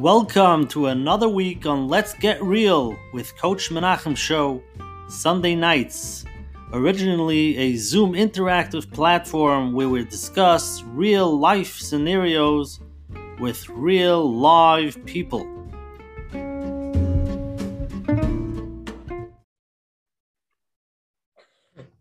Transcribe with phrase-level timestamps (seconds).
[0.00, 4.62] Welcome to another week on Let's Get Real with Coach Menachem Show,
[5.10, 6.24] Sunday nights.
[6.72, 12.80] Originally a Zoom interactive platform where we discuss real life scenarios
[13.40, 15.46] with real live people.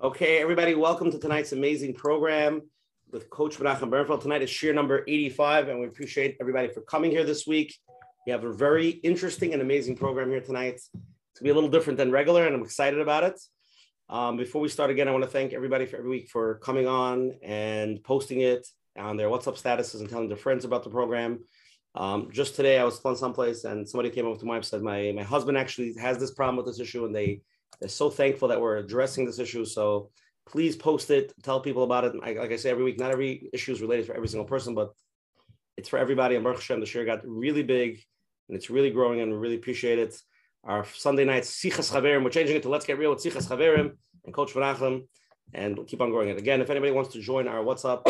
[0.01, 2.61] Okay, everybody, welcome to tonight's amazing program
[3.11, 4.21] with Coach Menachem Bernfeld.
[4.21, 7.77] Tonight is sheer number 85, and we appreciate everybody for coming here this week.
[8.29, 10.75] We have a very interesting and amazing program here tonight.
[10.75, 11.03] It's going
[11.37, 13.41] to be a little different than regular, and I'm excited about it.
[14.07, 16.85] Um, before we start again, I want to thank everybody for every week for coming
[16.85, 21.39] on and posting it on their WhatsApp statuses and telling their friends about the program.
[21.95, 24.83] Um, just today, I was fun someplace, and somebody came up to me and said,
[24.83, 27.41] "My my husband actually has this problem with this issue, and they
[27.79, 29.65] they're so thankful that we're addressing this issue.
[29.65, 30.11] So
[30.45, 32.13] please post it, tell people about it.
[32.21, 34.75] I, like I say every week, not every issue is related for every single person,
[34.75, 34.91] but
[35.77, 36.35] it's for everybody.
[36.35, 38.03] And Baruch Hashem, the share got really big
[38.49, 40.19] and it's really growing and we really appreciate it.
[40.65, 43.91] Our Sunday nights, Sichas Chaverim, we're changing it to Let's Get Real with Sichas Chaverim
[44.25, 45.07] and Coach Menachem,
[45.53, 46.37] and we'll keep on growing it.
[46.37, 48.01] Again, if anybody wants to join our WhatsApp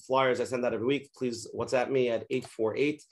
[0.06, 1.10] flyers, I send that every week.
[1.14, 3.02] Please WhatsApp me at 848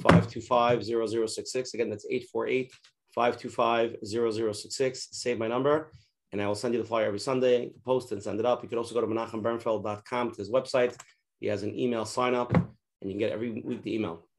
[0.00, 1.74] 525 0066.
[1.74, 2.72] Again, that's 848
[3.14, 5.08] 525 0066.
[5.12, 5.92] Save my number,
[6.32, 7.72] and I will send you the flyer every Sunday.
[7.84, 8.62] Post and send it up.
[8.62, 10.96] You can also go to menachembernfeld.com to his website.
[11.40, 12.64] He has an email sign up, and
[13.02, 14.29] you can get every week the email.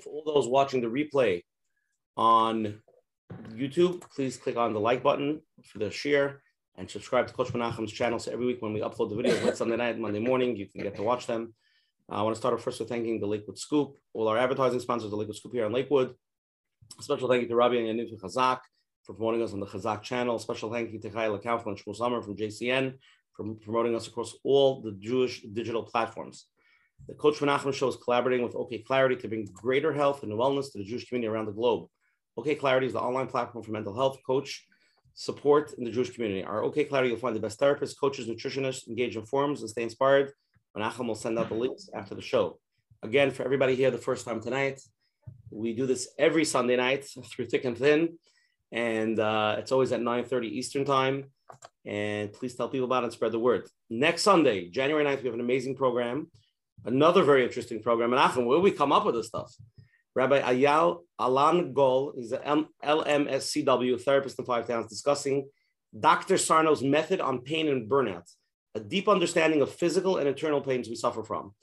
[0.00, 1.42] For all those watching the replay
[2.16, 2.80] on
[3.52, 6.42] YouTube, please click on the like button for the share
[6.76, 8.18] and subscribe to Coach Menachem's channel.
[8.18, 10.82] So every week when we upload the videos, late Sunday night, Monday morning, you can
[10.82, 11.54] get to watch them.
[12.08, 15.10] I want to start off first with thanking the Lakewood Scoop, all our advertising sponsors,
[15.10, 16.14] the Lakewood Scoop here in Lakewood.
[16.98, 18.60] A special thank you to Rabbi and Yaniv Chazak
[19.02, 20.38] for promoting us on the Chazak channel.
[20.38, 22.94] Special thank you to Chayla Kaufman and Shmuel Summer from JCN
[23.32, 26.46] for promoting us across all the Jewish digital platforms.
[27.08, 30.72] The Coach Menachem Show is collaborating with OK Clarity to bring greater health and wellness
[30.72, 31.88] to the Jewish community around the globe.
[32.36, 34.66] OK Clarity is the online platform for mental health coach
[35.14, 36.44] support in the Jewish community.
[36.44, 39.82] Our OK Clarity, you'll find the best therapists, coaches, nutritionists, engage in forums, and stay
[39.82, 40.32] inspired.
[40.76, 42.58] Menachem will send out the links after the show.
[43.02, 44.80] Again, for everybody here the first time tonight,
[45.50, 48.18] we do this every Sunday night through thick and thin,
[48.72, 51.30] and uh, it's always at 9:30 Eastern time.
[51.86, 53.68] And please tell people about it and spread the word.
[53.88, 56.28] Next Sunday, January 9th, we have an amazing program.
[56.84, 58.12] Another very interesting program.
[58.12, 59.52] And Achim, where we come up with this stuff?
[60.14, 65.48] Rabbi Ayal Alan Gol, he's an LMSCW therapist in five towns, discussing
[65.98, 66.36] Dr.
[66.36, 68.30] Sarno's method on pain and burnout,
[68.74, 71.54] a deep understanding of physical and internal pains we suffer from.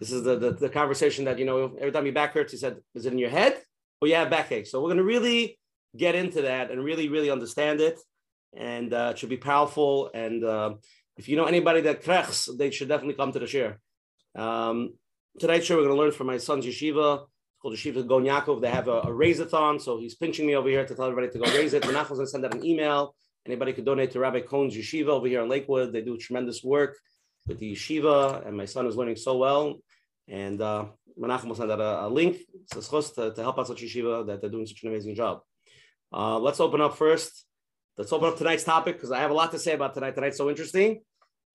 [0.00, 2.58] This is the, the, the conversation that, you know, every time your back hurts, he
[2.58, 3.60] said, is it in your head
[4.00, 4.66] or you have backache?
[4.66, 5.58] So we're going to really
[5.96, 8.00] get into that and really, really understand it.
[8.56, 10.10] And uh, it should be powerful.
[10.14, 10.74] And uh,
[11.16, 13.78] if you know anybody that krechs, they should definitely come to the share.
[14.34, 14.94] Um,
[15.38, 17.22] tonight's show, we're going to learn from my son's yeshiva.
[17.22, 18.60] It's called Yeshiva Gon Yaakov.
[18.60, 21.38] They have a, a raise-a-thon, so he's pinching me over here to tell everybody to
[21.38, 21.82] go raise it.
[21.82, 23.14] Menachem's going to send out an email.
[23.46, 25.92] Anybody could donate to Rabbi Cohn's yeshiva over here in Lakewood.
[25.92, 26.96] They do tremendous work
[27.46, 29.80] with the yeshiva, and my son is learning so well.
[30.28, 30.86] And uh,
[31.18, 32.38] Menachem will send out a, a link
[32.72, 35.40] to, to help us at yeshiva that they're doing such an amazing job.
[36.12, 37.44] Uh, let's open up first.
[37.96, 40.14] Let's open up tonight's topic because I have a lot to say about tonight.
[40.14, 41.02] Tonight's so interesting.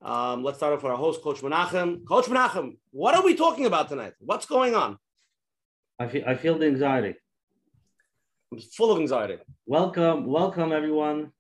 [0.02, 2.06] Um, let's start off with our host, Coach Menachem.
[2.06, 4.14] Coach Menachem, what are we talking about tonight?
[4.20, 4.98] What's going on?
[6.00, 7.16] I feel, I feel the anxiety.
[8.52, 9.38] I'm full of anxiety.
[9.66, 11.32] Welcome, welcome everyone.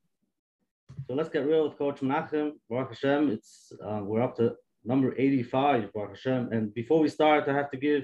[1.07, 2.53] So let's get real with Coach Menachem.
[2.69, 6.49] Baruch Hashem, it's uh, we're up to number 85, Baruch Hashem.
[6.51, 8.03] And before we start, I have to give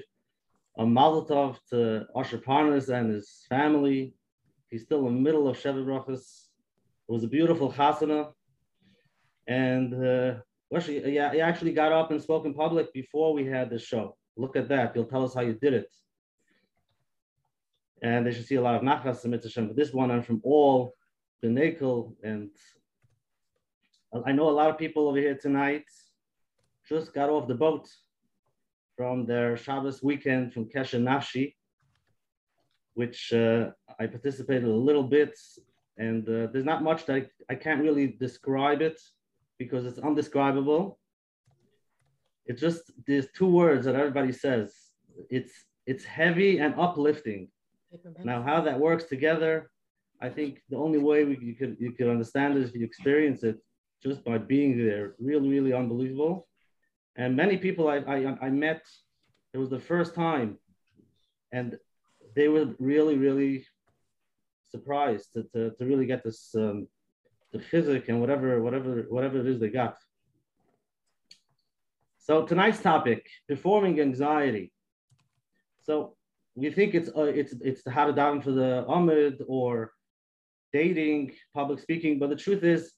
[0.78, 4.14] a mazel tov to Asher Parnas and his family.
[4.70, 6.46] He's still in the middle of Sheva Brachas.
[7.08, 8.32] It was a beautiful chasana.
[9.46, 10.34] And uh,
[10.74, 14.16] actually, yeah, he actually got up and spoke in public before we had this show.
[14.36, 14.94] Look at that.
[14.94, 15.92] You'll tell us how you did it.
[18.02, 19.62] And they should see a lot of nachas and mitzvah.
[19.62, 20.94] But this one, I'm from all
[21.40, 22.14] the Nakel.
[22.22, 22.50] And
[24.26, 25.84] I know a lot of people over here tonight
[26.88, 27.88] just got off the boat
[28.96, 31.54] from their Shabbos weekend from Kesher Nafshi,
[32.94, 35.38] which uh, I participated a little bit.
[35.98, 39.00] And uh, there's not much that I, I can't really describe it
[39.58, 40.98] because it's undescribable.
[42.46, 44.74] It's just these two words that everybody says.
[45.30, 45.52] It's
[45.86, 47.48] it's heavy and uplifting.
[48.24, 49.70] Now, how that works together,
[50.20, 53.42] I think the only way we, you could you could understand is if you experience
[53.42, 53.58] it
[54.02, 55.14] just by being there.
[55.18, 56.48] Really, really unbelievable.
[57.16, 58.82] And many people I, I, I met,
[59.52, 60.58] it was the first time,
[61.52, 61.76] and
[62.34, 63.66] they were really, really
[64.70, 66.88] surprised to, to, to really get this um,
[67.52, 69.96] the physic and whatever, whatever, whatever it is they got.
[72.18, 74.72] So tonight's topic, performing anxiety.
[75.82, 76.16] So
[76.54, 79.92] we think it's uh, it's it's how to daven for the Amud or
[80.72, 82.92] dating, public speaking, but the truth is,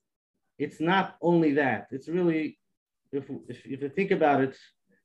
[0.58, 1.86] it's not only that.
[1.90, 2.58] It's really,
[3.12, 4.56] if if, if you think about it,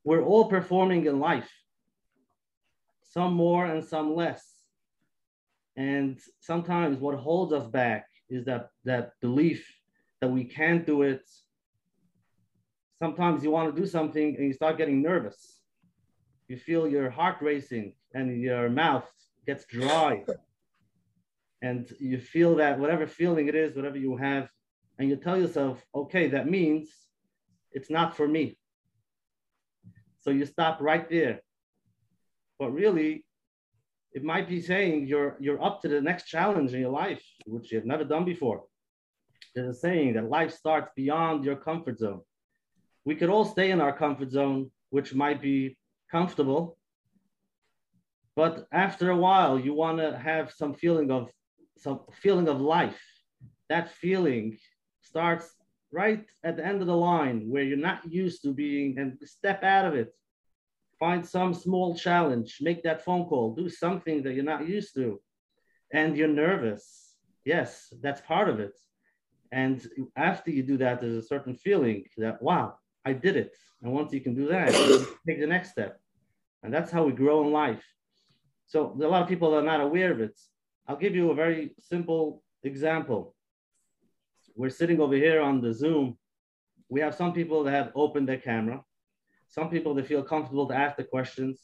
[0.03, 1.49] we're all performing in life.
[3.03, 4.43] Some more and some less.
[5.77, 9.65] And sometimes what holds us back is that that belief
[10.21, 11.27] that we can't do it.
[13.01, 15.61] Sometimes you want to do something and you start getting nervous.
[16.47, 19.09] You feel your heart racing and your mouth
[19.45, 20.23] gets dry.
[21.61, 24.49] and you feel that whatever feeling it is, whatever you have,
[24.97, 26.89] and you tell yourself, okay, that means
[27.71, 28.57] it's not for me.
[30.21, 31.41] So you stop right there.
[32.57, 33.25] But really,
[34.13, 37.71] it might be saying you're you're up to the next challenge in your life, which
[37.71, 38.63] you've never done before.
[39.53, 42.21] There's a saying that life starts beyond your comfort zone.
[43.05, 45.77] We could all stay in our comfort zone, which might be
[46.11, 46.77] comfortable,
[48.35, 51.29] but after a while, you want to have some feeling of
[51.77, 53.01] some feeling of life.
[53.67, 54.57] That feeling
[55.01, 55.45] starts
[55.91, 59.63] right at the end of the line where you're not used to being and step
[59.63, 60.13] out of it.
[60.99, 65.21] Find some small challenge, make that phone call, do something that you're not used to.
[65.93, 67.15] And you're nervous.
[67.45, 68.77] Yes, that's part of it.
[69.51, 72.75] And after you do that, there's a certain feeling that, wow,
[73.05, 73.55] I did it.
[73.81, 74.71] And once you can do that,
[75.27, 75.99] take the next step.
[76.63, 77.83] And that's how we grow in life.
[78.67, 80.37] So a lot of people are not aware of it.
[80.87, 83.35] I'll give you a very simple example.
[84.55, 86.17] We're sitting over here on the Zoom.
[86.89, 88.83] We have some people that have opened their camera.
[89.49, 91.59] Some people that feel comfortable to ask the questions.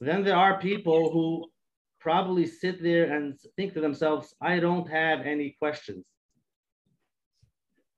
[0.00, 1.50] Then there are people who
[1.98, 6.06] probably sit there and think to themselves, I don't have any questions.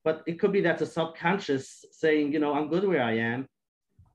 [0.05, 3.49] But it could be that's a subconscious saying, you know, I'm good where I am.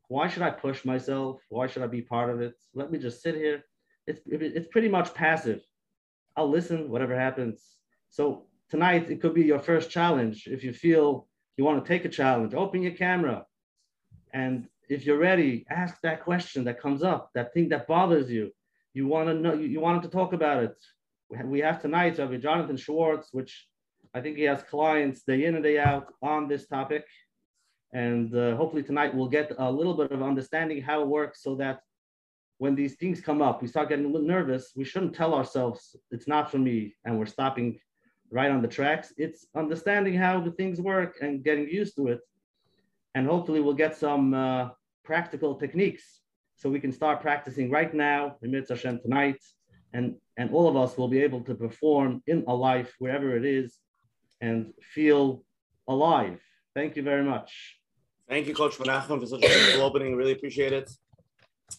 [0.08, 1.42] Why should I push myself?
[1.50, 2.54] Why should I be part of it?
[2.74, 3.66] Let me just sit here.
[4.08, 5.62] It's, it's pretty much passive.
[6.38, 7.62] I'll listen, whatever happens.
[8.10, 10.48] So tonight, it could be your first challenge.
[10.48, 13.46] If you feel you want to take a challenge, open your camera.
[14.34, 18.52] And if you're ready, ask that question that comes up, that thing that bothers you.
[18.94, 20.76] You want to know, you, you wanted to talk about it.
[21.46, 23.68] We have tonight Rabbi Jonathan Schwartz, which
[24.14, 27.06] I think he has clients day in and day out on this topic.
[27.94, 31.56] And uh, hopefully tonight we'll get a little bit of understanding how it works so
[31.56, 31.80] that
[32.58, 34.74] when these things come up, we start getting a little nervous.
[34.76, 37.80] We shouldn't tell ourselves it's not for me and we're stopping
[38.30, 39.14] right on the tracks.
[39.16, 42.20] It's understanding how the things work and getting used to it.
[43.16, 44.70] And hopefully we'll get some uh,
[45.04, 46.22] practical techniques
[46.56, 49.42] so we can start practicing right now, in Hashem tonight,
[49.94, 53.46] and, and all of us will be able to perform in a life wherever it
[53.46, 53.78] is
[54.42, 55.44] and feel
[55.88, 56.40] alive.
[56.76, 57.80] Thank you very much.
[58.30, 60.16] Thank you, Coach Menachem, for such a beautiful opening.
[60.16, 60.90] Really appreciate it.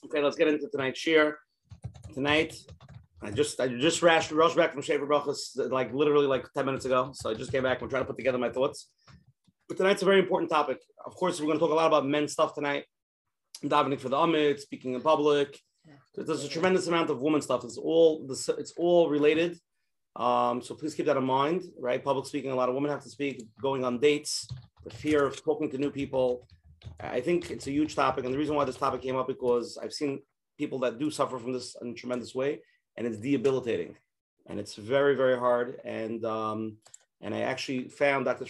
[0.05, 1.39] Okay, let's get into tonight's share.
[2.13, 2.55] Tonight,
[3.23, 6.85] I just I just rushed, rushed back from Sheva Brachas like literally like 10 minutes
[6.85, 7.13] ago.
[7.15, 7.81] So I just came back.
[7.81, 8.89] I'm trying to put together my thoughts.
[9.69, 10.79] But tonight's a very important topic.
[11.07, 12.85] Of course, we're going to talk a lot about men's stuff tonight.
[13.69, 15.59] Davening for the Amud, speaking in public.
[16.15, 17.65] There's a tremendous amount of woman stuff.
[17.65, 19.59] It's all this, it's all related.
[20.17, 22.05] Um, so please keep that in mind, right?
[22.05, 24.47] Public speaking, a lot of women have to speak, going on dates,
[24.85, 26.47] the fear of talking to new people.
[27.01, 29.79] I think it's a huge topic, and the reason why this topic came up because
[29.83, 30.21] I've seen
[30.59, 32.61] people that do suffer from this in a tremendous way,
[32.97, 33.97] and it's debilitating,
[34.49, 35.81] and it's very very hard.
[35.85, 36.77] And um,
[37.23, 38.47] and I actually found Dr.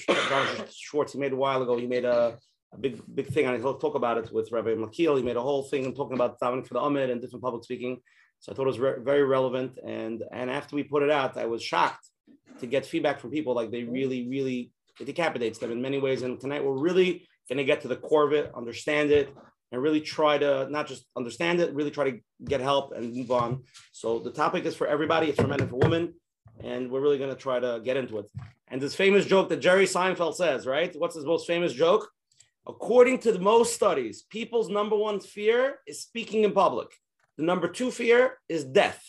[0.71, 1.13] Schwartz.
[1.13, 1.77] He made a while ago.
[1.77, 2.39] He made a,
[2.73, 5.17] a big big thing, and he'll talk about it with Rabbi Makil.
[5.17, 8.01] He made a whole thing talking about davening for the Amud and different public speaking.
[8.41, 9.79] So I thought it was re- very relevant.
[9.85, 12.07] And and after we put it out, I was shocked
[12.61, 16.23] to get feedback from people like they really really it decapitates them in many ways.
[16.23, 19.35] And tonight we're really going to get to the core of it, understand it,
[19.71, 23.31] and really try to not just understand it, really try to get help and move
[23.31, 23.65] on.
[23.93, 25.29] So the topic is for everybody.
[25.29, 26.15] It's for men and for women.
[26.63, 28.27] And we're really going to try to get into it.
[28.69, 30.95] And this famous joke that Jerry Seinfeld says, right?
[30.97, 32.09] What's his most famous joke?
[32.67, 36.89] According to the most studies, people's number one fear is speaking in public.
[37.37, 39.03] The number two fear is death.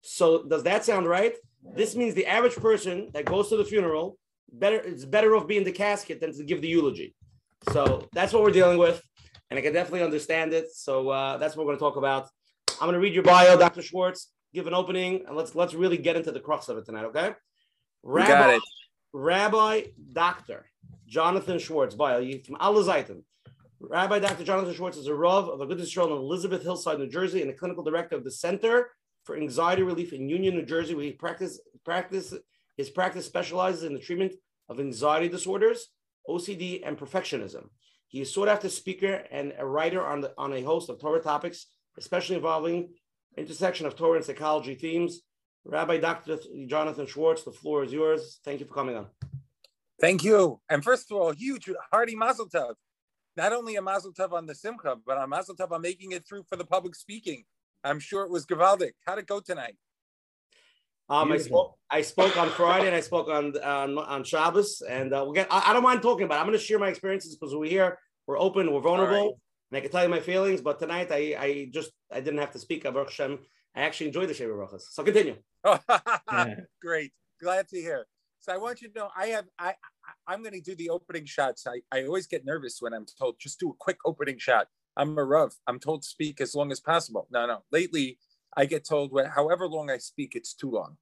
[0.00, 1.34] So does that sound right?
[1.62, 4.18] This means the average person that goes to the funeral
[4.52, 7.14] better it's better off being the casket than to give the eulogy.
[7.72, 9.02] So that's what we're dealing with,
[9.50, 10.66] and I can definitely understand it.
[10.72, 12.28] So uh, that's what we're going to talk about.
[12.80, 13.82] I'm going to read your bio, Dr.
[13.82, 14.30] Schwartz.
[14.52, 17.06] Give an opening, and let's let's really get into the crux of it tonight.
[17.06, 17.34] Okay?
[18.02, 18.62] Rabbi, got it.
[19.12, 19.82] Rabbi
[20.12, 20.66] Doctor
[21.06, 22.74] Jonathan Schwartz, bio from Al
[23.80, 24.44] Rabbi Dr.
[24.44, 27.54] Jonathan Schwartz is a Rav of Agudas Yisrael in Elizabeth Hillside, New Jersey, and a
[27.54, 28.90] clinical director of the Center
[29.24, 32.34] for Anxiety Relief in Union, New Jersey, where he practice, practice
[32.76, 34.34] his practice specializes in the treatment
[34.68, 35.88] of anxiety disorders,
[36.28, 37.68] OCD, and perfectionism.
[38.08, 41.20] He is sought after speaker and a writer on, the, on a host of Torah
[41.20, 41.66] topics,
[41.98, 42.90] especially involving
[43.36, 45.20] intersection of Torah and psychology themes.
[45.64, 46.38] Rabbi Dr.
[46.66, 48.40] Jonathan Schwartz, the floor is yours.
[48.44, 49.06] Thank you for coming on.
[50.04, 50.60] Thank you.
[50.68, 52.74] And first of all, huge hearty mazel tov.
[53.38, 56.28] Not only a mazel tov on the simcha, but a mazel tov on making it
[56.28, 57.44] through for the public speaking.
[57.84, 58.90] I'm sure it was gavaldic.
[59.06, 59.76] How'd it go tonight?
[61.08, 61.78] Um, I spoke.
[61.90, 65.46] I spoke on Friday and I spoke on on, on Shabbos, and uh, we'll get.
[65.50, 66.34] I, I, don't mind talking about.
[66.34, 66.40] It.
[66.40, 69.80] I'm going to share my experiences because we're here, we're open, we're vulnerable, and I
[69.80, 70.60] can tell you my feelings.
[70.60, 72.84] But tonight, I I just I didn't have to speak.
[72.84, 73.38] Baruch Hashem,
[73.74, 74.82] I actually enjoyed the Sheva Brachas.
[74.90, 75.36] So continue.
[76.82, 78.06] Great, glad to hear.
[78.44, 79.74] So I want you to know I have I,
[80.26, 81.66] I am going to do the opening shots.
[81.66, 84.68] I I always get nervous when I'm told just do a quick opening shot.
[84.96, 85.56] I'm a rough.
[85.66, 87.26] I'm told to speak as long as possible.
[87.30, 87.64] No, no.
[87.72, 88.18] Lately,
[88.56, 90.96] I get told when however long I speak, it's too long,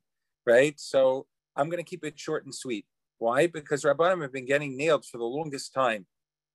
[0.47, 0.79] right?
[0.81, 2.87] So I'm going to keep it short and sweet.
[3.19, 3.47] Why?
[3.47, 6.07] Because Rabbanim have been getting nailed for the longest time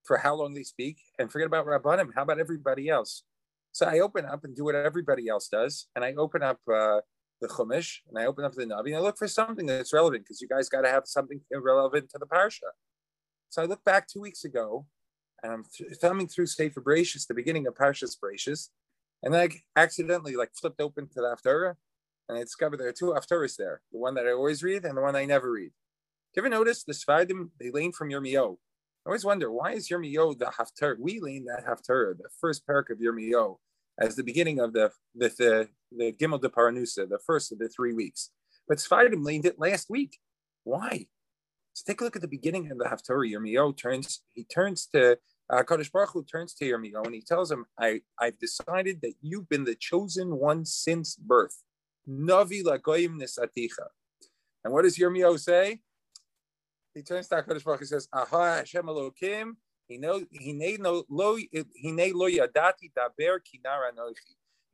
[0.04, 0.98] for how long they speak.
[1.20, 2.10] And forget about Rabbanim.
[2.16, 3.24] How about everybody else?
[3.72, 5.88] So I open up and do what everybody else does.
[5.96, 7.02] And I open up uh,
[7.42, 10.24] the Chumash and I open up the Navi and I look for something that's relevant
[10.24, 12.72] because you guys got to have something relevant to the Parsha.
[13.50, 14.86] So I look back two weeks ago
[15.44, 18.70] and I'm th- thumbing through Sefer Bereshis, the beginning of Parshas Bereshis,
[19.24, 21.76] and I accidentally like flipped open to the Haftarah
[22.30, 24.98] and I discovered there are two Haftarahs there, the one that I always read and
[24.98, 25.72] the one I never read.
[26.34, 28.58] Do you ever notice the Sfardim, they lean from Yirmiyahu?
[29.06, 31.00] I always wonder, why is Yirmiyahu the Haftarah?
[31.00, 33.58] We lean that Haftarah, the first parak of Yirmiyahu,
[34.00, 37.70] as the beginning of the the the, the Gimel de Paranusa, the first of the
[37.70, 38.32] three weeks.
[38.68, 40.18] But Sfardim leaned it last week.
[40.64, 41.08] Why?
[41.74, 43.32] So take a look at the beginning of the Haftarah.
[43.32, 45.18] Yirmiyahu turns, he turns to
[45.50, 49.14] uh, Kadosh Baruch Hu turns to Yirmiyahu and he tells him, I, I've decided that
[49.22, 51.64] you've been the chosen one since birth.
[52.10, 53.88] Navi lagoyim nisaticha.
[54.64, 55.80] And what does Yirmiyahu say?
[56.96, 59.52] He turns to Hakadosh Baruch Hu and says, Aha Hashem Elokim,
[59.90, 59.98] he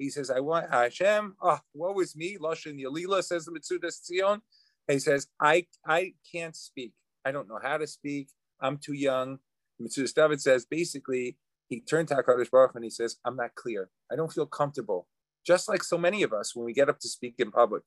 [0.09, 1.35] says, I want Hashem.
[1.41, 2.37] Ah, oh, what was me?
[2.39, 4.39] Lashon Yalila says the Metzudas Tzion.
[4.87, 6.93] He says, I I can't speak.
[7.23, 8.29] I don't know how to speak.
[8.59, 9.37] I'm too young.
[9.81, 11.37] Metzudas David says basically
[11.69, 13.89] he turned to Hakadosh Baruch and he says, I'm not clear.
[14.11, 15.07] I don't feel comfortable.
[15.45, 17.83] Just like so many of us when we get up to speak in public.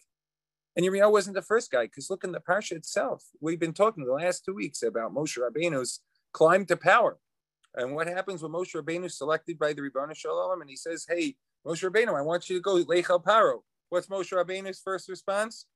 [0.77, 3.25] And Yirmiyahu wasn't the first guy, because look in the parsha itself.
[3.41, 6.01] We've been talking the last two weeks about Moshe Rabbeinu's
[6.33, 7.19] climb to power.
[7.75, 11.07] And what happens when Moshe Rabbeinu is selected by the Ribbon Shalom and he says,
[11.09, 13.61] Hey, Moshe Rabbeinu, I want you to go Lechel Paro.
[13.91, 15.67] What's Moshe Rabbeinu's first response?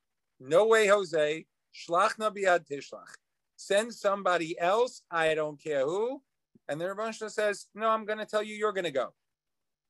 [0.40, 1.46] No way, Jose.
[1.74, 3.14] Shlach nabiad tishlach.
[3.56, 5.02] Send somebody else.
[5.10, 6.22] I don't care who.
[6.68, 9.12] And the Ribbon says, No, I'm going to tell you you're going to go.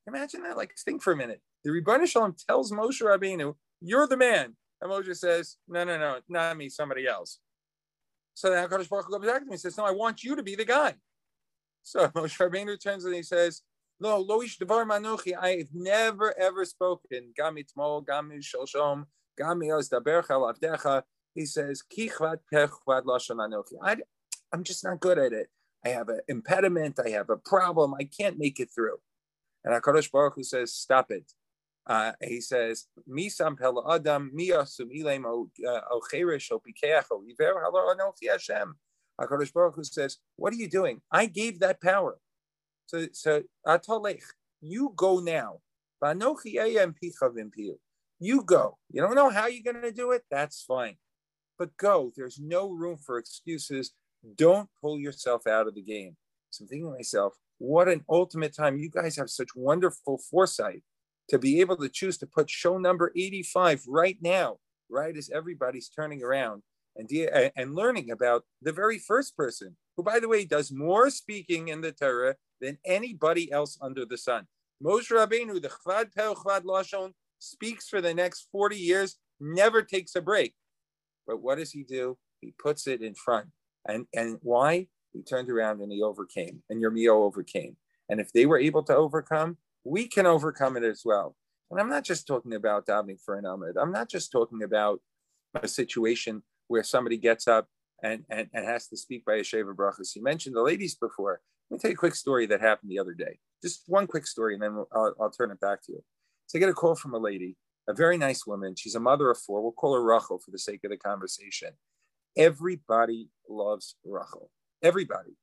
[0.08, 0.56] Imagine that.
[0.56, 1.40] Like, think for a minute.
[1.62, 4.56] The Ribbon Shalom tells Moshe Rabbeinu, You're the man.
[4.80, 7.38] And Moshe says, No, no, no, not me, somebody else.
[8.40, 10.34] So then HaKadosh Baruch Hu goes back to me and says, No, I want you
[10.34, 10.94] to be the guy.
[11.82, 13.60] So Moshe Rabbeinu turns and he says,
[14.00, 17.34] No, Loish Devar Manuchi, I've never ever spoken.
[17.38, 19.04] Gami Tmo, Gami Shalshom,
[19.38, 21.02] Gami Oz Dabercha Lavdecha.
[21.34, 23.98] He says, Kichvat Pechvat Lashon Anuchi.
[24.54, 25.48] I'm just not good at it.
[25.84, 26.98] I have an impediment.
[27.04, 27.92] I have a problem.
[27.92, 28.96] I can't make it through.
[29.64, 31.30] And HaKadosh Baruch Hu says, Stop it.
[31.86, 38.74] Uh, he says, "Misam pela adam miyasum ilem ocherish opikeach oliver halo anochi Hashem."
[39.20, 41.02] Hakadosh Baruch Hu says, "What are you doing?
[41.10, 42.18] I gave that power."
[42.86, 44.22] So, so atolech,
[44.60, 45.60] you go now.
[46.02, 46.14] You
[48.42, 48.78] go.
[48.90, 50.22] You don't know how you're going to do it.
[50.30, 50.96] That's fine,
[51.58, 52.12] but go.
[52.16, 53.92] There's no room for excuses.
[54.34, 56.16] Don't pull yourself out of the game.
[56.50, 58.78] So I'm thinking to myself, what an ultimate time!
[58.78, 60.82] You guys have such wonderful foresight
[61.30, 64.58] to be able to choose to put show number 85 right now,
[64.90, 66.62] right as everybody's turning around
[66.96, 71.08] and, de- and learning about the very first person, who, by the way, does more
[71.08, 74.46] speaking in the Torah than anybody else under the sun.
[74.84, 80.16] Moshe Rabbeinu, the Chvad Pel Chvad Lashon, speaks for the next 40 years, never takes
[80.16, 80.54] a break.
[81.26, 82.18] But what does he do?
[82.40, 83.48] He puts it in front.
[83.86, 84.88] And, and why?
[85.12, 87.76] He turned around and he overcame, and Yirmiyahu overcame.
[88.08, 91.36] And if they were able to overcome, we can overcome it as well.
[91.70, 93.74] And I'm not just talking about davening for an Amud.
[93.80, 95.00] I'm not just talking about
[95.54, 97.68] a situation where somebody gets up
[98.02, 100.16] and, and, and has to speak by a Sheva Brachas.
[100.16, 101.40] You mentioned the ladies before.
[101.70, 103.38] Let me tell you a quick story that happened the other day.
[103.62, 106.02] Just one quick story, and then I'll, I'll turn it back to you.
[106.46, 107.56] So I get a call from a lady,
[107.88, 108.74] a very nice woman.
[108.76, 109.62] She's a mother of four.
[109.62, 111.70] We'll call her Rachel for the sake of the conversation.
[112.36, 114.50] Everybody loves Rachel.
[114.82, 115.36] Everybody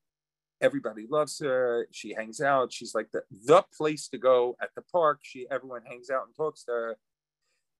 [0.62, 1.88] everybody loves her.
[1.92, 2.72] She hangs out.
[2.74, 5.20] She's like the, the place to go at the park.
[5.24, 6.98] She everyone hangs out and talks to her.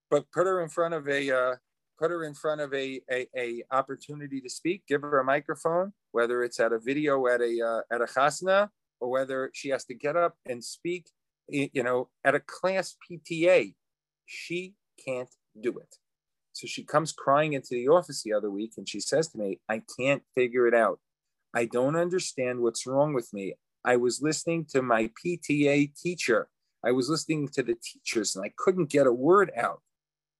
[0.10, 1.56] But put her in front of a uh,
[2.00, 4.84] put her in front of a, a, a opportunity to speak.
[4.88, 8.70] Give her a microphone, whether it's at a video at a uh, at a chasna
[9.00, 11.10] or whether she has to get up and speak,
[11.48, 13.76] you know, at a class PTA.
[14.26, 15.30] She can't
[15.60, 15.96] do it.
[16.54, 19.60] So she comes crying into the office the other week and she says to me,
[19.70, 21.00] I can't figure it out.
[21.56, 23.56] I don't understand what's wrong with me.
[23.84, 26.50] I was listening to my PTA teacher.
[26.86, 29.82] I was listening to the teachers and I couldn't get a word out.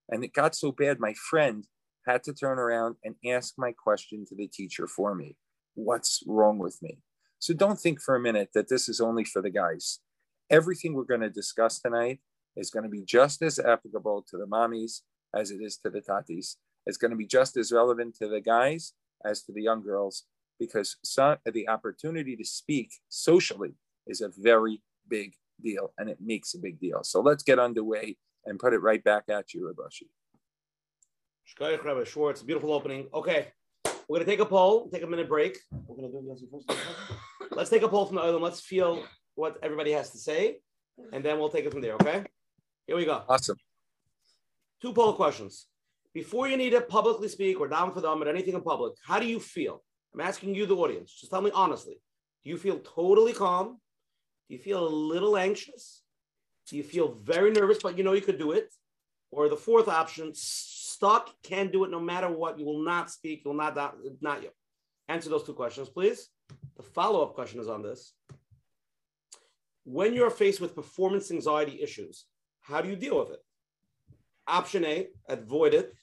[0.10, 1.66] And it got so bad, my friend
[2.06, 5.36] had to turn around and ask my question to the teacher for me.
[5.76, 7.00] What's wrong with me?
[7.40, 10.00] So don't think for a minute that this is only for the guys.
[10.50, 12.20] Everything we're going to discuss tonight
[12.56, 15.02] is going to be just as applicable to the mommies
[15.36, 16.56] as it is to the tatis.
[16.86, 18.94] It's going to be just as relevant to the guys
[19.26, 20.24] as to the young girls
[20.60, 23.74] because some, uh, the opportunity to speak socially
[24.06, 27.04] is a very big deal and it makes a big deal.
[27.04, 30.08] So let's get underway and put it right back at you, Rabashi.
[31.48, 33.08] Shkoyach Rabbi Schwartz, beautiful opening.
[33.14, 33.48] Okay,
[34.08, 35.58] we're gonna take a poll, take a minute break.
[35.72, 36.80] We're gonna do this first.
[37.52, 38.40] Let's take a poll from the other.
[38.40, 39.04] Let's feel
[39.36, 40.60] what everybody has to say,
[41.14, 41.94] and then we'll take it from there.
[41.94, 42.24] Okay,
[42.86, 43.24] here we go.
[43.30, 43.58] Awesome.
[44.82, 45.68] Two poll questions.
[46.14, 49.20] Before you need to publicly speak or down for them or anything in public, how
[49.20, 49.84] do you feel?
[50.14, 51.12] I'm asking you, the audience.
[51.12, 52.02] Just tell me honestly.
[52.44, 53.78] Do you feel totally calm?
[54.48, 56.02] Do you feel a little anxious?
[56.68, 58.74] Do you feel very nervous, but you know you could do it?
[59.32, 62.58] Or the fourth option, stuck, can't do it no matter what.
[62.58, 63.44] You will not speak.
[63.44, 63.76] You will not,
[64.22, 64.50] not you.
[65.10, 66.30] Answer those two questions, please.
[66.76, 68.14] The follow up question is on this.
[69.84, 72.26] When you're faced with performance anxiety issues,
[72.62, 73.40] how do you deal with it?
[74.48, 75.94] Option A, avoid it.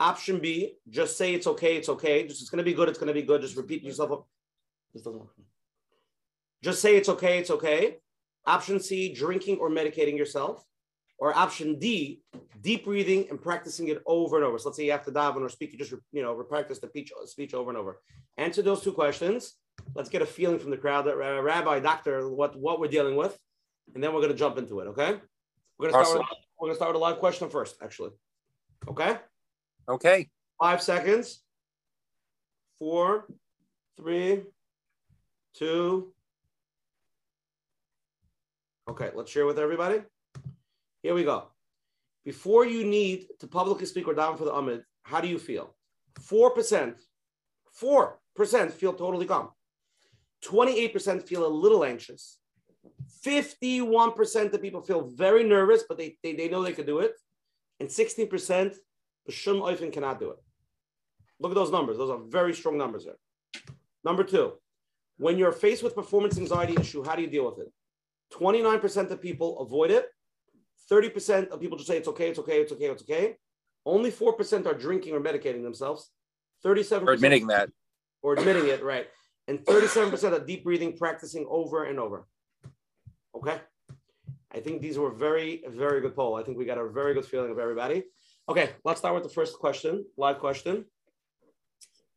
[0.00, 2.26] Option B, just say it's okay, it's okay.
[2.26, 3.42] Just it's gonna be good, it's gonna be good.
[3.42, 4.24] Just repeat yourself.
[6.62, 7.98] Just say it's okay, it's okay.
[8.46, 10.64] Option C, drinking or medicating yourself.
[11.20, 12.22] Or option D,
[12.60, 14.56] deep breathing and practicing it over and over.
[14.56, 16.88] So let's say you have to daven or speak, you just you know practice the
[17.26, 18.00] speech over and over.
[18.36, 19.54] Answer those two questions.
[19.96, 23.16] Let's get a feeling from the crowd, that uh, Rabbi, Doctor, what what we're dealing
[23.16, 23.36] with,
[23.94, 24.86] and then we're going to jump into it.
[24.88, 25.18] Okay,
[25.76, 26.06] we're going to start.
[26.06, 26.18] Awesome.
[26.18, 26.28] With,
[26.60, 28.10] we're going to start with a live question first, actually.
[28.86, 29.16] Okay.
[29.88, 30.28] Okay.
[30.60, 31.42] Five seconds.
[32.78, 33.26] Four,
[33.96, 34.42] three,
[35.54, 36.12] two.
[38.88, 40.02] Okay, let's share with everybody.
[41.02, 41.48] Here we go.
[42.24, 45.74] Before you need to publicly speak or down for the Amud, how do you feel?
[46.20, 46.94] 4%,
[47.80, 49.50] 4% feel totally calm.
[50.44, 52.38] 28% feel a little anxious.
[53.24, 57.12] 51% of people feel very nervous, but they, they, they know they could do it.
[57.80, 58.76] And 16%
[59.32, 60.38] Shum Oifen cannot do it.
[61.40, 61.96] Look at those numbers.
[61.96, 63.16] Those are very strong numbers there.
[64.04, 64.54] Number two,
[65.18, 67.72] when you're faced with performance anxiety issue, how do you deal with it?
[68.34, 70.08] 29% of people avoid it.
[70.90, 73.36] 30% of people just say it's okay, it's okay, it's okay, it's okay.
[73.84, 76.10] Only 4% are drinking or medicating themselves.
[76.64, 77.70] 37% or admitting that.
[78.22, 79.06] Or admitting it, right.
[79.46, 82.26] And 37% are deep breathing, practicing over and over.
[83.34, 83.58] Okay.
[84.52, 86.36] I think these were very, very good poll.
[86.36, 88.04] I think we got a very good feeling of everybody.
[88.48, 90.86] Okay, let's start with the first question, live question,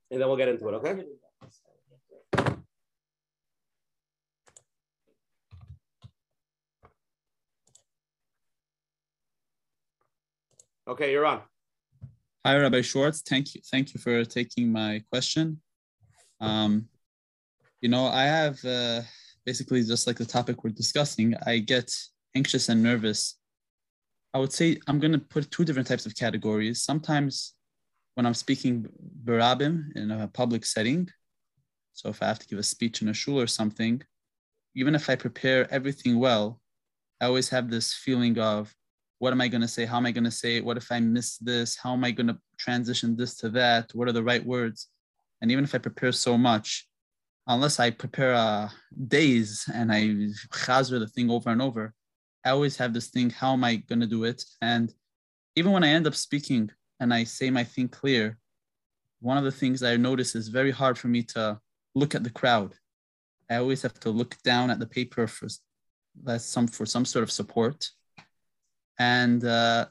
[0.10, 1.04] and then we'll get into it, okay?
[10.88, 11.41] Okay, you're on.
[12.46, 13.22] Hi, Rabbi Schwartz.
[13.22, 13.62] Thank you.
[13.70, 15.62] Thank you for taking my question.
[16.39, 16.88] Um,
[17.82, 19.02] you know, I have uh,
[19.46, 21.36] basically just like the topic we're discussing.
[21.46, 21.91] I get
[22.34, 23.38] anxious and nervous
[24.34, 26.84] I would say I'm going to put two different types of categories.
[26.84, 27.54] Sometimes
[28.15, 28.88] when I'm speaking
[29.26, 31.10] barabim in a public setting,
[31.94, 34.02] so if I have to give a speech in a shul or something,
[34.76, 36.62] even if I prepare everything well,
[37.20, 38.74] I always have this feeling of
[39.20, 39.86] what am I going to say?
[39.86, 40.65] How am I going to say it?
[40.65, 41.78] What if I miss this?
[41.78, 43.91] How am I going to transition this to that?
[43.94, 44.88] What are the right words?
[45.41, 46.88] And even if I prepare so much,
[47.46, 48.70] unless I prepare uh,
[49.08, 50.06] days and I
[50.50, 51.94] chazer the thing over and over,
[52.44, 54.44] I always have this thing, how am I going to do it?
[54.62, 54.94] And
[55.56, 58.38] even when I end up speaking and I say my thing clear,
[59.20, 61.60] one of the things I notice is very hard for me to
[61.94, 62.74] look at the crowd.
[63.50, 65.48] I always have to look down at the paper for
[66.24, 67.90] that's some for some sort of support.
[68.98, 69.86] And uh,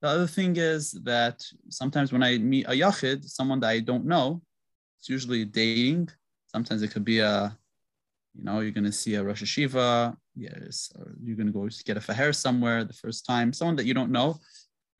[0.00, 4.06] the other thing is that sometimes when I meet a yachid, someone that I don't
[4.06, 4.42] know,
[4.98, 6.08] it's usually dating.
[6.46, 7.56] Sometimes it could be a,
[8.34, 12.00] you know, you're to see a Rosh Yeshiva yes, or you're to go get a
[12.00, 14.38] farher somewhere the first time, someone that you don't know.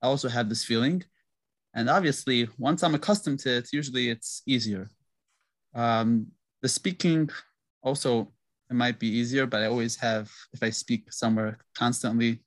[0.01, 1.03] I also have this feeling.
[1.73, 4.89] And obviously, once I'm accustomed to it, usually it's easier.
[5.75, 6.27] Um,
[6.61, 7.29] the speaking
[7.83, 8.33] also,
[8.69, 12.41] it might be easier, but I always have, if I speak somewhere constantly,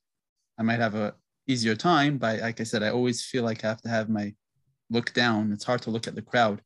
[0.59, 1.15] I might have a
[1.47, 2.17] easier time.
[2.17, 4.33] But like I said, I always feel like I have to have my
[4.89, 5.53] look down.
[5.53, 6.61] It's hard to look at the crowd.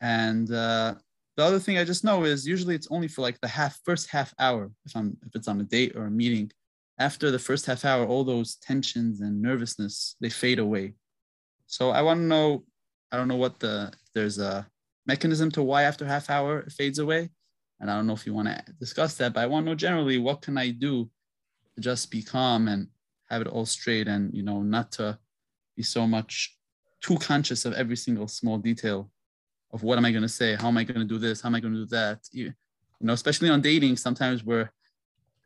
[0.00, 0.94] And uh,
[1.36, 4.10] the other thing I just know is usually it's only for like the half first
[4.10, 6.50] half hour if I'm if it's on a date or a meeting.
[6.98, 10.94] after the first half hour, all those tensions and nervousness they fade away.
[11.66, 12.64] So I want to know.
[13.10, 14.66] I don't know what the there's a
[15.06, 17.30] mechanism to why after half hour it fades away,
[17.80, 19.74] and I don't know if you want to discuss that, but I want to know
[19.74, 21.10] generally what can I do
[21.74, 22.88] to just be calm and
[23.30, 25.18] have it all straight, and you know not to
[25.76, 26.56] be so much
[27.00, 29.10] too conscious of every single small detail
[29.72, 31.48] of what am I going to say, how am I going to do this, how
[31.48, 32.20] am I going to do that.
[32.32, 32.52] You
[33.00, 34.70] you know, especially on dating, sometimes we're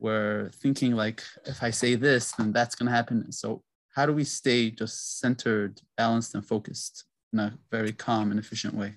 [0.01, 3.31] we're thinking like if I say this, then that's going to happen.
[3.33, 3.63] So
[3.95, 8.75] how do we stay just centered, balanced, and focused in a very calm and efficient
[8.75, 8.95] way?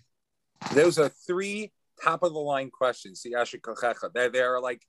[0.73, 1.71] Those are three
[2.03, 3.23] top of the line questions.
[3.23, 4.81] They're, they're like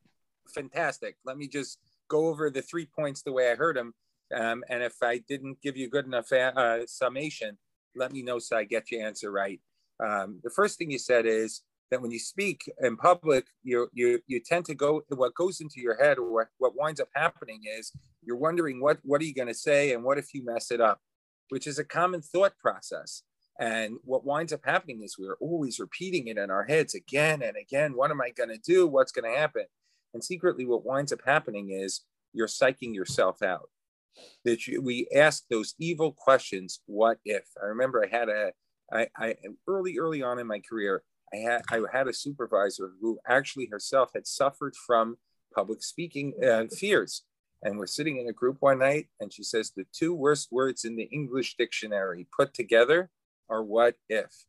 [0.55, 1.17] fantastic.
[1.25, 3.93] Let me just go over the three points the way I heard them.
[4.35, 7.59] Um, and if I didn't give you good enough uh, summation,
[7.95, 9.61] let me know so I get your answer right.
[10.05, 14.21] Um, the first thing you said is that when you speak in public, you you
[14.27, 17.63] you tend to go what goes into your head or what, what winds up happening
[17.65, 20.71] is you're wondering what what are you going to say and what if you mess
[20.71, 21.01] it up,
[21.49, 23.23] which is a common thought process.
[23.61, 27.57] And what winds up happening is we're always repeating it in our heads again and
[27.57, 27.97] again.
[27.97, 28.87] What am I going to do?
[28.87, 29.65] What's going to happen?
[30.15, 33.69] And secretly, what winds up happening is you're psyching yourself out.
[34.45, 36.81] That you, we ask those evil questions.
[36.87, 37.45] What if?
[37.61, 38.53] I remember I had a
[38.93, 43.19] I, I early early on in my career, I had I had a supervisor who
[43.27, 45.19] actually herself had suffered from
[45.55, 47.23] public speaking uh, fears.
[47.63, 50.85] And we're sitting in a group one night, and she says the two worst words
[50.85, 53.11] in the English dictionary put together
[53.49, 54.47] are "what if."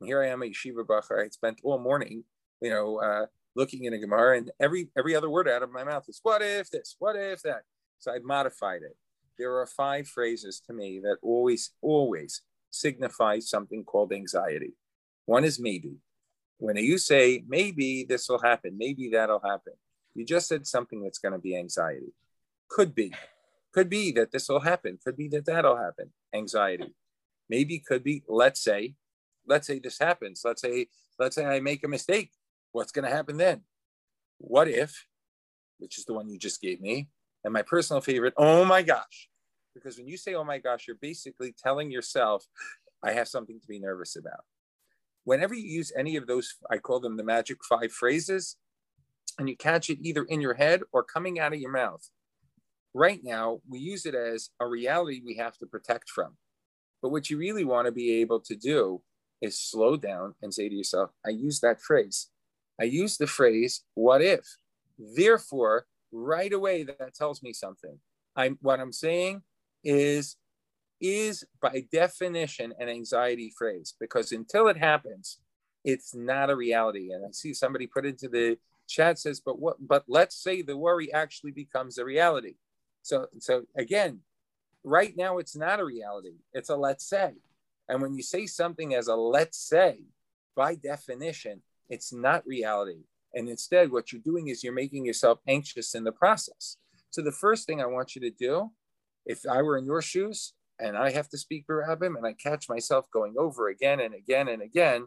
[0.00, 1.24] And here I am at Yeshiva Bachur.
[1.24, 2.24] I spent all morning,
[2.60, 5.82] you know, uh, looking in a Gemara, and every every other word out of my
[5.82, 7.62] mouth is "what if this," "what if that."
[7.98, 8.96] So I'd modified it.
[9.36, 12.42] There are five phrases to me that always, always
[12.74, 14.72] signify something called anxiety.
[15.26, 15.96] One is maybe.
[16.58, 19.74] When you say, maybe this will happen, maybe that'll happen,
[20.14, 22.12] you just said something that's going to be anxiety.
[22.68, 23.12] Could be.
[23.72, 24.98] Could be that this will happen.
[25.02, 26.12] Could be that that'll happen.
[26.34, 26.94] Anxiety.
[27.48, 28.94] Maybe could be, let's say,
[29.46, 30.42] let's say this happens.
[30.44, 32.30] Let's say, let's say I make a mistake.
[32.72, 33.62] What's going to happen then?
[34.38, 35.06] What if,
[35.78, 37.08] which is the one you just gave me,
[37.44, 39.28] and my personal favorite, oh my gosh.
[39.74, 42.46] Because when you say, oh my gosh, you're basically telling yourself,
[43.02, 44.44] I have something to be nervous about
[45.24, 48.56] whenever you use any of those, I call them the magic five phrases,
[49.38, 52.08] and you catch it either in your head or coming out of your mouth.
[52.92, 56.36] Right now, we use it as a reality we have to protect from.
[57.02, 59.02] But what you really want to be able to do
[59.42, 62.28] is slow down and say to yourself, I use that phrase.
[62.80, 64.44] I use the phrase, what if?
[64.98, 67.98] Therefore, right away, that tells me something.
[68.36, 69.42] I'm what I'm saying
[69.84, 70.36] is
[71.00, 75.38] is by definition an anxiety phrase because until it happens,
[75.84, 77.12] it's not a reality.
[77.12, 80.76] And I see somebody put into the chat says, but what but let's say the
[80.76, 82.54] worry actually becomes a reality.
[83.02, 84.20] So so again,
[84.82, 86.36] right now it's not a reality.
[86.52, 87.32] It's a let's say.
[87.88, 90.00] And when you say something as a let's say,
[90.56, 93.04] by definition, it's not reality.
[93.34, 96.76] And instead, what you're doing is you're making yourself anxious in the process.
[97.10, 98.70] So the first thing I want you to do,
[99.26, 101.66] if I were in your shoes, and I have to speak
[102.02, 105.06] him, and I catch myself going over again and again and again,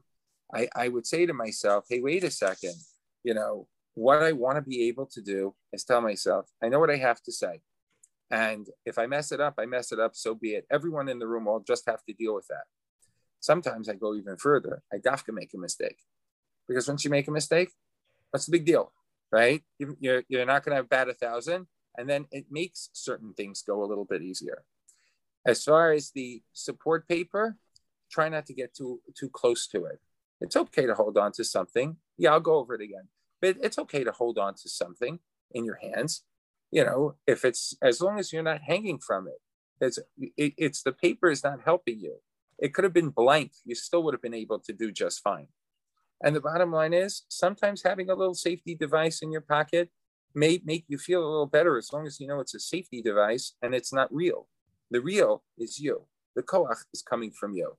[0.53, 2.75] I, I would say to myself, hey, wait a second,
[3.23, 6.79] you know, what I want to be able to do is tell myself, I know
[6.79, 7.61] what I have to say.
[8.29, 10.65] And if I mess it up, I mess it up, so be it.
[10.71, 12.63] Everyone in the room will just have to deal with that.
[13.39, 14.83] Sometimes I go even further.
[14.91, 15.97] I to make a mistake.
[16.67, 17.69] Because once you make a mistake,
[18.31, 18.91] what's the big deal?
[19.31, 19.63] Right?
[19.79, 21.67] You're, you're not going to bat a thousand.
[21.97, 24.63] And then it makes certain things go a little bit easier.
[25.45, 27.57] As far as the support paper,
[28.11, 29.99] try not to get too too close to it.
[30.39, 31.97] It's okay to hold on to something.
[32.17, 33.07] Yeah, I'll go over it again.
[33.41, 35.19] But it's okay to hold on to something
[35.51, 36.23] in your hands.
[36.71, 39.41] You know, if it's as long as you're not hanging from it.
[39.79, 42.17] It's it, it's the paper is not helping you.
[42.59, 43.51] It could have been blank.
[43.63, 45.47] You still would have been able to do just fine.
[46.21, 49.91] And the bottom line is sometimes having a little safety device in your pocket
[50.33, 53.01] may make you feel a little better as long as you know it's a safety
[53.01, 54.47] device and it's not real.
[54.91, 56.03] The real is you.
[56.35, 57.77] The koach is coming from you.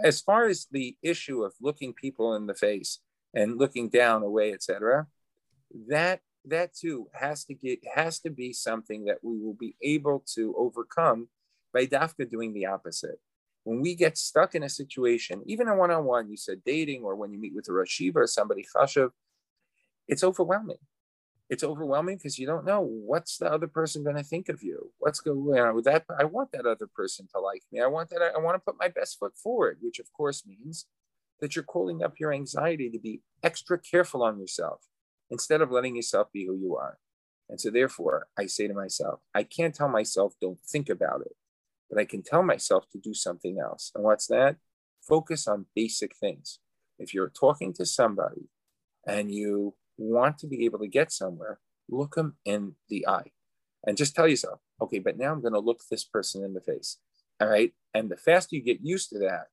[0.00, 3.00] As far as the issue of looking people in the face
[3.34, 5.06] and looking down, away, etc.,
[5.88, 10.24] that that too has to get has to be something that we will be able
[10.34, 11.28] to overcome
[11.72, 13.18] by dafka doing the opposite.
[13.64, 17.32] When we get stuck in a situation, even a one-on-one, you said dating, or when
[17.32, 19.10] you meet with a rashiva or somebody chashav,
[20.06, 20.76] it's overwhelming
[21.50, 24.90] it's overwhelming because you don't know what's the other person going to think of you.
[24.98, 26.04] What's going on with that?
[26.18, 27.80] I want that other person to like me.
[27.80, 28.22] I want that.
[28.22, 30.86] I want to put my best foot forward, which of course means
[31.40, 34.80] that you're calling up your anxiety to be extra careful on yourself
[35.30, 36.98] instead of letting yourself be who you are.
[37.48, 41.32] And so, therefore, I say to myself, I can't tell myself, don't think about it,
[41.90, 43.92] but I can tell myself to do something else.
[43.94, 44.56] And what's that?
[45.06, 46.60] Focus on basic things.
[46.98, 48.48] If you're talking to somebody
[49.06, 53.30] and you want to be able to get somewhere, look them in the eye
[53.86, 56.60] and just tell yourself, okay, but now I'm going to look this person in the
[56.60, 56.98] face.
[57.40, 57.72] All right.
[57.92, 59.46] And the faster you get used to that,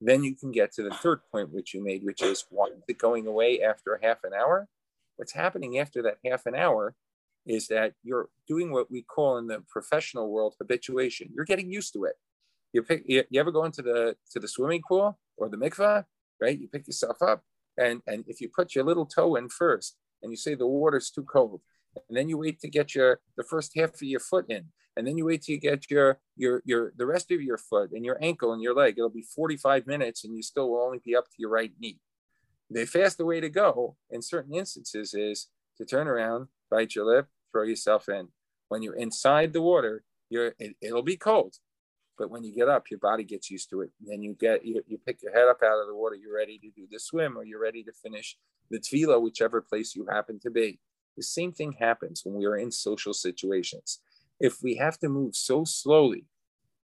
[0.00, 2.44] then you can get to the third point which you made, which is
[2.86, 4.68] the going away after half an hour.
[5.16, 6.94] What's happening after that half an hour
[7.46, 11.30] is that you're doing what we call in the professional world habituation.
[11.34, 12.14] You're getting used to it.
[12.72, 13.04] You pick.
[13.06, 16.04] You, you ever go into the to the swimming pool or the mikvah,
[16.40, 16.58] right?
[16.58, 17.44] You pick yourself up,
[17.78, 21.10] and and if you put your little toe in first, and you say the water's
[21.10, 21.60] too cold,
[22.08, 25.06] and then you wait to get your the first half of your foot in, and
[25.06, 28.04] then you wait till you get your your your the rest of your foot and
[28.04, 28.94] your ankle and your leg.
[28.96, 31.98] It'll be 45 minutes, and you still will only be up to your right knee.
[32.70, 37.28] The faster way to go in certain instances is to turn around, bite your lip,
[37.52, 38.28] throw yourself in.
[38.68, 41.56] When you're inside the water, you're it, will be cold,
[42.18, 43.90] but when you get up, your body gets used to it.
[44.00, 46.14] And then you get you, you pick your head up out of the water.
[46.14, 48.36] You're ready to do the swim, or you're ready to finish
[48.70, 50.80] the tefillah, whichever place you happen to be.
[51.16, 54.00] The same thing happens when we are in social situations.
[54.40, 56.26] If we have to move so slowly,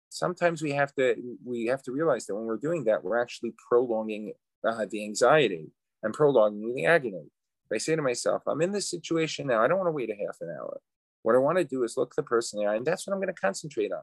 [0.10, 3.54] sometimes we have to we have to realize that when we're doing that, we're actually
[3.70, 4.34] prolonging
[4.68, 5.72] uh, the anxiety
[6.04, 7.32] and prolonging the agony.
[7.70, 10.10] If I say to myself, I'm in this situation now, I don't want to wait
[10.10, 10.82] a half an hour.
[11.24, 13.14] What I want to do is look the person in the eye, and that's what
[13.14, 14.02] I'm going to concentrate on.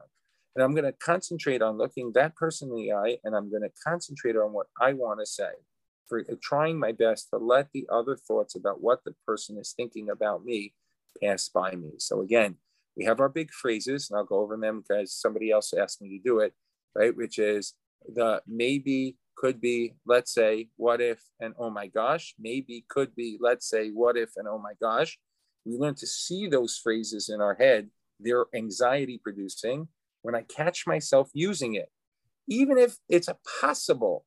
[0.59, 3.61] And I'm going to concentrate on looking that person in the eye, and I'm going
[3.61, 5.51] to concentrate on what I want to say
[6.05, 9.71] for uh, trying my best to let the other thoughts about what the person is
[9.71, 10.73] thinking about me
[11.23, 11.91] pass by me.
[11.99, 12.57] So again,
[12.97, 16.09] we have our big phrases, and I'll go over them because somebody else asked me
[16.17, 16.53] to do it,
[16.93, 17.15] right?
[17.15, 17.75] Which is
[18.13, 22.35] the maybe, could be, let's say, what if, and oh my gosh.
[22.37, 25.17] Maybe, could be, let's say, what if, and oh my gosh.
[25.63, 27.91] We learn to see those phrases in our head.
[28.19, 29.87] They're anxiety producing
[30.21, 31.89] when I catch myself using it.
[32.47, 33.29] Even if it's
[33.61, 34.25] possible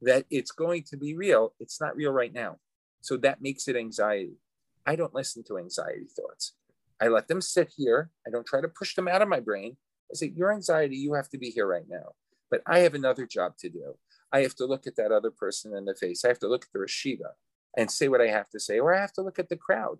[0.00, 2.56] that it's going to be real, it's not real right now.
[3.00, 4.38] So that makes it anxiety.
[4.86, 6.54] I don't listen to anxiety thoughts.
[7.00, 8.10] I let them sit here.
[8.26, 9.76] I don't try to push them out of my brain.
[10.10, 12.14] I say, Your anxiety, you have to be here right now.
[12.50, 13.94] But I have another job to do.
[14.32, 16.24] I have to look at that other person in the face.
[16.24, 17.32] I have to look at the Rashiva
[17.76, 19.98] and say what I have to say, or I have to look at the crowd,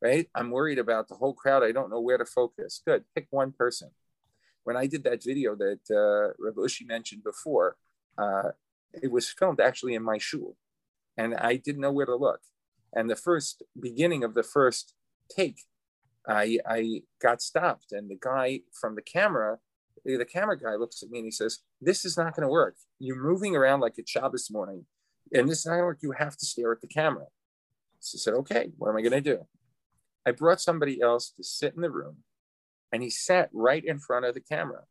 [0.00, 0.28] right?
[0.34, 1.62] I'm worried about the whole crowd.
[1.62, 2.82] I don't know where to focus.
[2.86, 3.04] Good.
[3.14, 3.90] Pick one person.
[4.64, 7.76] When I did that video that uh, Rav Ushi mentioned before,
[8.16, 8.50] uh,
[8.92, 10.56] it was filmed actually in my shul,
[11.16, 12.40] and I didn't know where to look.
[12.92, 14.94] And the first beginning of the first
[15.34, 15.62] take,
[16.28, 19.58] I, I got stopped, and the guy from the camera,
[20.04, 22.76] the camera guy looks at me and he says, "This is not going to work.
[22.98, 24.86] You're moving around like it's Shabbos morning,
[25.32, 25.98] and this is not going to work.
[26.02, 27.26] You have to stare at the camera."
[28.00, 29.46] So I said, "Okay, what am I going to do?"
[30.24, 32.18] I brought somebody else to sit in the room,
[32.92, 34.82] and he sat right in front of the camera,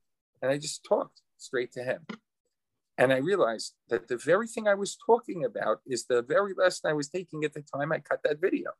[0.41, 2.05] and I just talked straight to him.
[2.97, 6.89] And I realized that the very thing I was talking about is the very lesson
[6.89, 8.71] I was taking at the time I cut that video.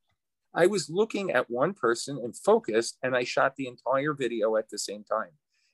[0.53, 4.69] I was looking at one person and focused, and I shot the entire video at
[4.69, 5.31] the same time.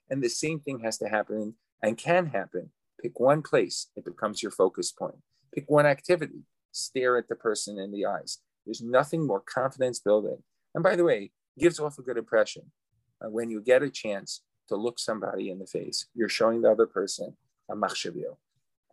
[0.10, 2.70] And the same thing has to happen and can happen.
[3.02, 5.18] Pick one place, it becomes your focus point.
[5.54, 8.40] Pick one activity, stare at the person in the eyes.
[8.66, 10.44] There's nothing more confidence building.
[10.76, 12.72] And by the way, gives off a good impression.
[13.22, 16.86] When you get a chance to look somebody in the face, you're showing the other
[16.86, 17.36] person
[17.70, 18.38] a machshavio.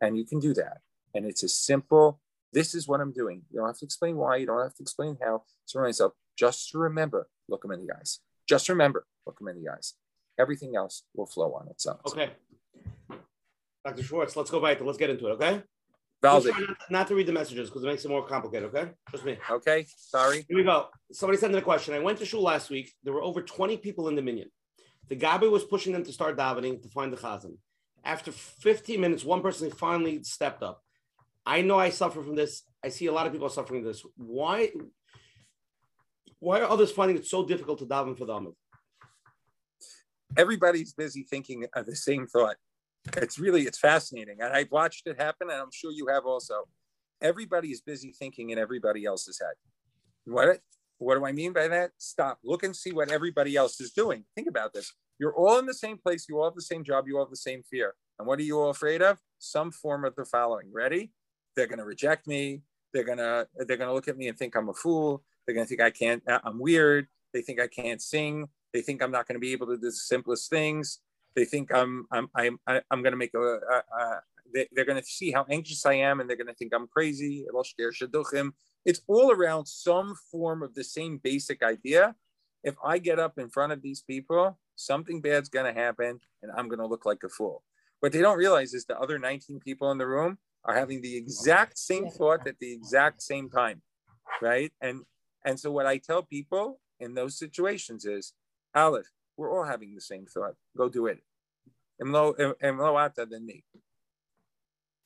[0.00, 0.78] And you can do that.
[1.14, 2.20] And it's a simple,
[2.52, 3.42] this is what I'm doing.
[3.50, 5.44] You don't have to explain why, you don't have to explain how.
[5.64, 8.20] So myself, just to remember, look them in the eyes.
[8.48, 9.94] Just remember, look them in the eyes.
[10.38, 11.98] Everything else will flow on its own.
[12.06, 12.30] Okay.
[13.84, 14.02] Dr.
[14.02, 14.78] Schwartz, let's go back.
[14.78, 15.62] To let's get into it, okay?
[16.24, 16.44] Not,
[16.90, 18.90] not, to read the messages because it makes it more complicated, okay?
[19.08, 19.38] Trust me.
[19.50, 20.44] Okay, sorry.
[20.48, 20.88] Here we go.
[21.12, 21.94] Somebody sent in a question.
[21.94, 22.92] I went to shul last week.
[23.02, 24.50] There were over 20 people in the minyan.
[25.08, 27.56] The Gabbai was pushing them to start davening to find the chazan.
[28.04, 30.82] After 15 minutes, one person finally stepped up.
[31.46, 32.62] I know I suffer from this.
[32.82, 34.02] I see a lot of people suffering this.
[34.16, 34.70] Why?
[36.38, 38.54] Why are others finding it so difficult to daven for the Amud?
[40.36, 42.56] Everybody's busy thinking of the same thought.
[43.16, 46.68] It's really it's fascinating, and I've watched it happen, and I'm sure you have also.
[47.20, 49.54] Everybody is busy thinking in everybody else's head.
[50.24, 50.60] What
[50.98, 51.90] what do I mean by that?
[51.98, 52.38] Stop.
[52.44, 54.24] Look and see what everybody else is doing.
[54.34, 54.92] Think about this.
[55.18, 56.26] You're all in the same place.
[56.28, 57.06] You all have the same job.
[57.06, 57.94] You all have the same fear.
[58.18, 59.18] And what are you all afraid of?
[59.38, 60.72] Some form of the following.
[60.72, 61.12] Ready?
[61.56, 62.62] They're going to reject me.
[62.92, 65.22] They're going to they're going to look at me and think I'm a fool.
[65.46, 66.22] They're going to think I can't.
[66.26, 67.08] I'm weird.
[67.32, 68.48] They think I can't sing.
[68.72, 71.00] They think I'm not going to be able to do the simplest things.
[71.36, 74.20] They think I'm I'm I'm I'm going to make a, a, a
[74.54, 76.86] they, are going to see how anxious I am, and they're going to think I'm
[76.86, 77.46] crazy.
[78.84, 82.14] It's all around some form of the same basic idea
[82.64, 86.50] if I get up in front of these people, something bad's going to happen and
[86.56, 87.62] I'm going to look like a fool.
[88.00, 91.16] What they don't realize is the other 19 people in the room are having the
[91.16, 93.82] exact same thought at the exact same time,
[94.40, 94.72] right?
[94.80, 95.02] And
[95.44, 98.32] and so what I tell people in those situations is,
[98.74, 100.54] Aleph, we're all having the same thought.
[100.76, 101.18] Go do it.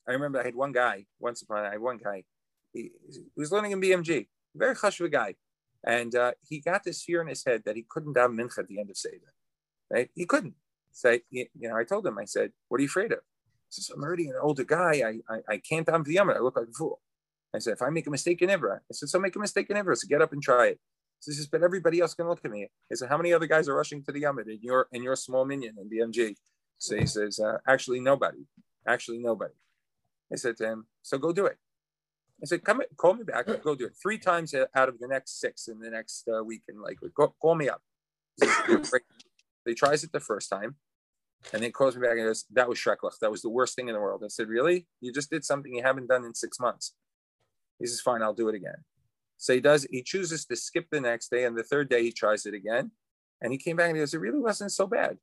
[0.09, 2.25] I remember I had one guy once upon I had one guy.
[2.73, 5.35] He, he was learning in BMG, very hush of a guy,
[5.85, 8.69] and uh, he got this fear in his head that he couldn't have mincha at
[8.69, 9.33] the end of Seder.
[9.91, 10.11] Right?
[10.15, 10.55] He couldn't.
[10.91, 13.21] Say, you know, I told him, I said, "What are you afraid of?"
[13.69, 15.03] He says, "I'm already an older guy.
[15.07, 16.37] I I, I can't have the amud.
[16.37, 17.01] I look like a fool."
[17.55, 19.71] I said, "If I make a mistake in Ivra," I said, "So make a mistake
[19.71, 19.97] in Ivra.
[19.97, 20.81] So get up and try it."
[21.21, 23.47] So he says, "But everybody else can look at me." I said, "How many other
[23.47, 26.37] guys are rushing to the amud in your in your small minyan in BMG?"
[26.79, 28.47] So he says, uh, "Actually, nobody.
[28.87, 29.55] Actually, nobody."
[30.33, 31.59] I said to him, "So go do it."
[32.43, 33.47] I said, "Come, call me back.
[33.63, 36.63] Go do it three times out of the next six in the next uh, week
[36.69, 37.15] in Lakewood.
[37.15, 37.83] Go, call me up."
[39.65, 40.77] he tries it the first time,
[41.53, 43.19] and then calls me back and goes, "That was Shreklach.
[43.21, 44.87] That was the worst thing in the world." I said, "Really?
[45.01, 46.95] You just did something you haven't done in six months."
[47.81, 48.85] He says, "Fine, I'll do it again."
[49.39, 49.87] So he does.
[49.91, 52.91] He chooses to skip the next day, and the third day he tries it again,
[53.41, 55.19] and he came back and he goes, "It really wasn't so bad."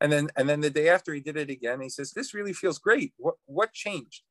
[0.00, 2.52] And then, and then the day after he did it again, he says, "This really
[2.52, 3.12] feels great.
[3.18, 4.22] What what changed?"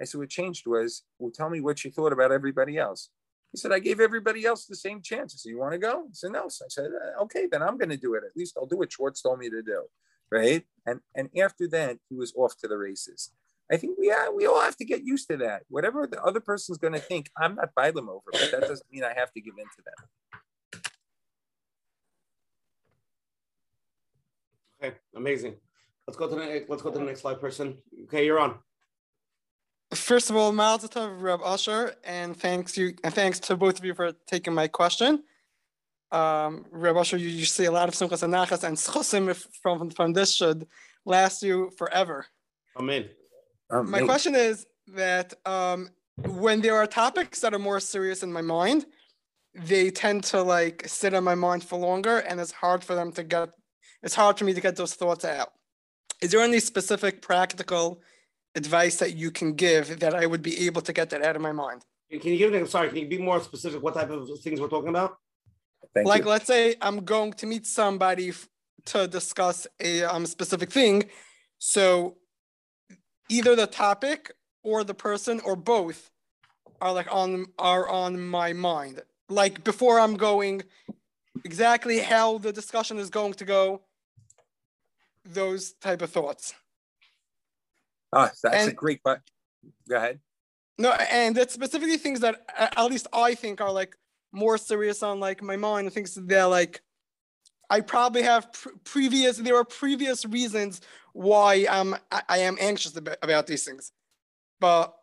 [0.00, 3.10] I said, "What changed was, well, tell me what you thought about everybody else."
[3.52, 5.34] He said, I gave everybody else the same chance.
[5.34, 6.04] I said, You want to go?
[6.06, 6.48] He said, No.
[6.48, 8.22] So I said, uh, Okay, then I'm going to do it.
[8.24, 9.86] At least I'll do what Schwartz told me to do
[10.30, 10.64] right?
[10.86, 13.30] And and after that, he was off to the races.
[13.70, 15.62] I think we uh, we all have to get used to that.
[15.68, 18.90] Whatever the other person's going to think, I'm not by them over, but that doesn't
[18.90, 20.82] mean I have to give in to them.
[24.82, 25.54] Okay, amazing.
[26.06, 27.76] Let's go to the let's go to the next slide, person.
[28.04, 28.56] Okay, you're on.
[29.94, 33.84] First of all, Mazel Tov, Reb Usher, and thanks you and thanks to both of
[33.84, 35.22] you for taking my question
[36.12, 40.12] um, Usher, you, you see a lot of simchas and nachas and schusim from, from
[40.12, 40.66] this should
[41.04, 42.26] last you forever.
[42.76, 43.08] Amen.
[43.70, 43.90] Amen.
[43.90, 45.90] My question is that um,
[46.26, 48.86] when there are topics that are more serious in my mind,
[49.54, 53.12] they tend to like sit in my mind for longer and it's hard for them
[53.12, 53.50] to get,
[54.02, 55.52] it's hard for me to get those thoughts out.
[56.20, 58.02] Is there any specific practical
[58.54, 61.42] advice that you can give that I would be able to get that out of
[61.42, 61.84] my mind?
[62.10, 64.68] Can you give me, sorry, can you be more specific what type of things we're
[64.68, 65.16] talking about?
[65.94, 66.30] Thank like, you.
[66.30, 68.48] let's say I'm going to meet somebody f-
[68.86, 71.04] to discuss a um, specific thing.
[71.58, 72.16] So
[73.30, 76.10] either the topic or the person or both
[76.80, 79.00] are like on are on my mind.
[79.28, 80.62] Like before I'm going
[81.44, 83.82] exactly how the discussion is going to go,
[85.24, 86.54] those type of thoughts.
[88.12, 89.20] Ah, that's and, a great but
[89.88, 90.20] go ahead.
[90.78, 93.96] No, and it's specifically things that at least I think are like
[94.32, 96.82] more serious on like my mind things that they're like
[97.70, 100.80] I probably have pr- previous there are previous reasons
[101.12, 103.92] why um I, I am anxious about, about these things,
[104.58, 104.94] but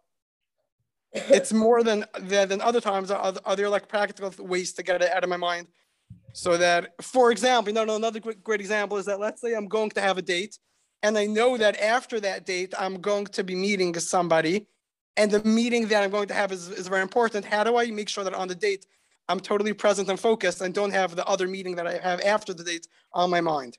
[1.13, 3.09] it's more than than, than other times.
[3.09, 5.67] Are, are there like practical ways to get it out of my mind?
[6.33, 9.67] So that, for example, you know, another great, great example is that let's say I'm
[9.67, 10.59] going to have a date,
[11.01, 14.67] and I know that after that date I'm going to be meeting somebody,
[15.15, 17.45] and the meeting that I'm going to have is, is very important.
[17.45, 18.85] How do I make sure that on the date
[19.29, 22.53] I'm totally present and focused and don't have the other meeting that I have after
[22.53, 23.77] the date on my mind.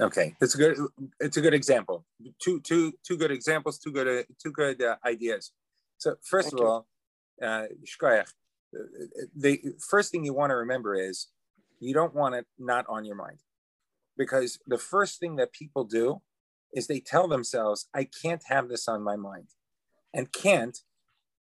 [0.00, 0.76] Okay, it's a good
[1.20, 2.04] it's a good example.
[2.42, 5.52] Two two two good examples, two good uh, two good uh, ideas.
[5.98, 6.66] So first Thank of you.
[6.66, 6.86] all,
[7.40, 7.66] uh,
[9.36, 11.28] the first thing you want to remember is
[11.78, 13.38] you don't want it not on your mind,
[14.16, 16.22] because the first thing that people do
[16.72, 19.50] is they tell themselves, "I can't have this on my mind,"
[20.12, 20.80] and can't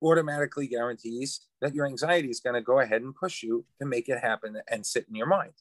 [0.01, 4.09] automatically guarantees that your anxiety is going to go ahead and push you to make
[4.09, 5.53] it happen and sit in your mind.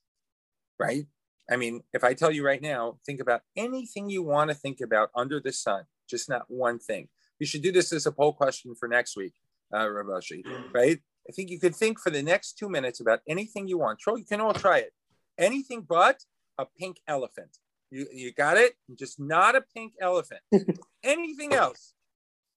[0.78, 1.06] Right?
[1.50, 4.80] I mean, if I tell you right now, think about anything you want to think
[4.80, 7.08] about under the sun, just not one thing.
[7.38, 9.34] You should do this as a poll question for next week,
[9.72, 10.42] uh, Ravashi,
[10.74, 11.00] right?
[11.28, 14.00] I think you could think for the next two minutes about anything you want.
[14.06, 14.92] You can all try it.
[15.38, 16.24] Anything but
[16.58, 17.58] a pink elephant.
[17.90, 18.74] You, you got it?
[18.98, 20.40] Just not a pink elephant.
[21.02, 21.94] anything else.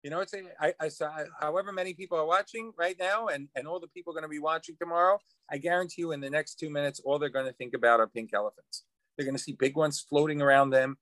[0.04, 3.48] You know, it's a, I, I saw however many people are watching right now, and
[3.56, 5.20] and all the people going to be watching tomorrow.
[5.50, 8.08] I guarantee you, in the next two minutes, all they're going to think about are
[8.08, 8.84] pink elephants.
[9.16, 10.98] They're going to see big ones floating around them,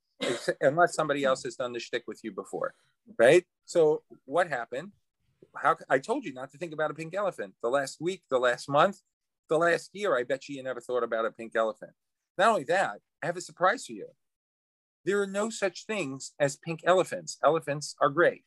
[0.59, 2.73] unless somebody else has done the shtick with you before,
[3.17, 3.45] right?
[3.65, 4.91] So what happened?
[5.55, 7.53] How I told you not to think about a pink elephant.
[7.63, 8.99] The last week, the last month,
[9.49, 11.91] the last year, I bet you you never thought about a pink elephant.
[12.37, 14.07] Not only that, I have a surprise for you.
[15.05, 17.37] There are no such things as pink elephants.
[17.43, 18.43] Elephants are gray.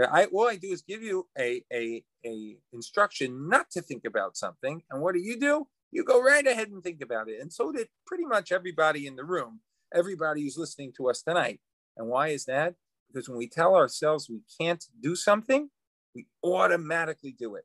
[0.00, 4.36] I all I do is give you a, a, a instruction not to think about
[4.36, 4.82] something.
[4.90, 5.68] And what do you do?
[5.92, 7.40] You go right ahead and think about it.
[7.40, 9.60] And so did pretty much everybody in the room,
[9.94, 11.60] everybody who's listening to us tonight.
[11.96, 12.74] And why is that?
[13.12, 15.70] Because when we tell ourselves we can't do something,
[16.14, 17.64] we automatically do it.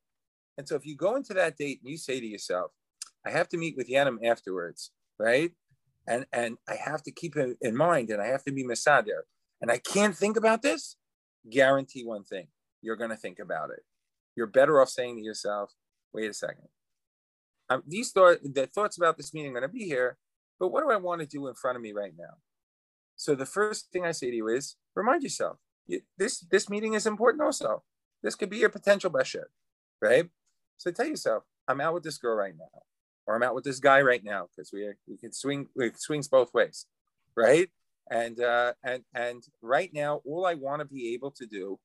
[0.58, 2.72] And so if you go into that date and you say to yourself,
[3.26, 5.52] I have to meet with Yanim afterwards, right?
[6.08, 9.22] And and I have to keep it in mind and I have to be Masader.
[9.62, 10.96] And I can't think about this,
[11.50, 12.48] guarantee one thing,
[12.82, 13.84] you're gonna think about it.
[14.36, 15.74] You're better off saying to yourself,
[16.14, 16.68] wait a second.
[17.70, 20.18] Um, these thoughts, the thoughts about this meeting are gonna be here,
[20.60, 22.38] but what do I want to do in front of me right now?
[23.16, 26.94] So the first thing I say to you is remind yourself, you, this this meeting
[26.94, 27.84] is important also.
[28.24, 29.50] This could be your potential bashert,
[30.02, 30.30] right?
[30.78, 32.82] So tell yourself, I'm out with this girl right now,
[33.26, 36.28] or I'm out with this guy right now, because we we can swing we swings
[36.28, 36.86] both ways,
[37.36, 37.70] right?
[38.10, 41.80] And uh, and and right now, all I want to be able to do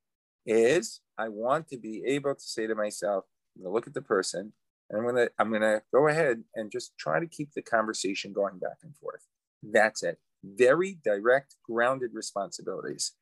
[0.46, 3.24] is I want to be able to say to myself,
[3.56, 4.52] I'm gonna look at the person,
[4.88, 8.58] and I'm gonna I'm gonna go ahead and just try to keep the conversation going
[8.58, 9.26] back and forth.
[9.62, 10.18] That's it.
[10.42, 13.12] Very direct, grounded responsibilities.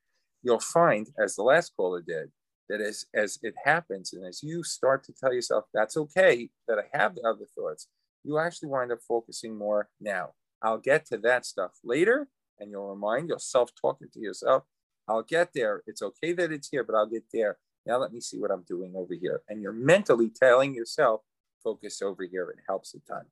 [0.42, 2.30] You'll find, as the last caller did,
[2.68, 6.78] that as, as it happens and as you start to tell yourself that's okay that
[6.78, 7.86] I have the other thoughts,
[8.24, 10.30] you actually wind up focusing more now.
[10.62, 12.28] I'll get to that stuff later
[12.58, 14.64] and you'll remind yourself talking to yourself,
[15.08, 15.82] I'll get there.
[15.86, 17.58] It's okay that it's here, but I'll get there.
[17.86, 19.42] Now let me see what I'm doing over here.
[19.48, 21.22] And you're mentally telling yourself,
[21.62, 22.48] focus over here.
[22.50, 23.24] It helps a ton.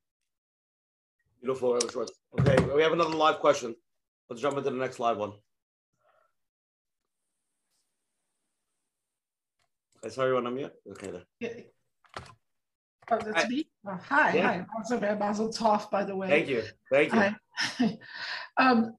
[1.41, 1.79] Beautiful.
[2.41, 3.75] Okay, we have another live question.
[4.29, 5.33] Let's jump into the next live one.
[10.05, 10.71] I saw you on unmute.
[10.93, 11.11] Okay.
[11.11, 11.23] Then.
[11.41, 11.51] Yeah.
[13.11, 13.49] Oh, that's hi.
[13.49, 13.67] me.
[13.87, 14.47] Oh, hi, yeah.
[14.47, 14.67] hi.
[14.79, 16.29] Mazel, Mazel Tov, by the way.
[16.29, 16.63] Thank you.
[16.91, 17.35] Thank you.
[17.59, 17.99] Hi.
[18.57, 18.95] um,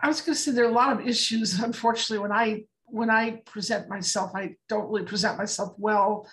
[0.00, 1.58] I was going to say there are a lot of issues.
[1.62, 6.28] Unfortunately, when I when I present myself, I don't really present myself well.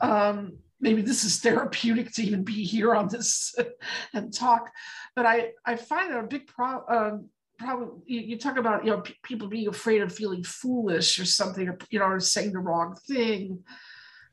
[0.00, 3.54] Um, maybe this is therapeutic to even be here on this
[4.14, 4.70] and talk,
[5.14, 7.28] but I I find a big problem
[7.62, 11.24] probably you, you, talk about you know p- people being afraid of feeling foolish or
[11.24, 13.62] something or you know or saying the wrong thing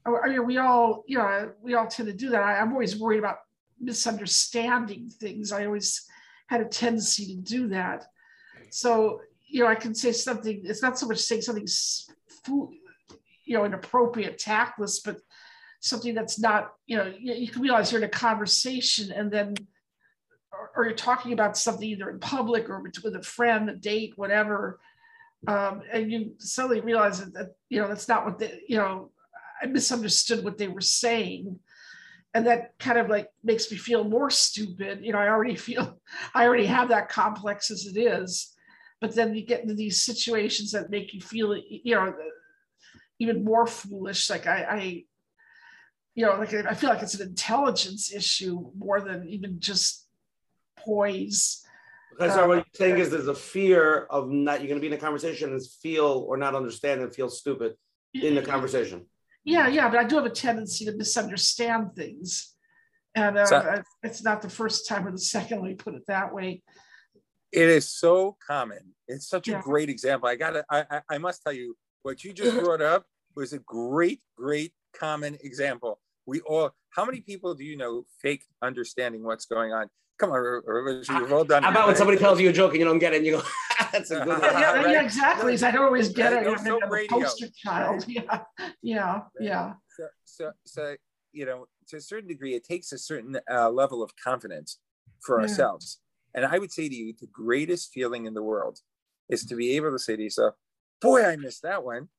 [0.06, 2.98] I, mean, we all you know we all tend to do that I, i'm always
[2.98, 3.38] worried about
[3.80, 6.06] misunderstanding things i always
[6.48, 8.06] had a tendency to do that
[8.72, 11.68] so you know i can say something it's not so much saying something
[13.46, 15.18] you know inappropriate tactless but
[15.82, 19.56] something that's not you know you, you can realize you're in a conversation and then
[20.76, 24.80] or, you're talking about something either in public or with a friend, a date, whatever,
[25.48, 29.12] um, and you suddenly realize that, that you know that's not what they, you know,
[29.62, 31.60] I misunderstood what they were saying,
[32.34, 35.00] and that kind of like makes me feel more stupid.
[35.02, 35.98] You know, I already feel,
[36.34, 38.54] I already have that complex as it is,
[39.02, 42.14] but then you get into these situations that make you feel, you know,
[43.20, 44.30] even more foolish.
[44.30, 45.04] Like I, I
[46.16, 50.08] you know, like I feel like it's an intelligence issue more than even just
[50.78, 51.66] poise.
[52.20, 54.82] Okay, so uh, what you're saying is there's a fear of not you're going to
[54.82, 57.76] be in a conversation and feel or not understand and feel stupid
[58.14, 59.06] in the conversation.
[59.46, 62.56] Yeah, yeah, but I do have a tendency to misunderstand things,
[63.16, 65.62] and uh, so, it's not the first time or the second.
[65.62, 66.62] Let me put it that way.
[67.52, 68.94] It is so common.
[69.08, 69.60] It's such yeah.
[69.60, 70.30] a great example.
[70.30, 70.66] I got to.
[70.70, 75.38] I, I must tell you what you just brought up was a great, great common
[75.42, 76.00] example.
[76.26, 76.72] We all.
[76.92, 79.88] How many people do you know fake understanding what's going on?
[80.20, 80.62] Come on,
[81.08, 81.64] you've all done.
[81.64, 83.34] How about when somebody tells you a joke and you don't get it, and you
[83.34, 83.44] go,
[83.92, 84.92] "That's a good one." Yeah, right?
[84.92, 85.54] yeah exactly.
[85.54, 86.46] I don't always get it.
[86.46, 88.06] I'm a poster child.
[88.08, 88.42] Yeah,
[88.82, 89.74] yeah, yeah.
[89.96, 90.96] So, so, so,
[91.32, 94.80] you know, to a certain degree, it takes a certain uh, level of confidence
[95.22, 95.44] for yeah.
[95.44, 96.00] ourselves.
[96.34, 98.80] And I would say to you, the greatest feeling in the world
[99.30, 100.56] is to be able to say to yourself,
[101.02, 102.10] "Boy, I missed that one."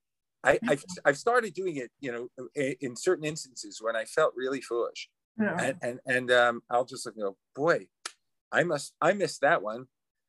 [0.42, 2.46] I, I've, I've started doing it, you know,
[2.80, 5.11] in certain instances when I felt really foolish.
[5.38, 5.61] Yeah.
[5.61, 7.86] And and, and um, I'll just look and go, boy,
[8.52, 9.86] I must I missed that one.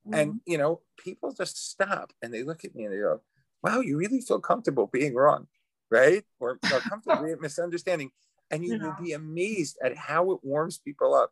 [0.08, 0.14] Mm-hmm.
[0.14, 3.22] And you know, people just stop and they look at me and they go,
[3.64, 5.48] Wow, you really feel comfortable being wrong,
[5.90, 6.24] right?
[6.40, 8.12] Or, or comfortable misunderstanding.
[8.50, 8.84] And you yeah.
[8.84, 11.32] will be amazed at how it warms people up.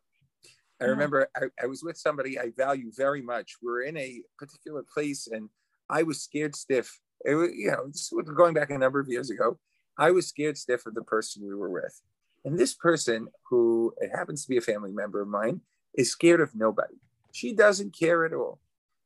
[0.80, 3.56] I remember I, I, was with somebody I value very much.
[3.62, 5.50] We were in a particular place and
[5.90, 7.00] I was scared stiff.
[7.24, 9.58] It was, you know, this was going back a number of years ago.
[9.98, 12.00] I was scared stiff of the person we were with.
[12.44, 15.60] And this person, who it happens to be a family member of mine,
[15.94, 16.94] is scared of nobody.
[17.32, 18.60] She doesn't care at all.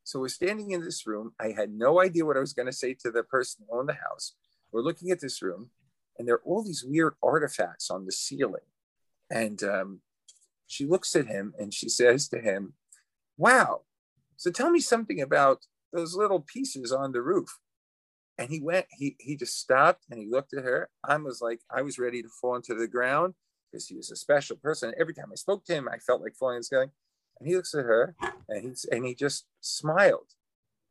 [0.05, 1.33] So we're standing in this room.
[1.41, 3.89] I had no idea what I was going to say to the person who owned
[3.89, 4.35] the house.
[4.71, 5.71] We're looking at this room,
[6.19, 8.63] and there are all these weird artifacts on the ceiling.
[9.31, 10.01] And um,
[10.67, 12.75] she looks at him and she says to him,
[13.37, 13.83] Wow,
[14.37, 17.59] so tell me something about those little pieces on the roof.
[18.37, 20.89] And he went, he he just stopped and he looked at her.
[21.05, 23.35] I was like, I was ready to fall into the ground
[23.71, 24.93] because he was a special person.
[24.99, 26.91] Every time I spoke to him, I felt like falling and scaling.
[27.39, 28.17] And he looks at her
[28.49, 30.35] and he, and he just smiled.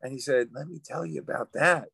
[0.02, 1.88] And he said, Let me tell you about that.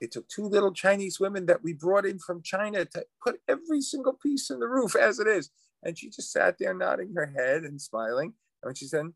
[0.00, 3.82] It took two little Chinese women that we brought in from China to put every
[3.82, 5.50] single piece in the roof as it is.
[5.82, 8.34] And she just sat there nodding her head and smiling.
[8.62, 9.06] And when she said,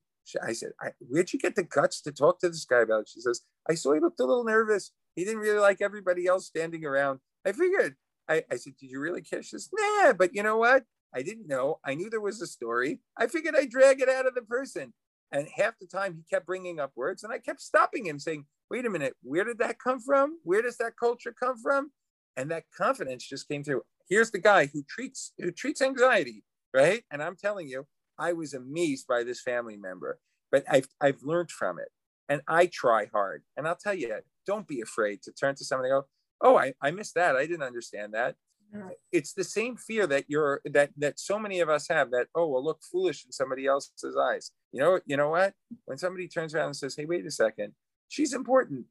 [0.43, 3.09] I said, Where'd you get the guts to talk to this guy about it?
[3.09, 4.91] She says, I saw he looked a little nervous.
[5.17, 7.21] He didn't really like everybody else standing around.
[7.47, 7.97] I figured,
[8.29, 9.69] I, I said, Did you really catch this?
[9.73, 10.85] Nah, but you know what?
[11.15, 11.79] I didn't know.
[11.85, 13.01] I knew there was a story.
[13.17, 14.93] I figured I'd drag it out of the person.
[15.31, 18.47] And half the time he kept bringing up words and I kept stopping him saying,
[18.71, 20.39] wait a minute, where did that come from?
[20.43, 21.91] Where does that culture come from?
[22.37, 23.83] And that confidence just came through.
[24.09, 26.45] Here's the guy who treats who treats anxiety,
[26.75, 27.05] right?
[27.11, 27.87] And I'm telling you,
[28.19, 30.19] I was amazed by this family member,
[30.53, 31.89] but I've I've learned from it.
[32.29, 33.43] And I try hard.
[33.57, 36.07] And I'll tell you, don't be afraid to turn to somebody and go,
[36.41, 37.37] Oh, I, I missed that.
[37.37, 38.35] I didn't understand that.
[38.75, 38.89] Mm-hmm.
[39.13, 42.49] It's the same fear that you're that that so many of us have that, oh,
[42.49, 44.51] will look foolish in somebody else's eyes.
[44.73, 45.55] You know, you know what?
[45.85, 47.75] When somebody turns around and says, Hey, wait a second,
[48.09, 48.87] she's important,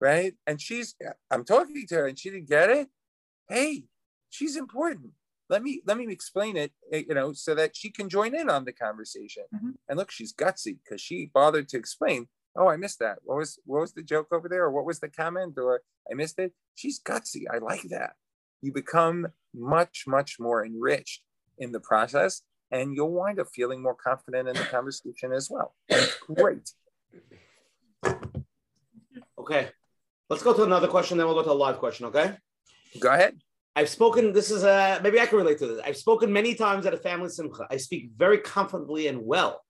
[0.00, 0.34] right?
[0.46, 0.94] And she's
[1.30, 2.88] I'm talking to her and she didn't get it.
[3.48, 3.84] Hey,
[4.30, 5.12] she's important.
[5.54, 8.50] Let me let me explain it, eh, you know, so that she can join in
[8.50, 9.44] on the conversation.
[9.54, 9.70] Mm-hmm.
[9.88, 12.26] And look, she's gutsy because she bothered to explain.
[12.56, 13.18] Oh, I missed that.
[13.22, 16.14] What was what was the joke over there, or what was the comment, or I
[16.14, 16.52] missed it.
[16.74, 17.42] She's gutsy.
[17.54, 18.14] I like that.
[18.62, 21.22] You become much much more enriched
[21.56, 22.42] in the process,
[22.72, 25.76] and you'll wind up feeling more confident in the conversation as well.
[26.34, 26.68] Great.
[29.38, 29.68] Okay.
[30.30, 32.38] Let's go to another question, then we'll go to a live question, okay?
[32.98, 33.38] Go ahead.
[33.76, 35.80] I've spoken, this is a, maybe I can relate to this.
[35.84, 37.66] I've spoken many times at a family simcha.
[37.70, 39.62] I speak very confidently and well.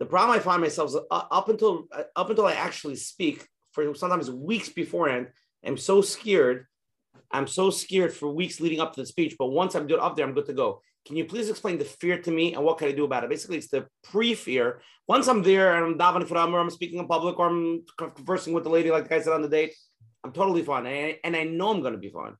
[0.00, 3.46] The problem I find myself is uh, up until uh, up until I actually speak
[3.72, 5.28] for sometimes weeks beforehand,
[5.64, 6.66] I'm so scared.
[7.30, 9.36] I'm so scared for weeks leading up to the speech.
[9.38, 10.82] But once I'm up there, I'm good to go.
[11.06, 13.30] Can you please explain the fear to me and what can I do about it?
[13.30, 14.80] Basically, it's the pre-fear.
[15.06, 17.84] Once I'm there and I'm davening for or I'm speaking in public, or I'm
[18.14, 19.74] conversing with the lady, like the guy said on the date,
[20.22, 22.34] I'm totally fine, and I, and I know I'm going to be fine.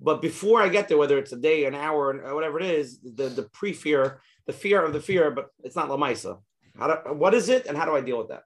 [0.00, 2.66] But before I get there, whether it's a day, an hour, or uh, whatever it
[2.66, 6.38] is, the the pre-fear, the fear of the fear, but it's not lamaisa.
[6.78, 8.44] How do, what is it, and how do I deal with that?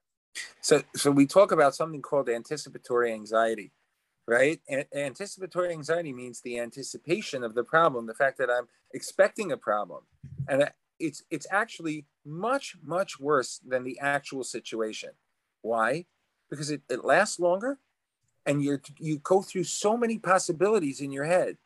[0.61, 3.71] So, so we talk about something called anticipatory anxiety
[4.27, 4.59] right?
[4.93, 10.03] anticipatory anxiety means the anticipation of the problem, the fact that I'm expecting a problem,
[10.47, 15.11] and it's it's actually much much worse than the actual situation.
[15.61, 16.05] Why?
[16.49, 17.79] Because it, it lasts longer,
[18.45, 21.57] and you you go through so many possibilities in your head.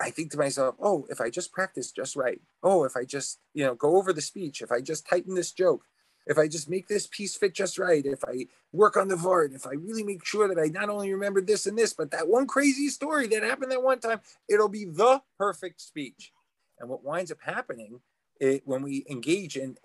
[0.00, 3.40] I think to myself, oh, if I just practice just right, oh, if I just
[3.54, 5.84] you know go over the speech, if I just tighten this joke,
[6.26, 9.54] if I just make this piece fit just right, if I work on the vart,
[9.54, 12.28] if I really make sure that I not only remember this and this, but that
[12.28, 16.32] one crazy story that happened that one time, it'll be the perfect speech.
[16.78, 18.00] And what winds up happening
[18.40, 19.76] it, when we engage in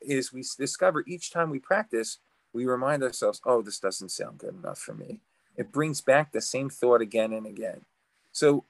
[0.00, 2.18] is we discover each time we practice,
[2.52, 5.20] we remind ourselves, oh, this doesn't sound good enough for me.
[5.56, 7.82] It brings back the same thought again and again.
[8.32, 8.64] So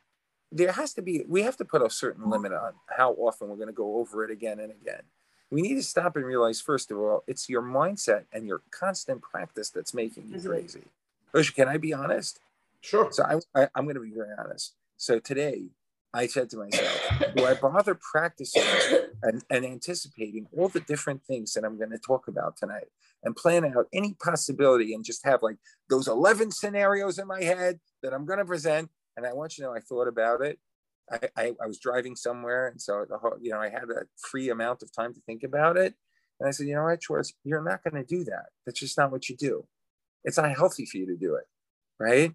[0.50, 3.56] there has to be, we have to put a certain limit on how often we're
[3.56, 5.02] going to go over it again and again.
[5.50, 9.22] We need to stop and realize first of all it's your mindset and your constant
[9.22, 10.48] practice that's making you mm-hmm.
[10.48, 10.82] crazy.
[11.32, 12.40] Rosh, can i be honest?
[12.80, 13.10] Sure.
[13.12, 14.74] So I, I, i'm going to be very honest.
[14.96, 15.68] So today
[16.14, 17.00] i said to myself
[17.36, 18.62] do i bother practicing
[19.22, 22.88] and, and anticipating all the different things that i'm going to talk about tonight
[23.24, 25.56] and plan out any possibility and just have like
[25.88, 29.64] those 11 scenarios in my head that i'm going to present and i want you
[29.64, 30.58] to know i thought about it
[31.10, 34.04] I, I, I was driving somewhere, and so the whole, you know I had a
[34.30, 35.94] free amount of time to think about it.
[36.40, 38.46] And I said, you know what, Schwartz, you're not going to do that.
[38.66, 39.66] That's just not what you do.
[40.24, 41.44] It's not healthy for you to do it,
[42.00, 42.32] right?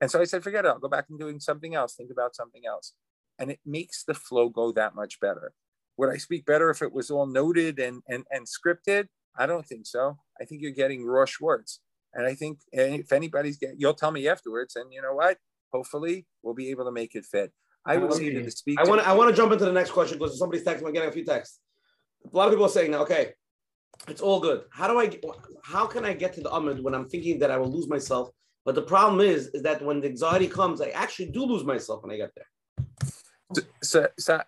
[0.00, 0.68] And so I said, forget it.
[0.68, 1.94] I'll go back and doing something else.
[1.94, 2.92] Think about something else,
[3.38, 5.52] and it makes the flow go that much better.
[5.98, 9.06] Would I speak better if it was all noted and and and scripted?
[9.38, 10.18] I don't think so.
[10.40, 11.80] I think you're getting raw Schwartz.
[12.14, 14.76] And I think if anybody's get, you'll tell me afterwards.
[14.76, 15.38] And you know what?
[15.72, 17.52] Hopefully, we'll be able to make it fit.
[17.84, 18.82] I would say to the speaker.
[18.82, 20.86] I want to I want to jump into the next question because somebody's texting.
[20.86, 21.60] I'm getting a few texts.
[22.32, 23.34] A lot of people are saying now, okay,
[24.08, 24.64] it's all good.
[24.70, 25.10] How do I?
[25.62, 28.30] How can I get to the amud when I'm thinking that I will lose myself?
[28.64, 32.02] But the problem is, is that when the anxiety comes, I actually do lose myself
[32.02, 32.86] when I get there.
[33.54, 34.42] So, so, so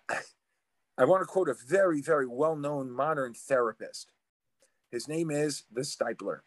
[0.97, 4.11] I want to quote a very, very well-known modern therapist.
[4.91, 6.41] His name is the Steipler,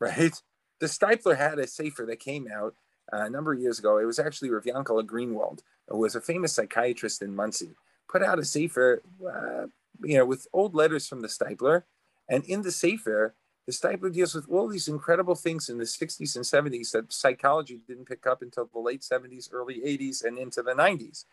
[0.00, 0.40] right?
[0.80, 2.74] The Steipler had a sefer that came out
[3.12, 3.98] uh, a number of years ago.
[3.98, 7.70] It was actually Rav Yankala Greenwald, who was a famous psychiatrist in Monsey,
[8.08, 9.66] put out a sefer, uh,
[10.02, 11.84] you know, with old letters from the Steipler.
[12.28, 13.34] And in the sefer,
[13.66, 17.80] the Steipler deals with all these incredible things in the 60s and 70s that psychology
[17.86, 21.24] didn't pick up until the late 70s, early 80s, and into the 90s.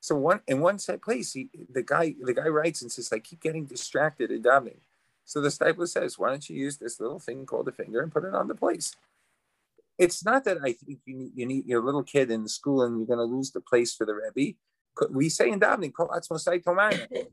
[0.00, 3.18] So one in one set place, he, the guy the guy writes and says, I
[3.18, 4.80] keep getting distracted and davening.
[5.28, 8.10] So the Steipler says, why don't you use this little thing called a finger and
[8.10, 8.96] put it on the place?
[9.98, 12.96] It's not that I think you need, you need your little kid in school and
[12.96, 14.56] you're going to lose the place for the Rebbe.
[15.10, 15.92] We say in davening,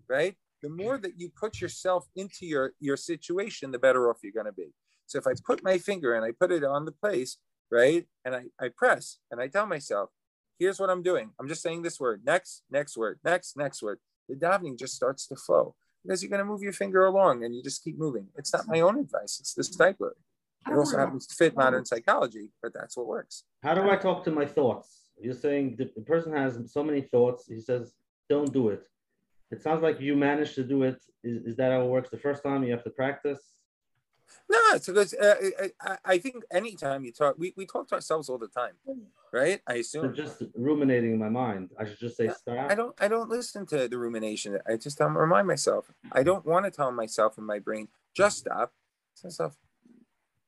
[0.09, 0.35] right?
[0.61, 4.45] The more that you put yourself into your, your situation, the better off you're going
[4.45, 4.73] to be.
[5.05, 7.37] So if I put my finger and I put it on the place,
[7.71, 8.05] right?
[8.25, 10.09] And I, I press and I tell myself,
[10.59, 11.29] here's what I'm doing.
[11.39, 13.99] I'm just saying this word, next, next word, next, next word.
[14.27, 15.75] The davening just starts to flow
[16.05, 18.27] because you're going to move your finger along and you just keep moving.
[18.35, 19.39] It's not my own advice.
[19.39, 20.11] It's this Steipler.
[20.67, 23.43] It also happens to fit modern psychology, but that's what works.
[23.61, 25.03] How do I talk to my thoughts?
[25.21, 27.45] You're saying the, the person has so many thoughts.
[27.47, 27.93] He says,
[28.29, 28.87] don't do it.
[29.51, 30.99] It sounds like you managed to do it.
[31.23, 32.63] Is, is that how it works the first time?
[32.63, 33.39] You have to practice?
[34.49, 35.35] No, it's because uh,
[35.81, 38.73] I, I think anytime you talk, we, we talk to ourselves all the time,
[39.31, 39.59] right?
[39.67, 40.15] I assume.
[40.15, 41.71] So just ruminating in my mind.
[41.79, 42.69] I should just say stop.
[42.69, 42.95] I don't.
[42.99, 44.59] I don't listen to the rumination.
[44.67, 45.91] I just um, remind myself.
[46.11, 48.73] I don't want to tell myself in my brain just stop.
[49.21, 49.53] Tell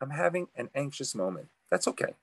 [0.02, 1.48] I'm having an anxious moment.
[1.70, 2.14] That's okay.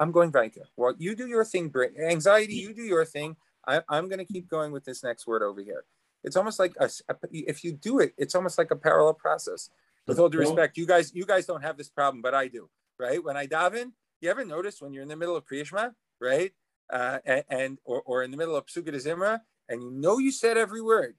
[0.00, 0.66] I'm going weiter.
[0.76, 1.72] Well, you do your thing.
[2.00, 3.36] Anxiety, you do your thing.
[3.66, 5.84] I, I'm going to keep going with this next word over here.
[6.24, 6.88] It's almost like a,
[7.32, 9.70] if you do it, it's almost like a parallel process.
[10.06, 12.68] With all due respect, you guys, you guys don't have this problem, but I do.
[12.98, 13.22] Right?
[13.22, 16.52] When I daven, you ever notice when you're in the middle of Kriyashma, right?
[16.90, 20.30] Uh, and, and or, or in the middle of Pesukei Dezimra, and you know you
[20.30, 21.16] said every word,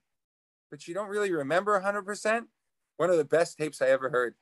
[0.70, 2.44] but you don't really remember 100%.
[2.98, 4.36] One of the best tapes I ever heard,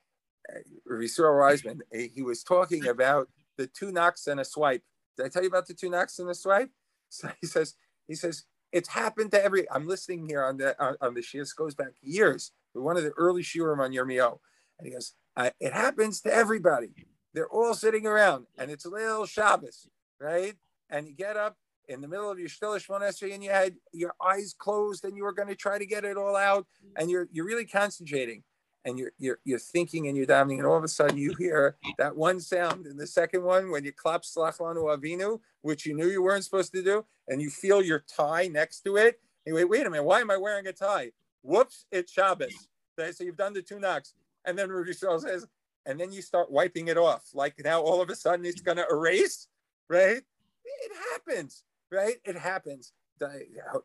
[0.50, 0.58] uh,
[0.90, 4.82] Risura Reisman, he was talking about the two knocks and a swipe.
[5.16, 6.70] Did I tell you about the two knocks and a swipe?
[7.14, 7.74] So he says,
[8.08, 11.54] he says, it's happened to every, I'm listening here on the, on, on the Shias
[11.54, 12.52] goes back years.
[12.74, 14.38] One of the early Shiurim on Yirmiyahu.
[14.78, 15.14] And he goes,
[15.60, 16.88] it happens to everybody.
[17.34, 19.88] They're all sitting around and it's a little Shabbos,
[20.20, 20.54] right?
[20.90, 21.56] And you get up
[21.88, 25.24] in the middle of your Shtilah Shmon and you had your eyes closed and you
[25.24, 26.66] were going to try to get it all out
[26.96, 28.42] and you're, you're really concentrating
[28.84, 31.76] and you're, you're, you're thinking and you're davening, and all of a sudden you hear
[31.98, 32.86] that one sound.
[32.86, 36.72] And the second one, when you clap Slachlanu Avinu, which you knew you weren't supposed
[36.72, 39.20] to do, and you feel your tie next to it.
[39.46, 41.12] And wait, wait a minute, why am I wearing a tie?
[41.42, 42.54] Whoops, it's Shabbos.
[42.98, 44.14] Okay, So you've done the two knocks.
[44.44, 45.46] And then Rabbi Rudy says,
[45.86, 47.24] and then you start wiping it off.
[47.34, 49.48] Like now all of a sudden it's going to erase,
[49.88, 50.22] right?
[50.64, 52.16] It happens, right?
[52.24, 52.92] It happens.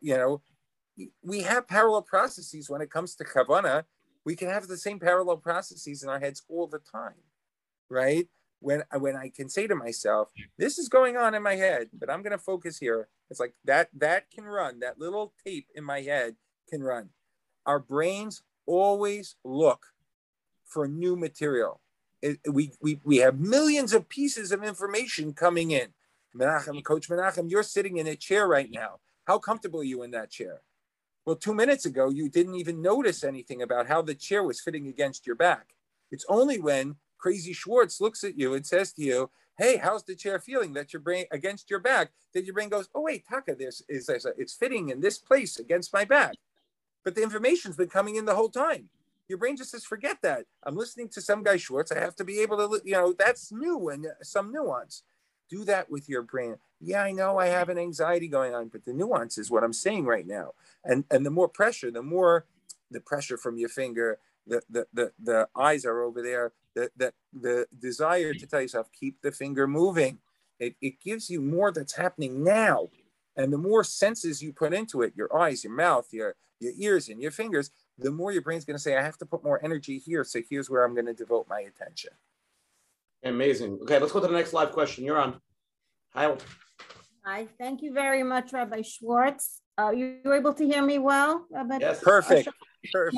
[0.00, 0.42] You know,
[1.22, 3.84] we have parallel processes when it comes to kavana
[4.28, 7.22] we can have the same parallel processes in our heads all the time,
[7.88, 8.28] right?
[8.60, 12.10] When when I can say to myself, "This is going on in my head, but
[12.10, 14.80] I'm going to focus here." It's like that that can run.
[14.80, 16.36] That little tape in my head
[16.68, 17.08] can run.
[17.68, 19.84] Our brains always look
[20.64, 21.82] for new material.
[22.22, 25.88] It, we, we, we have millions of pieces of information coming in.
[26.34, 29.00] Menachem, Coach Menachem, you're sitting in a chair right now.
[29.26, 30.62] How comfortable are you in that chair?
[31.26, 34.88] Well, two minutes ago, you didn't even notice anything about how the chair was fitting
[34.88, 35.74] against your back.
[36.10, 40.16] It's only when Crazy Schwartz looks at you and says to you, Hey, how's the
[40.16, 42.12] chair feeling that your brain against your back?
[42.32, 45.92] That your brain goes, Oh, wait, Taka, this is it's fitting in this place against
[45.92, 46.32] my back.
[47.04, 48.88] But the information's been coming in the whole time.
[49.28, 50.46] Your brain just says, Forget that.
[50.64, 51.92] I'm listening to some guy Schwartz.
[51.92, 55.02] I have to be able to, you know, that's new and some nuance.
[55.50, 56.56] Do that with your brain.
[56.80, 59.72] Yeah, I know I have an anxiety going on, but the nuance is what I'm
[59.72, 60.52] saying right now.
[60.84, 62.46] And and the more pressure, the more
[62.90, 67.12] the pressure from your finger, the the the, the eyes are over there, the, the
[67.32, 70.18] the desire to tell yourself, keep the finger moving.
[70.58, 72.88] It, it gives you more that's happening now.
[73.38, 77.08] And the more senses you put into it, your eyes, your mouth, your your ears,
[77.08, 79.64] and your fingers, the more your brain's going to say, I have to put more
[79.64, 80.24] energy here.
[80.24, 82.10] So here's where I'm going to devote my attention.
[83.22, 83.78] Amazing.
[83.82, 85.04] Okay, let's go to the next live question.
[85.04, 85.40] You're on.
[86.14, 86.34] Hi.
[87.24, 87.46] Hi.
[87.58, 89.60] Thank you very much, Rabbi Schwartz.
[89.78, 91.78] Uh, you, you able to hear me well, Rabbi?
[91.80, 92.02] Yes.
[92.02, 92.48] Perfect.
[92.92, 93.14] Perfect.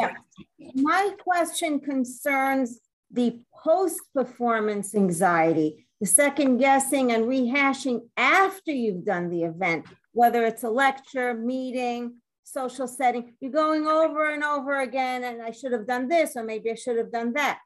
[0.58, 0.70] Yeah.
[0.74, 9.44] My question concerns the post-performance anxiety, the second guessing and rehashing after you've done the
[9.44, 13.34] event, whether it's a lecture, meeting, social setting.
[13.40, 16.74] You're going over and over again, and I should have done this, or maybe I
[16.74, 17.60] should have done that.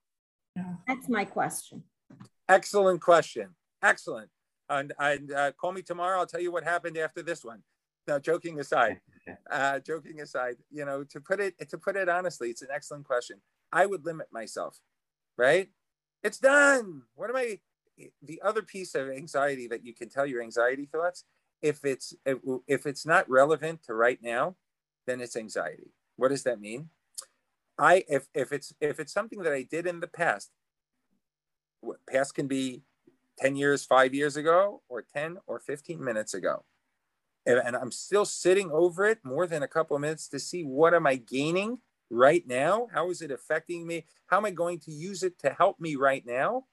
[0.56, 0.74] Yeah.
[0.86, 1.84] That's my question.
[2.48, 3.48] Excellent question.
[3.82, 4.30] Excellent.
[4.68, 6.18] And, and uh, call me tomorrow.
[6.20, 7.62] I'll tell you what happened after this one.
[8.06, 9.00] Now, joking aside,
[9.50, 13.04] uh, joking aside, you know, to put it to put it honestly, it's an excellent
[13.04, 13.40] question.
[13.72, 14.78] I would limit myself,
[15.38, 15.68] right?
[16.22, 17.02] It's done.
[17.14, 17.60] What am I?
[18.22, 21.24] The other piece of anxiety that you can tell your anxiety thoughts,
[21.64, 22.14] if it's
[22.66, 24.54] if it's not relevant to right now,
[25.06, 25.92] then it's anxiety.
[26.16, 26.90] What does that mean?
[27.78, 30.50] I if if it's if it's something that I did in the past
[32.10, 32.82] past can be
[33.38, 36.64] 10 years, five years ago, or 10 or 15 minutes ago.
[37.46, 40.94] and I'm still sitting over it more than a couple of minutes to see what
[40.94, 41.78] am I gaining
[42.10, 42.88] right now?
[42.92, 44.06] How is it affecting me?
[44.26, 46.64] How am I going to use it to help me right now?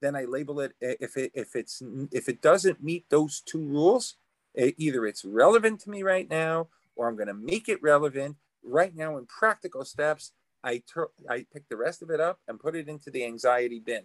[0.00, 1.82] Then I label it if it if it's
[2.12, 4.16] if it doesn't meet those two rules,
[4.56, 8.94] either it's relevant to me right now or I'm going to make it relevant right
[8.94, 10.32] now in practical steps.
[10.62, 13.80] I ter- I pick the rest of it up and put it into the anxiety
[13.80, 14.04] bin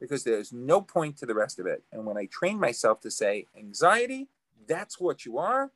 [0.00, 1.82] because there's no point to the rest of it.
[1.92, 4.28] And when I train myself to say anxiety,
[4.68, 5.72] that's what you are,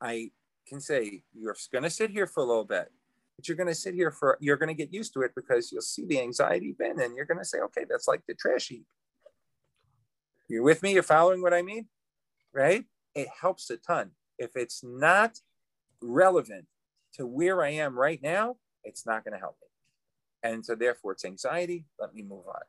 [0.00, 0.30] I
[0.66, 2.90] can say you're going to sit here for a little bit
[3.36, 5.70] but you're going to sit here for you're going to get used to it because
[5.72, 8.68] you'll see the anxiety bin and you're going to say okay that's like the trash
[8.68, 8.86] heap
[10.48, 11.86] you're with me you're following what i mean
[12.52, 12.84] right
[13.14, 15.38] it helps a ton if it's not
[16.02, 16.66] relevant
[17.12, 21.12] to where i am right now it's not going to help me and so therefore
[21.12, 22.60] it's anxiety let me move on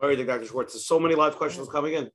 [0.00, 0.46] Mary, Dr.
[0.46, 2.10] Schwartz, there's so many live questions coming in.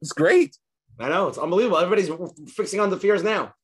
[0.00, 0.56] It's great.
[0.98, 1.78] I know it's unbelievable.
[1.78, 2.10] Everybody's
[2.50, 3.54] fixing on the fears now.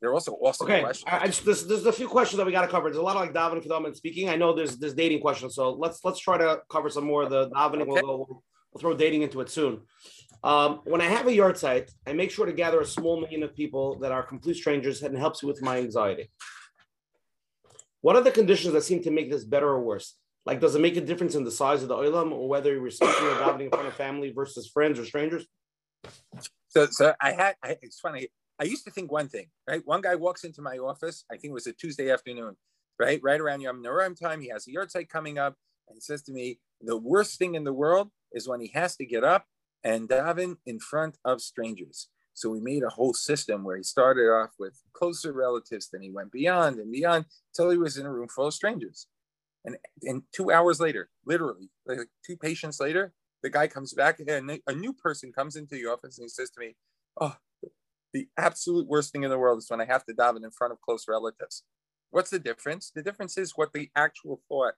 [0.00, 0.80] They're also awesome okay.
[0.82, 1.08] questions.
[1.10, 2.88] I, I just, there's, there's a few questions that we got to cover.
[2.88, 4.28] There's a lot of like davening and speaking.
[4.28, 7.30] I know there's there's dating questions, so let's let's try to cover some more of
[7.30, 7.82] the davening.
[7.82, 8.02] Okay.
[8.02, 9.82] We'll, we'll, we'll, throw dating into it soon.
[10.44, 13.54] Um, when I have a yahrzeit, I make sure to gather a small minyan of
[13.54, 16.30] people that are complete strangers and helps with my anxiety.
[18.00, 20.16] What are the conditions that seem to make this better or worse?
[20.44, 22.90] Like, does it make a difference in the size of the olam or whether you're
[22.90, 25.46] speaking or davening in front of family versus friends or strangers?
[26.66, 27.54] So, so I had.
[27.62, 28.28] I, it's funny.
[28.58, 29.82] I used to think one thing, right?
[29.84, 32.56] One guy walks into my office, I think it was a Tuesday afternoon,
[32.98, 33.20] right?
[33.22, 34.40] Right around Yom Noraim time.
[34.40, 35.54] He has a yahrzeit coming up
[35.88, 38.96] and he says to me, the worst thing in the world is when he has
[38.96, 39.46] to get up
[39.84, 42.08] and daven in front of strangers.
[42.34, 46.10] So we made a whole system where he started off with closer relatives, then he
[46.10, 49.06] went beyond and beyond until he was in a room full of strangers.
[49.64, 53.12] And, and two hours later, literally, like two patients later,
[53.42, 56.50] the guy comes back and a new person comes into the office and he says
[56.50, 56.76] to me,
[57.20, 57.36] Oh,
[58.12, 60.72] the absolute worst thing in the world is when I have to daven in front
[60.72, 61.64] of close relatives.
[62.10, 62.90] What's the difference?
[62.94, 64.74] The difference is what the actual thought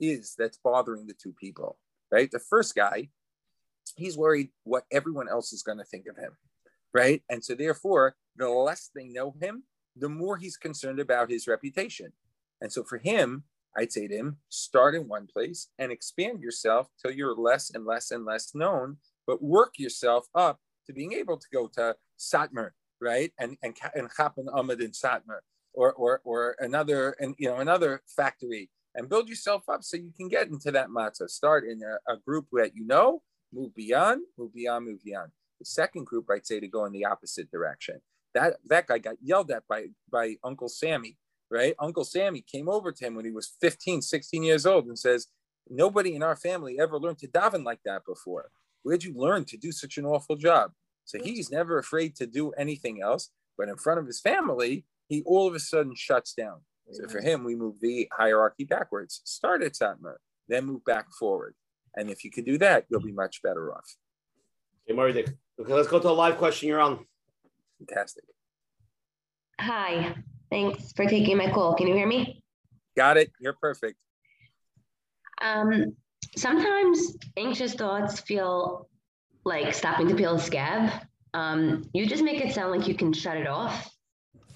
[0.00, 1.78] is that's bothering the two people,
[2.10, 2.30] right?
[2.30, 3.08] The first guy,
[3.96, 6.32] he's worried what everyone else is going to think of him,
[6.92, 7.22] right?
[7.28, 9.64] And so, therefore, the less they know him,
[9.96, 12.12] the more he's concerned about his reputation.
[12.60, 13.44] And so, for him,
[13.76, 17.84] I'd say to him, start in one place and expand yourself till you're less and
[17.84, 22.70] less and less known, but work yourself up to being able to go to Satmar,
[23.00, 23.32] right?
[23.38, 25.40] And and and Chapan amud in Satmar,
[25.74, 30.12] or or or another and you know another factory, and build yourself up so you
[30.16, 31.28] can get into that matzah.
[31.28, 33.22] Start in a, a group that you know,
[33.56, 35.32] move beyond, move beyond, move beyond.
[35.58, 38.00] The second group, I'd say, to go in the opposite direction.
[38.34, 41.16] That that guy got yelled at by by Uncle Sammy,
[41.50, 41.74] right?
[41.78, 45.28] Uncle Sammy came over to him when he was 15, 16 years old and says,
[45.68, 48.50] Nobody in our family ever learned to daven like that before.
[48.82, 50.72] Where'd you learn to do such an awful job?
[51.04, 53.30] So he's never afraid to do anything else.
[53.56, 56.60] But in front of his family, he all of a sudden shuts down.
[56.92, 59.22] So for him, we move the hierarchy backwards.
[59.24, 60.16] Start at Satmar,
[60.48, 61.54] then move back forward.
[61.96, 63.96] And if you can do that, you'll be much better off.
[64.84, 65.24] Okay, Marty.
[65.60, 66.68] Okay, let's go to a live question.
[66.68, 67.06] You're on.
[67.78, 68.24] Fantastic.
[69.60, 70.14] Hi.
[70.50, 71.74] Thanks for taking my call.
[71.74, 72.42] Can you hear me?
[72.96, 73.32] Got it.
[73.40, 73.96] You're perfect.
[75.42, 75.96] Um,
[76.36, 78.88] sometimes anxious thoughts feel
[79.44, 80.90] like stopping to peel a scab.
[81.34, 83.90] Um, you just make it sound like you can shut it off.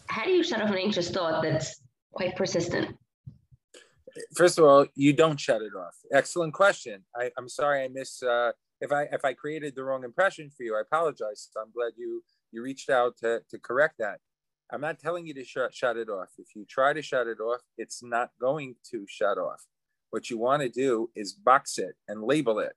[0.07, 1.80] How do you shut off an anxious thought that's
[2.12, 2.97] quite persistent?
[4.36, 5.94] First of all, you don't shut it off.
[6.12, 7.04] Excellent question.
[7.16, 10.62] I, am sorry I miss uh, if I if I created the wrong impression for
[10.62, 10.76] you.
[10.76, 11.48] I apologize.
[11.60, 14.18] I'm glad you you reached out to, to correct that.
[14.72, 16.28] I'm not telling you to shut shut it off.
[16.38, 19.66] If you try to shut it off, it's not going to shut off.
[20.10, 22.72] What you want to do is box it and label it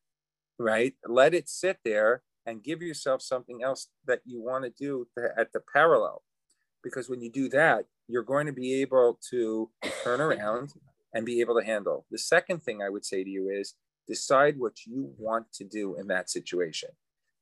[0.59, 0.93] right?
[1.07, 5.53] Let it sit there and give yourself something else that you want to do at
[5.53, 6.23] the parallel.
[6.83, 9.69] Because when you do that, you're going to be able to
[10.03, 10.73] turn around
[11.14, 12.05] and be able to handle.
[12.11, 13.76] The second thing I would say to you is
[14.07, 16.89] decide what you want to do in that situation.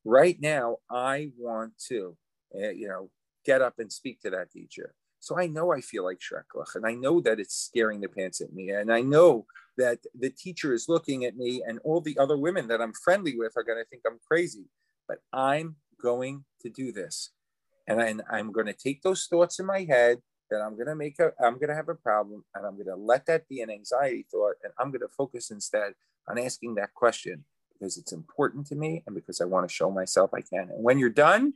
[0.04, 2.18] Right now, I want to,
[2.56, 3.10] uh, you know,
[3.46, 4.94] get up and speak to that teacher.
[5.20, 8.42] So I know I feel like Shreklach, and I know that it's scaring the pants
[8.42, 9.46] at me, and I know
[9.78, 13.38] that the teacher is looking at me and all the other women that I'm friendly
[13.38, 14.66] with are going to think I'm crazy.
[15.08, 17.32] But I'm going to do this.
[17.88, 20.20] And, I, I'm going to take those thoughts in my head
[20.52, 23.48] that I'm to make a, I'm to have a problem and I'm to let that
[23.48, 24.56] be an anxiety thought.
[24.64, 25.94] And I'm to focus instead
[26.28, 29.90] on asking that question because it's important to me and because I want to show
[29.90, 30.70] myself I can.
[30.70, 31.54] And when you're done,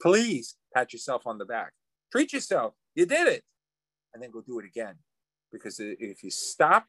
[0.00, 1.72] please pat yourself on the back.
[2.12, 2.74] Treat yourself.
[2.94, 3.42] You did it.
[4.12, 4.96] And then go do it again.
[5.50, 6.86] Because if you stop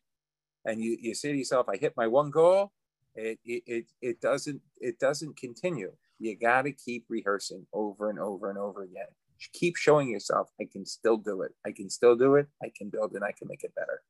[0.66, 2.72] and you, you say to yourself, I hit my one goal,
[3.16, 5.94] it, it, it, it doesn't it doesn't continue.
[6.20, 9.08] You got to keep rehearsing over and over and over again.
[9.54, 11.52] Keep showing yourself, I can still do it.
[11.66, 12.48] I can still do it.
[12.64, 14.02] I can build and I can make it better.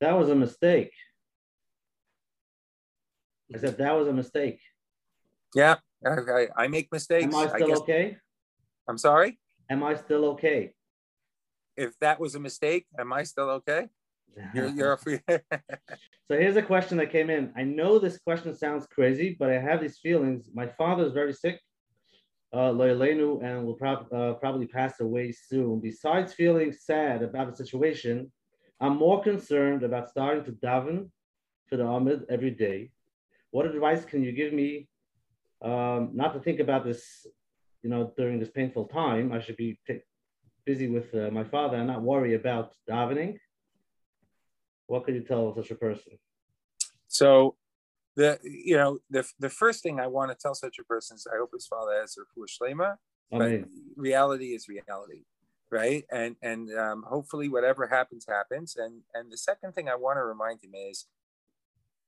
[0.00, 0.92] That was a mistake.
[3.54, 4.60] I said that was a mistake.
[5.54, 5.76] Yeah,
[6.06, 7.24] I, I make mistakes.
[7.24, 8.16] Am I still I okay?
[8.88, 9.38] I'm sorry?
[9.68, 10.72] Am I still okay?
[11.76, 13.88] If that was a mistake, am I still okay?
[14.54, 15.38] You're, you're so
[16.30, 17.52] here's a question that came in.
[17.56, 20.48] I know this question sounds crazy, but I have these feelings.
[20.54, 21.60] My father is very sick,
[22.52, 25.80] uh, and will prob- uh, probably pass away soon.
[25.80, 28.30] Besides feeling sad about the situation,
[28.80, 31.10] I'm more concerned about starting to daven
[31.68, 32.90] for the Amud every day.
[33.50, 34.88] What advice can you give me
[35.62, 37.26] um, not to think about this,
[37.82, 39.32] you know, during this painful time?
[39.32, 40.00] I should be t-
[40.64, 43.38] busy with uh, my father and not worry about davening.
[44.90, 46.18] What could you tell such a person?
[47.06, 47.56] So,
[48.16, 51.28] the you know the the first thing I want to tell such a person is
[51.32, 52.96] I hope his father has a full shlema.
[53.30, 55.22] But reality is reality
[55.70, 56.04] right?
[56.10, 58.74] And and um, hopefully whatever happens happens.
[58.76, 61.06] And and the second thing i want to remind him is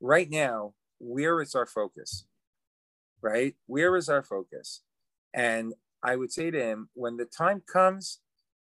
[0.01, 2.27] right now where is our focus
[3.23, 3.55] right?
[3.67, 4.83] Where is our focus?
[5.33, 8.19] And i would say to him when the time comes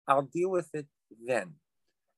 [0.07, 0.88] i'll deal with it
[1.28, 1.53] then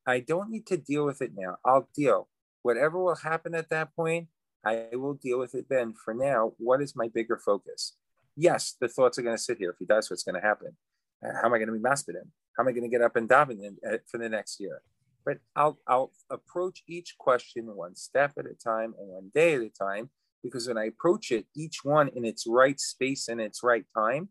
[0.09, 1.57] i don't need to deal with it now.
[1.65, 2.27] I'll deal.
[2.61, 4.27] Whatever will happen at that point
[4.65, 5.93] i will deal with it then.
[5.93, 7.95] For now what is my bigger focus?
[8.35, 10.75] Yes the thoughts are going to sit here if he does what's going to happen.
[11.23, 13.15] How am i going to be masped him how am I going to get up
[13.15, 14.81] and daven uh, for the next year?
[15.25, 19.61] But I'll, I'll approach each question one step at a time and one day at
[19.61, 20.09] a time,
[20.43, 24.27] because when I approach it, each one in its right space and its right time,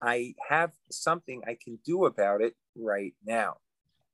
[0.00, 3.56] I have something I can do about it right now.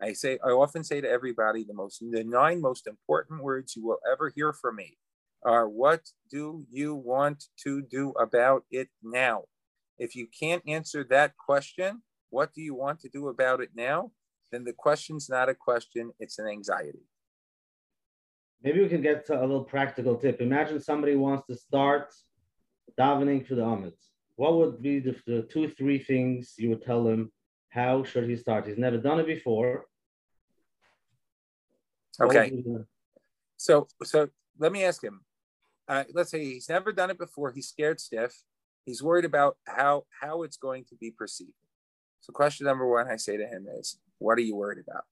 [0.00, 3.84] I say, I often say to everybody, the most, the nine most important words you
[3.84, 4.96] will ever hear from me
[5.44, 9.44] are, what do you want to do about it now?
[9.98, 14.12] If you can't answer that question, what do you want to do about it now?
[14.52, 17.04] Then the question's not a question, it's an anxiety.
[18.62, 20.40] Maybe we can get to a little practical tip.
[20.40, 22.12] Imagine somebody wants to start
[22.98, 23.92] davening for the Amud.
[24.36, 27.32] What would be the, the two, three things you would tell him?
[27.70, 28.66] How should he start?
[28.66, 29.86] He's never done it before.
[32.20, 32.62] Okay.
[33.56, 35.20] So, so let me ask him.
[35.86, 37.52] Uh, let's say he's never done it before.
[37.52, 38.34] He's scared stiff.
[38.84, 41.52] He's worried about how how it's going to be perceived.
[42.20, 45.04] So, question number one I say to him is, What are you worried about?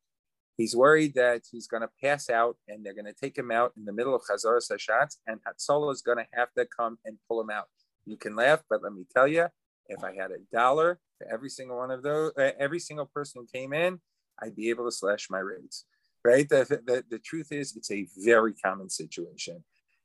[0.57, 3.73] He's worried that he's going to pass out and they're going to take him out
[3.77, 7.19] in the middle of Chazaras Hashatz, and Hatzola is going to have to come and
[7.29, 7.67] pull him out.
[8.07, 9.49] You can laugh, but let me tell you,
[9.89, 13.43] if I had a dollar for every single one of those, uh, every single person
[13.43, 14.01] who came in,
[14.41, 15.85] I'd be able to slash my rates.
[16.31, 16.49] Right?
[16.49, 19.57] The, the, the truth is, it's a very common situation.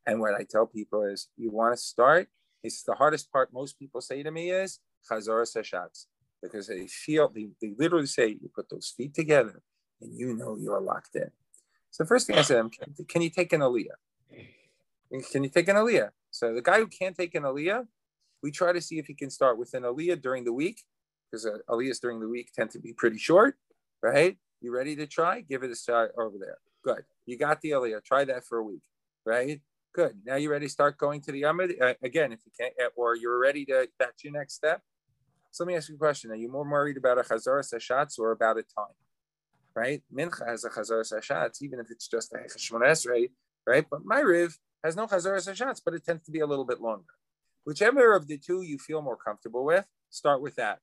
[0.05, 2.25] And what I tell people is, you want to start.
[2.65, 3.47] It's the hardest part.
[3.61, 5.99] Most people say to me is Chazaras Hashatz
[6.43, 9.57] because they feel, they, they literally say, you put those feet together
[10.01, 11.31] and you know you're locked in.
[11.89, 13.99] So first thing I said, can, can you take an aliyah?
[15.31, 16.09] Can you take an aliyah?
[16.29, 17.81] So the guy who can't take an aliyah,
[18.43, 20.77] we try to see if he can start with an aliyah during the week,
[21.25, 23.53] because uh, aliyahs during the week tend to be pretty short,
[24.01, 24.37] right?
[24.61, 25.41] You ready to try?
[25.41, 26.57] Give it a shot over there.
[26.83, 27.03] Good.
[27.25, 28.03] You got the aliyah.
[28.03, 28.83] Try that for a week,
[29.25, 29.59] right?
[29.93, 30.19] Good.
[30.23, 31.81] Now you ready to start going to the Amud?
[31.81, 34.81] Uh, again, if you can't, or you're ready to, that's your next step.
[35.49, 36.31] So let me ask you a question.
[36.31, 38.95] Are you more worried about a Chazaras Hashatz or about a time?
[39.75, 40.03] Right?
[40.13, 43.31] Mincha has a Chazaras Hashatz, even if it's just a Hechashmon Esrei,
[43.65, 43.85] right?
[43.89, 44.53] But Ma'ariv
[44.83, 47.03] has no Chazaras Hashatz, but it tends to be a little bit longer.
[47.65, 50.79] Whichever of the two you feel more comfortable with, start with that.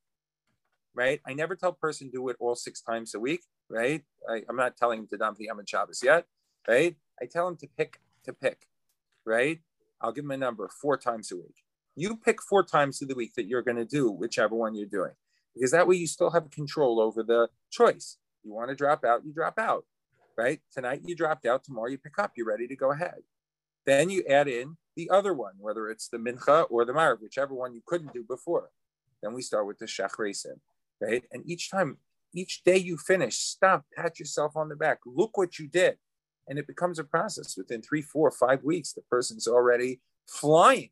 [0.95, 1.21] Right?
[1.27, 3.41] I never tell person do it all six times a week,
[3.71, 4.03] right?
[4.29, 6.27] I, am not telling him to dump the Amud Shabbos yet,
[6.67, 6.97] right?
[7.21, 8.67] I tell him to pick to pick,
[9.25, 9.61] right?
[10.01, 11.65] I'll give him a number four times a week.
[11.97, 14.87] You pick four times of the week that you're going to do whichever one you're
[14.87, 15.13] doing,
[15.55, 18.19] because that way you still have control over the choice.
[18.45, 19.85] You want to drop out, you drop out,
[20.37, 20.61] right?
[20.73, 23.23] Tonight you dropped out, tomorrow you pick up, you're ready to go ahead.
[23.85, 27.55] Then you add in the other one, whether it's the mincha or the Ma'ariv, whichever
[27.55, 28.71] one you couldn't do before.
[29.23, 30.61] Then we start with the shachresim,
[31.01, 31.25] right?
[31.33, 31.99] And each time,
[32.35, 35.97] each day you finish, stop, pat yourself on the back, look what you did.
[36.49, 37.57] And it becomes a process.
[37.57, 40.91] Within three, four, five weeks, the person's already flying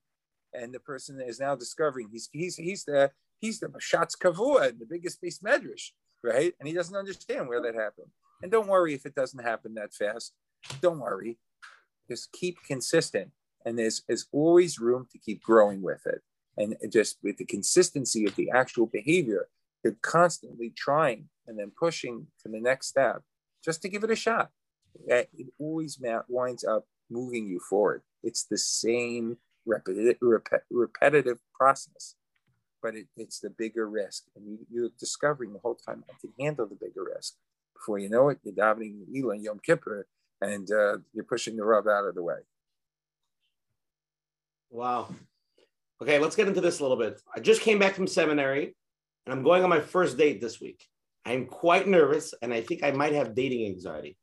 [0.57, 3.11] and the person is now discovering he's he's he's the
[3.41, 5.91] he's the Mashatz Kavua, the biggest beis medrash,
[6.24, 6.55] right?
[6.59, 8.09] And he doesn't understand where that happened.
[8.43, 10.32] And don't worry if it doesn't happen that fast.
[10.80, 11.39] Don't worry.
[12.09, 13.30] Just keep consistent.
[13.64, 16.22] And there's, there's always room to keep growing with it.
[16.57, 19.49] And just with the consistency of the actual behavior,
[19.87, 23.22] you're constantly trying and then pushing to the next step
[23.64, 24.51] just to give it a shot.
[25.07, 25.28] it
[25.61, 28.03] always winds up moving you forward.
[28.24, 30.16] It's the same repetitive,
[30.70, 32.16] repetitive process,
[32.82, 34.24] but it, it's the bigger risk.
[34.34, 37.34] And you, you're discovering the whole time I can handle the bigger risk.
[37.76, 40.09] Before you know it, you're davening Elon Yom Kippur
[40.41, 42.39] and uh, you're pushing the rub out of the way.
[44.68, 45.14] Wow.
[46.03, 47.22] Okay, let's get into this a little bit.
[47.37, 48.74] I just came back from seminary
[49.27, 50.87] and I'm going on my first date this week.
[51.24, 54.16] I'm quite nervous and I think I might have dating anxiety.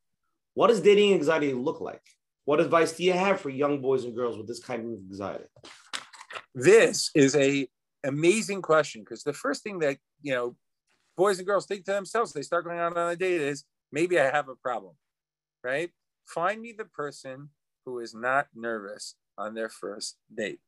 [0.53, 2.01] What does dating anxiety look like?
[2.45, 5.45] What advice do you have for young boys and girls with this kind of anxiety?
[6.55, 7.67] This is a
[8.05, 10.55] amazing question because the first thing that you know
[11.15, 14.19] boys and girls think to themselves they start going out on a date is maybe
[14.19, 14.93] I have a problem,
[15.63, 15.89] right?
[16.25, 17.49] Find me the person
[17.85, 20.59] who is not nervous on their first date.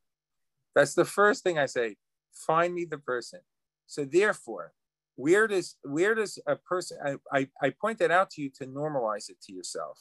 [0.74, 1.96] That's the first thing I say.
[2.32, 3.40] Find me the person.
[3.86, 4.72] So therefore,
[5.16, 8.66] where does where does a person I, I, I point that out to you to
[8.66, 10.00] normalize it to yourself.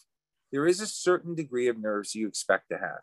[0.51, 2.99] There is a certain degree of nerves you expect to have.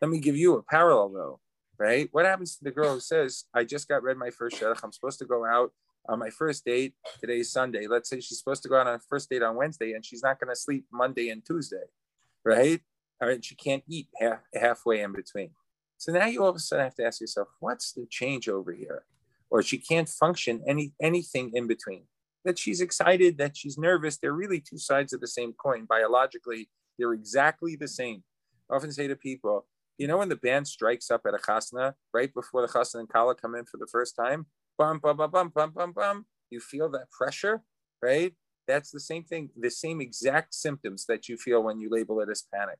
[0.00, 1.40] Let me give you a parallel though,
[1.78, 2.08] right?
[2.12, 4.92] What happens to the girl who says, I just got read my first shidduch, I'm
[4.92, 5.72] supposed to go out
[6.08, 6.94] on my first date.
[7.20, 7.86] Today's Sunday.
[7.86, 10.22] Let's say she's supposed to go out on a first date on Wednesday and she's
[10.22, 11.84] not going to sleep Monday and Tuesday,
[12.44, 12.80] right?
[13.20, 15.50] All right, she can't eat half, halfway in between.
[15.98, 18.72] So now you all of a sudden have to ask yourself, what's the change over
[18.72, 19.04] here?
[19.50, 22.04] Or she can't function any anything in between.
[22.44, 24.16] That she's excited, that she's nervous.
[24.16, 25.84] They're really two sides of the same coin.
[25.84, 28.22] Biologically, they're exactly the same.
[28.70, 29.66] I often say to people,
[29.98, 33.08] you know, when the band strikes up at a chasna, right before the chasna and
[33.08, 34.46] kala come in for the first time,
[34.78, 37.62] bum, bum, bum, bum, bum, bum, bum, you feel that pressure,
[38.00, 38.34] right?
[38.66, 42.30] That's the same thing, the same exact symptoms that you feel when you label it
[42.30, 42.78] as panic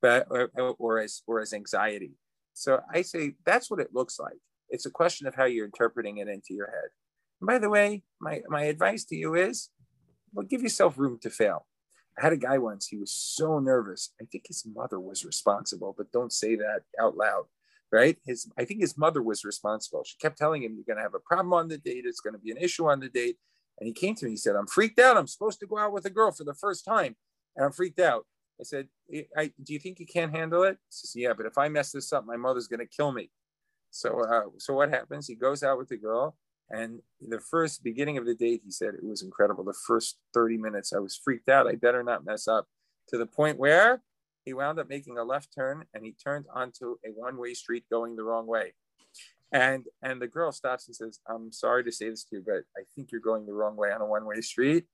[0.00, 2.12] but or, or as or as anxiety.
[2.54, 4.38] So I say that's what it looks like.
[4.70, 6.90] It's a question of how you're interpreting it into your head.
[7.40, 9.70] And by the way, my, my advice to you is
[10.32, 11.66] well, give yourself room to fail.
[12.18, 14.12] I had a guy once, he was so nervous.
[14.20, 17.44] I think his mother was responsible, but don't say that out loud,
[17.92, 18.18] right?
[18.26, 20.02] His I think his mother was responsible.
[20.04, 22.50] She kept telling him, You're gonna have a problem on the date, it's gonna be
[22.50, 23.36] an issue on the date.
[23.80, 25.16] And he came to me, he said, I'm freaked out.
[25.16, 27.14] I'm supposed to go out with a girl for the first time.
[27.56, 28.26] And I'm freaked out.
[28.60, 28.88] I said,
[29.36, 30.72] I, do you think you can't handle it?
[30.72, 33.30] He says, yeah, but if I mess this up, my mother's going to kill me.
[33.90, 35.26] So, uh, so what happens?
[35.26, 36.36] He goes out with the girl,
[36.70, 39.64] and the first beginning of the date, he said it was incredible.
[39.64, 41.66] The first 30 minutes, I was freaked out.
[41.66, 42.66] I better not mess up
[43.08, 44.02] to the point where
[44.44, 48.16] he wound up making a left turn and he turned onto a one-way street going
[48.16, 48.74] the wrong way.
[49.50, 52.64] And and the girl stops and says, I'm sorry to say this to you, but
[52.76, 54.84] I think you're going the wrong way on a one-way street.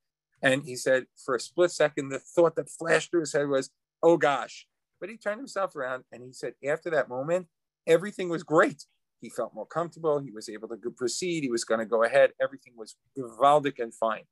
[0.41, 3.69] And he said, for a split second, the thought that flashed through his head was,
[4.01, 4.67] oh gosh.
[4.99, 7.47] But he turned himself around and he said, after that moment,
[7.87, 8.85] everything was great.
[9.21, 10.19] He felt more comfortable.
[10.19, 11.43] He was able to proceed.
[11.43, 12.31] He was going to go ahead.
[12.41, 14.23] Everything was valdic and fine.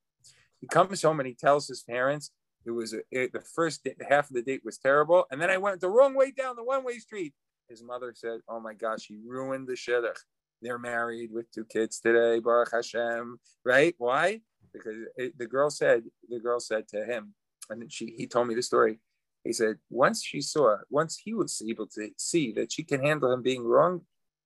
[0.59, 2.31] He comes home and he tells his parents,
[2.65, 5.25] it was a, it, the first day, half of the date was terrible.
[5.31, 7.33] And then I went the wrong way down the one way street.
[7.69, 10.19] His mother said, oh my gosh, he ruined the shidduch.
[10.61, 13.95] They're married with two kids today, Baruch Hashem, right?
[13.97, 14.41] Why?
[14.73, 17.33] because it, the girl said the girl said to him,
[17.69, 18.99] and then she he told me the story.
[19.43, 23.31] He said once she saw, once he was able to see that she can handle
[23.31, 24.01] him being wrong,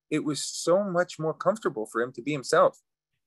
[0.10, 2.80] it was so much more comfortable for him to be himself.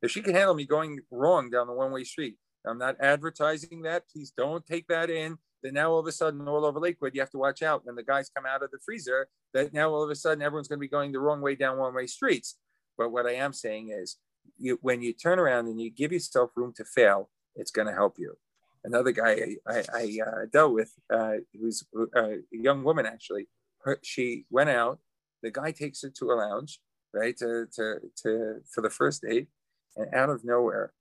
[0.03, 3.83] If she can handle me going wrong down the one way street, I'm not advertising
[3.83, 4.05] that.
[4.11, 5.39] Please don't take that in.
[5.63, 7.95] That now all of a sudden, all over Lakewood, you have to watch out when
[7.95, 9.29] the guys come out of the freezer.
[9.53, 11.77] That now all of a sudden, everyone's going to be going the wrong way down
[11.77, 12.57] one way streets.
[12.97, 14.17] But what I am saying is,
[14.59, 17.95] you, when you turn around and you give yourself room to fail, it's going to
[17.95, 18.37] help you.
[18.85, 21.85] Another guy I, I, I uh, dealt with, uh, who's
[22.17, 23.49] uh, a young woman actually,
[23.85, 24.99] her, she went out.
[25.43, 26.81] The guy takes her to a lounge,
[27.13, 29.49] right, to, to, to, for the first date.
[29.97, 30.93] And out of nowhere,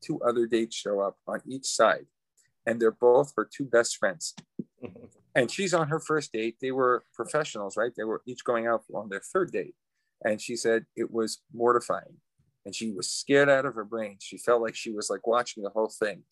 [0.00, 2.06] two other dates show up on each side.
[2.66, 4.34] And they're both her two best friends.
[5.34, 6.56] and she's on her first date.
[6.60, 7.92] They were professionals, right?
[7.96, 9.74] They were each going out on their third date.
[10.24, 12.16] And she said it was mortifying
[12.68, 14.18] and she was scared out of her brain.
[14.20, 16.24] She felt like she was like watching the whole thing.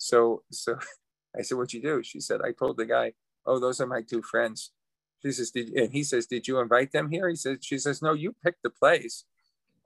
[0.00, 0.78] So, so
[1.38, 3.12] I said, "What'd you do?" She said, "I told the guy,
[3.46, 4.72] oh, those are my two friends."
[5.22, 8.02] She says, "Did?" And he says, "Did you invite them here?" He says, "She says,
[8.02, 9.24] no, you picked the place."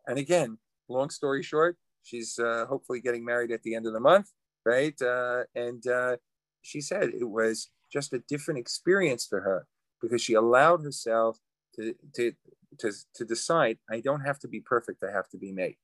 [0.07, 0.59] And again,
[0.89, 4.31] long story short, she's uh, hopefully getting married at the end of the month,
[4.65, 5.01] right?
[5.03, 6.17] Uh, and uh,
[6.63, 9.67] she said it was just a different experience for her
[10.01, 11.39] because she allowed herself
[11.77, 12.33] to to
[12.79, 15.79] to, to decide I don't have to be perfect, I have to be me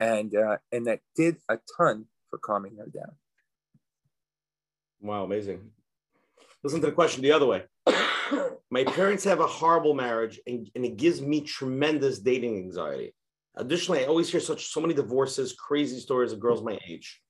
[0.00, 3.12] and uh, and that did a ton for calming her down.
[5.00, 5.70] Wow, amazing.
[6.62, 7.64] Listen to the question the other way.
[8.70, 13.14] My parents have a horrible marriage, and, and it gives me tremendous dating anxiety.
[13.56, 17.20] Additionally, I always hear such so many divorces, crazy stories of girls my age.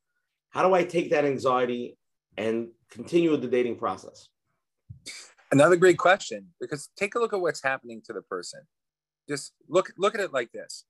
[0.51, 1.97] How do I take that anxiety
[2.37, 4.29] and continue the dating process?
[5.53, 8.61] Another great question because take a look at what's happening to the person.
[9.29, 10.85] Just look look at it like this.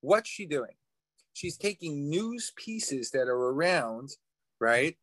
[0.00, 0.72] What's she doing?
[1.32, 4.10] She's taking news pieces that are around,
[4.60, 4.96] right?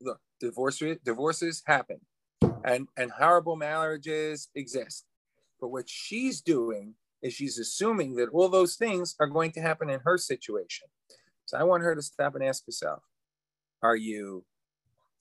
[0.00, 2.00] Look, divorces divorces happen,
[2.64, 5.04] and and horrible marriages exist.
[5.60, 9.90] But what she's doing is she's assuming that all those things are going to happen
[9.90, 10.88] in her situation.
[11.46, 13.02] So I want her to stop and ask herself,
[13.82, 14.44] are you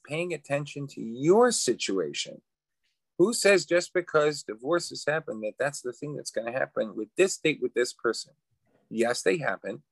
[0.06, 2.42] paying attention to your situation?
[3.18, 7.08] Who says just because divorces happen that that's the thing that's going to happen with
[7.16, 8.34] this date with this person?
[8.90, 9.84] Yes, they happen.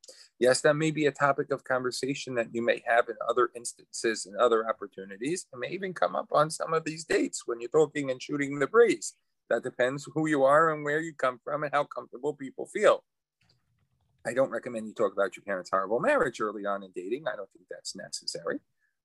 [0.43, 4.25] Yes, that may be a topic of conversation that you may have in other instances
[4.25, 5.45] and other opportunities.
[5.53, 8.59] It may even come up on some of these dates when you're talking and shooting
[8.59, 9.13] the breeze.
[9.49, 13.05] That depends who you are and where you come from and how comfortable people feel.
[14.27, 17.23] I don't recommend you talk about your parents' horrible marriage early on in dating.
[17.25, 18.59] I don't think that's necessary,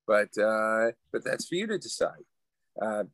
[0.05, 2.25] but uh, but that's for you to decide.
[2.81, 3.05] Uh,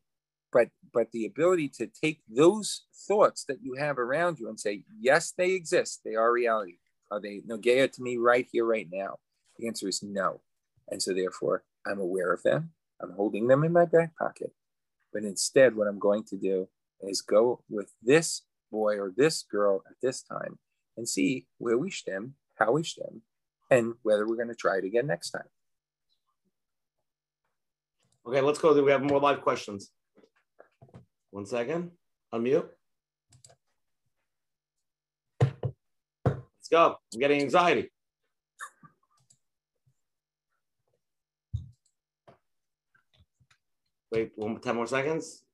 [0.51, 4.81] but but the ability to take those thoughts that you have around you and say,
[4.99, 6.01] yes, they exist.
[6.03, 6.77] They are reality.
[7.15, 9.19] Are they nogea to me right here, right now?
[9.57, 10.41] The answer is no.
[10.89, 12.71] And so therefore, I'm aware of them.
[13.01, 14.51] I'm holding them in my back pocket.
[15.13, 16.67] But instead, what I'm going to do
[16.99, 20.59] is go with this boy or this girl at this time
[20.97, 23.21] and see where we stem, how we stem,
[23.71, 25.47] and whether we're going to try it again next time.
[28.27, 28.73] Okay, let's go.
[28.83, 29.89] We have more live questions.
[31.31, 31.91] One second.
[32.33, 32.67] Unmute.
[36.75, 36.97] Go.
[37.13, 37.89] I'm getting anxiety.
[44.11, 45.45] Wait, one, 10 more seconds.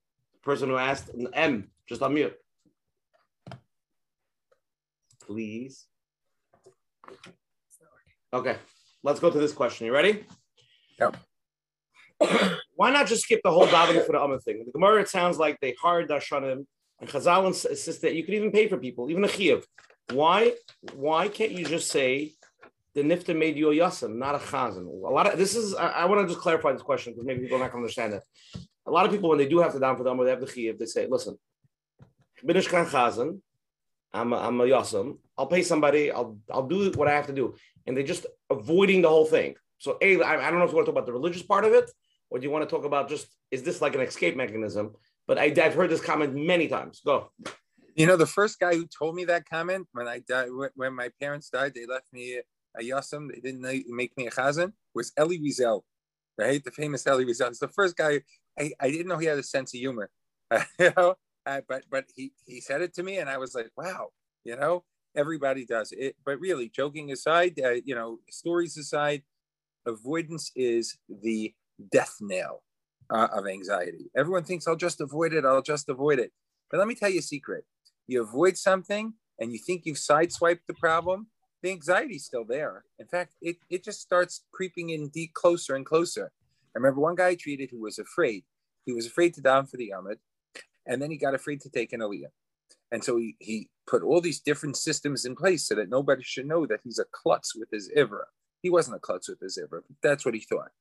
[0.41, 2.33] Person who asked, M, just unmute.
[5.23, 5.85] Please.
[8.33, 8.55] Okay,
[9.03, 9.85] let's go to this question.
[9.85, 10.25] You ready?
[10.99, 11.17] Yep.
[12.73, 14.63] Why not just skip the whole davening for the Amud thing?
[14.65, 16.65] The Gemara, it sounds like they hired Dashanim,
[16.99, 19.63] and Chazal insist that you could even pay for people, even a chiyuv.
[20.09, 20.53] Why?
[20.93, 22.33] Why can't you just say
[22.93, 24.85] the nifta made you a yasim, not a chazan?
[24.85, 25.73] A lot of this is.
[25.75, 27.85] I, I want to just clarify this question because maybe people are not going to
[27.85, 28.23] understand it.
[28.85, 30.41] A lot of people, when they do have to down for the Amud, they have
[30.41, 30.77] the chiyuv.
[30.77, 31.37] They say, "Listen,
[32.45, 33.39] binish kan chazan,
[34.13, 35.17] I'm a, I'm a yasim.
[35.37, 36.11] I'll pay somebody.
[36.11, 39.55] I'll I'll do what I have to do," and they're just avoiding the whole thing.
[39.77, 41.65] So, a, I, I don't know if you want to talk about the religious part
[41.65, 41.89] of it,
[42.29, 44.95] or do you want to talk about just is this like an escape mechanism?
[45.27, 47.01] But I, have heard this comment many times.
[47.05, 47.31] Go.
[47.95, 51.09] You know, the first guy who told me that comment when I died, when my
[51.19, 52.41] parents died, they left me
[52.79, 53.29] a yasam.
[53.29, 54.73] They didn't make me a chazan.
[54.95, 55.81] Was Elie Wiesel,
[56.37, 56.63] right?
[56.63, 57.49] The famous Elie Wiesel.
[57.49, 58.21] It's the first guy.
[58.59, 60.09] I, I didn't know he had a sense of humor.
[60.79, 61.15] you know,
[61.45, 64.09] uh, but but he he said it to me, and I was like, wow.
[64.43, 64.83] You know,
[65.15, 66.15] everybody does it.
[66.25, 69.23] But really, joking aside, uh, you know, stories aside,
[69.85, 71.53] avoidance is the
[71.91, 72.63] death nail
[73.09, 74.09] uh, of anxiety.
[74.15, 75.45] Everyone thinks I'll just avoid it.
[75.45, 76.31] I'll just avoid it.
[76.69, 77.65] But let me tell you a secret.
[78.11, 81.27] You avoid something and you think you've sideswiped the problem,
[81.63, 82.83] the anxiety's still there.
[82.99, 86.33] In fact, it, it just starts creeping in deep closer and closer.
[86.75, 88.43] I remember one guy I treated who was afraid.
[88.85, 90.17] He was afraid to down for the Amud,
[90.85, 92.33] and then he got afraid to take an Aliyah.
[92.91, 96.47] And so he, he put all these different systems in place so that nobody should
[96.47, 98.25] know that he's a klutz with his Ivra.
[98.61, 100.71] He wasn't a klutz with his Ivra, but that's what he thought.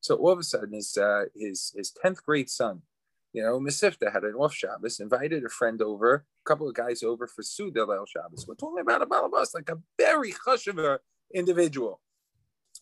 [0.00, 2.80] So all of a sudden, his uh, his his tenth grade son,
[3.32, 7.02] you know, Mesivta had an off Shabbos, invited a friend over, a couple of guys
[7.02, 8.46] over for Suda El Shabbos.
[8.46, 10.98] We're talking about a balabas, like a very chashuva
[11.34, 12.00] individual.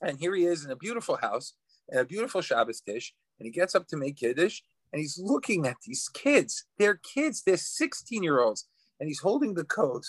[0.02, 1.54] And here he is in a beautiful house
[1.88, 4.60] and a beautiful Shabbos dish, and he gets up to make kiddush,
[4.92, 6.64] and he's looking at these kids.
[6.78, 7.42] They're kids.
[7.44, 8.66] They're 16 year olds,
[8.98, 10.04] and he's holding the coat,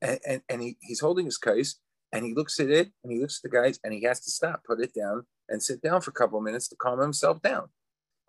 [0.00, 1.80] and, and, and he, he's holding his case,
[2.12, 4.30] and he looks at it, and he looks at the guys, and he has to
[4.30, 7.42] stop, put it down, and sit down for a couple of minutes to calm himself
[7.42, 7.68] down.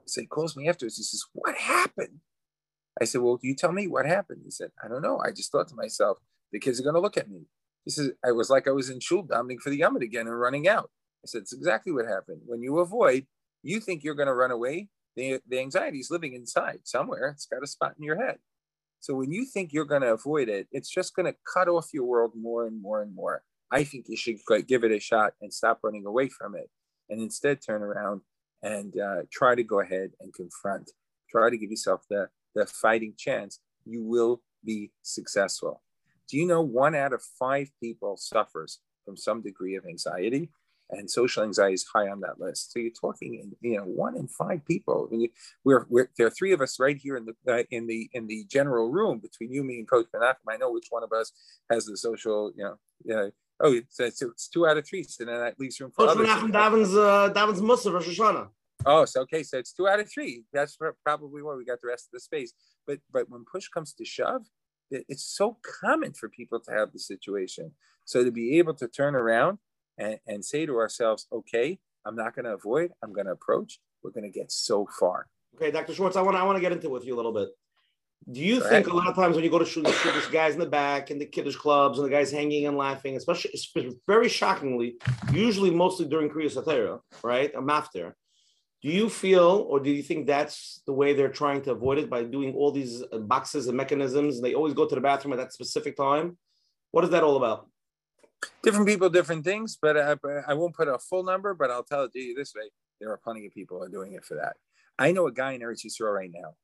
[0.08, 0.98] So he calls me afterwards.
[0.98, 2.20] He says, What happened?
[3.00, 4.42] I said, Well, you tell me what happened.
[4.44, 5.20] He said, I don't know.
[5.20, 6.18] I just thought to myself,
[6.52, 7.42] the kids are going to look at me.
[7.84, 10.40] He says, I was like I was in shul davening for the Amud again and
[10.40, 10.90] running out.
[11.24, 12.42] I said, It's exactly what happened.
[12.46, 13.26] When you avoid,
[13.64, 14.90] you think you're going to run away.
[15.16, 17.30] The, the anxiety is living inside somewhere.
[17.30, 18.38] It's got a spot in your head.
[19.00, 21.94] So when you think you're going to avoid it, it's just going to cut off
[21.94, 23.44] your world more and more and more.
[23.72, 24.38] I think you should
[24.68, 26.70] give it a shot and stop running away from it
[27.10, 28.22] and instead turn around
[28.66, 30.92] and uh, try to go ahead and confront.
[31.30, 33.60] Try to give yourself the, the fighting chance.
[33.86, 35.84] You will be successful.
[36.28, 40.50] Do you know one out of five people suffers from some degree of anxiety?
[40.90, 42.72] And social anxiety is high on that list.
[42.72, 45.10] So you're talking, you know, one in five people.
[45.12, 45.30] I mean,
[45.64, 48.28] We're, we're there are three of us right here in the uh, in the in
[48.28, 50.48] the general room between you, me, and Coach Menachem.
[50.48, 51.32] I know which one of us
[51.72, 53.30] has the social, you know, uh,
[53.62, 56.18] Oh, it's, it's, it's two out of three, so then that leaves room for Coach
[56.18, 56.28] others.
[56.28, 58.50] Menachem Daven's uh, Daven's Musaf Rosh Hashanah.
[58.86, 60.44] Oh, so okay, so it's two out of three.
[60.54, 62.54] That's probably why we got the rest of the space.
[62.86, 64.44] But but when push comes to shove,
[64.92, 67.72] it- it's so common for people to have the situation.
[68.04, 69.58] So to be able to turn around
[69.98, 73.80] and, and say to ourselves, okay, I'm not going to avoid, I'm going to approach.
[74.04, 75.28] We're going to get so far.
[75.56, 75.94] Okay, Dr.
[75.96, 77.50] Schwartz, I want I want to get into it with you a little bit.
[78.32, 80.26] Do you think a lot of times when you go to shoot, you shoot this
[80.28, 83.52] guys in the back and the kiddish clubs and the guys hanging and laughing, especially
[84.08, 84.96] very shockingly,
[85.32, 87.54] usually mostly during Kriya Satira, right?
[87.54, 88.14] A maftir.
[88.82, 92.10] Do you feel or do you think that's the way they're trying to avoid it
[92.10, 94.38] by doing all these uh, boxes and mechanisms?
[94.38, 96.38] And They always go to the bathroom at that specific time.
[96.92, 97.68] What is that all about?
[98.64, 100.16] Different people, different things, but I,
[100.48, 102.70] I won't put a full number, but I'll tell it to you this way.
[103.00, 104.56] There are plenty of people are doing it for that.
[104.98, 106.56] I know a guy in Eretz Yisrael right now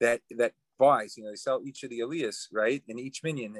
[0.00, 2.82] that that buys, you know, they sell each of the Elias, right?
[2.88, 3.54] And each minyan,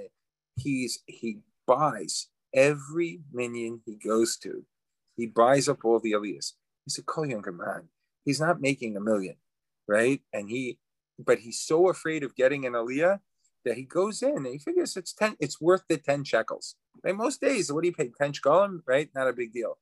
[0.56, 4.64] he's he buys every minyan he goes to.
[5.16, 6.56] He buys up all the Elias.
[6.84, 7.88] He's a cool younger man.
[8.24, 9.36] He's not making a million,
[9.86, 10.20] right?
[10.32, 10.78] And he,
[11.18, 13.20] but he's so afraid of getting an Aliyah
[13.64, 16.76] that he goes in and he figures it's 10, it's worth the 10 shekels.
[17.05, 17.14] Right?
[17.14, 18.10] Most days, what do you pay?
[18.16, 19.10] 10 shekalim, right?
[19.14, 19.78] Not a big deal.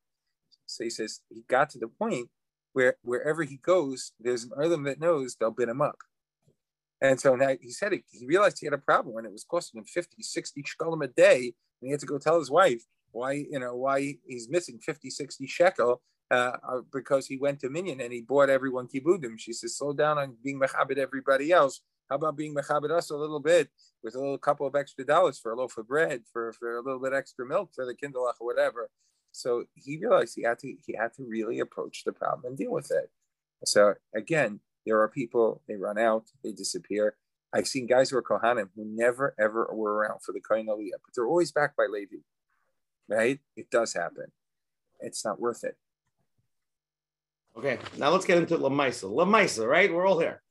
[0.67, 2.29] So he says he got to the point
[2.73, 5.97] where wherever he goes, there's an Erlim that knows they'll bid him up.
[7.01, 9.45] And so now he said it, he realized he had a problem and it was
[9.45, 11.55] costing him 50, 60 shekalim a day.
[11.81, 15.11] And he had to go tell his wife why, you know, why he's missing 50,
[15.11, 19.39] 60 shekel uh, uh, because he went to Minyan and he bought everyone kibudim.
[19.39, 21.81] She says, slow down on being mechabed everybody else.
[22.11, 23.69] How about being mechabed us a little bit
[24.03, 26.83] with a little couple of extra dollars for a loaf of bread, for, for a
[26.83, 28.91] little bit extra milk for the kindlech or whatever.
[29.33, 32.73] So he realized he had to he had to really approach the problem and deal
[32.73, 33.11] with it.
[33.65, 37.17] So again, there are people they run out, they disappear.
[37.53, 41.01] I've seen guys who are kohanim who never ever were around for the kohen aliyah,
[41.03, 42.17] but they're always backed by Levi.
[43.09, 43.41] Right?
[43.57, 44.27] It does happen.
[45.01, 45.77] It's not worth it.
[47.57, 49.11] Okay, now let's get into Lamaisa.
[49.11, 49.93] Lamaisa, right?
[49.93, 50.43] We're all here.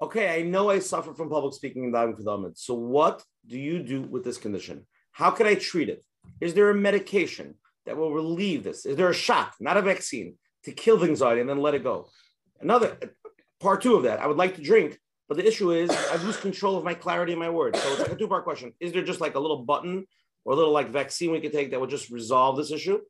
[0.00, 3.82] Okay, I know I suffer from public speaking and diving for So what do you
[3.82, 4.86] do with this condition?
[5.12, 6.04] How can I treat it?
[6.40, 7.54] Is there a medication
[7.86, 8.84] that will relieve this?
[8.84, 11.82] Is there a shot, not a vaccine, to kill the anxiety and then let it
[11.82, 12.08] go?
[12.60, 12.98] Another
[13.60, 16.36] part two of that, I would like to drink, but the issue is I lose
[16.36, 17.80] control of my clarity and my words.
[17.80, 18.72] So it's like a two-part question.
[18.80, 20.06] Is there just like a little button
[20.44, 23.00] or a little like vaccine we could take that would just resolve this issue?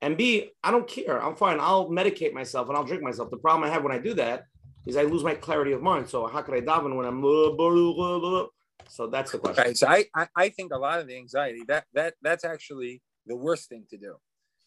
[0.00, 1.22] And B, I don't care.
[1.22, 1.58] I'm fine.
[1.60, 3.30] I'll medicate myself and I'll drink myself.
[3.30, 4.44] The problem I have when I do that
[4.84, 6.08] is I lose my clarity of mind.
[6.08, 7.22] So how could I daven when I'm
[8.88, 9.64] so that's the question.
[9.64, 9.76] Right.
[9.76, 13.36] So I, I I think a lot of the anxiety that that that's actually the
[13.36, 14.16] worst thing to do.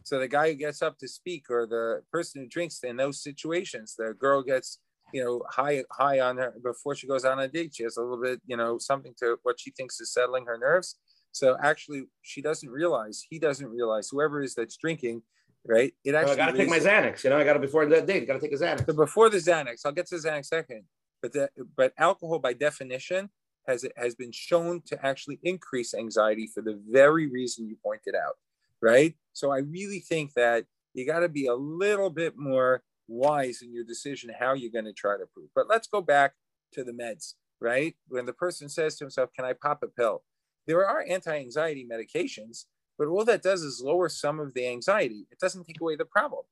[0.04, 3.22] So the guy who gets up to speak or the person who drinks in those
[3.22, 4.80] situations, the girl gets
[5.16, 7.74] you know high high on her before she goes on a date.
[7.74, 10.58] She has a little bit you know something to what she thinks is settling her
[10.58, 10.98] nerves.
[11.32, 15.22] So actually, she doesn't realize he doesn't realize whoever it is that's drinking.
[15.66, 15.94] Right.
[16.04, 16.36] It So I actually.
[16.36, 17.24] gotta take my Xanax.
[17.24, 18.86] You know, I gotta before that date, gotta take a Xanax.
[18.86, 20.84] so before the Xanax, I'll get to the Xanax second.
[21.22, 23.30] But the but alcohol by definition
[23.68, 28.16] has it has been shown to actually increase anxiety for the very reason you pointed
[28.16, 28.36] out,
[28.82, 29.16] right?
[29.34, 33.74] So I really think that you got to be a little bit more wise in
[33.74, 35.50] your decision how you're going to try to prove.
[35.56, 36.34] But let's go back
[36.74, 37.96] to the meds, right?
[38.08, 40.24] When the person says to himself, "Can I pop a pill?"
[40.68, 42.66] There are anti-anxiety medications,
[42.98, 45.28] but all that does is lower some of the anxiety.
[45.32, 46.44] It doesn't take away the problem,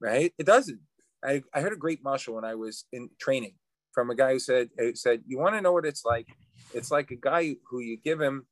[0.00, 0.32] right?
[0.38, 0.80] It doesn't.
[1.24, 3.54] I, I heard a great mashal when I was in training
[3.92, 6.28] from a guy who said said you want to know what it's like
[6.74, 8.46] it's like a guy who you give him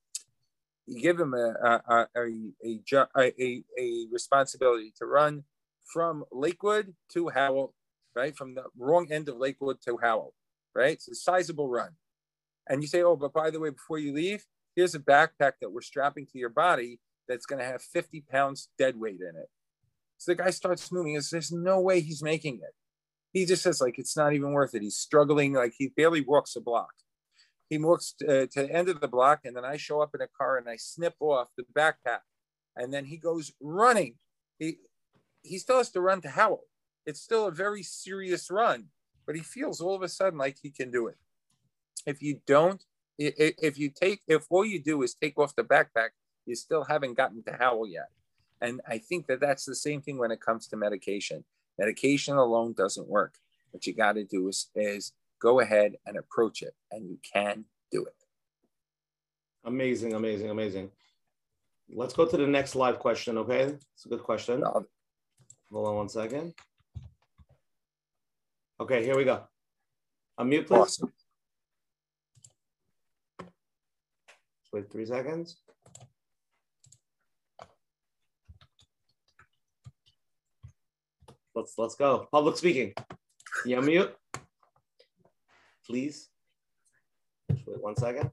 [0.87, 2.81] you give him a, a, a,
[3.17, 5.45] a, a, a responsibility to run
[5.93, 7.75] from Lakewood to Howell,
[8.15, 8.37] right?
[8.37, 10.35] From the wrong end of Lakewood to Howell,
[10.75, 10.93] right?
[10.93, 11.91] It's a sizable run.
[12.69, 14.45] And you say, oh, but by the way, before you leave,
[14.75, 18.69] here's a backpack that we're strapping to your body that's going to have 50 pounds
[18.79, 19.49] dead weight in it.
[20.19, 21.15] So the guy starts moving.
[21.17, 22.75] Says, There's no way he's making it.
[23.33, 24.83] He just says, like, it's not even worth it.
[24.83, 26.93] He's struggling, like, he barely walks a block
[27.69, 30.11] he walks to, uh, to the end of the block and then i show up
[30.15, 32.21] in a car and i snip off the backpack
[32.77, 34.15] and then he goes running
[34.59, 34.79] he
[35.45, 36.65] he still has to run to howell
[37.07, 38.87] it's still a very serious run
[39.27, 41.17] but he feels all of a sudden like he can do it
[42.07, 42.85] if you don't
[43.19, 46.11] if you take if all you do is take off the backpack
[46.47, 48.09] you still haven't gotten to howell yet
[48.61, 51.45] and i think that that's the same thing when it comes to medication
[51.79, 53.35] medication alone doesn't work
[53.71, 57.65] what you got to do is is go ahead and approach it and you can
[57.93, 58.15] do it
[59.65, 60.91] Amazing, amazing, amazing.
[61.93, 63.77] Let's go to the next live question, okay?
[63.95, 64.63] It's a good question.
[64.65, 64.87] I'll-
[65.75, 66.55] Hold on one second.
[68.79, 69.43] Okay, here we go.
[70.39, 70.79] Unmute, please.
[70.79, 71.13] Awesome.
[74.73, 75.57] Wait three seconds.
[81.57, 82.29] Let's let's go.
[82.31, 82.95] Public speaking.
[83.67, 84.13] You unmute,
[85.85, 86.29] please.
[87.51, 88.31] Just wait one second.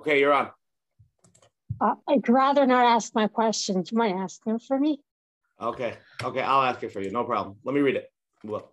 [0.00, 0.50] Okay, you're on.
[1.80, 3.92] Uh, I'd rather not ask my questions.
[3.92, 5.00] You might ask them for me.
[5.60, 7.10] Okay, okay, I'll ask it for you.
[7.10, 7.56] No problem.
[7.64, 8.10] Let me read it.
[8.44, 8.72] Well.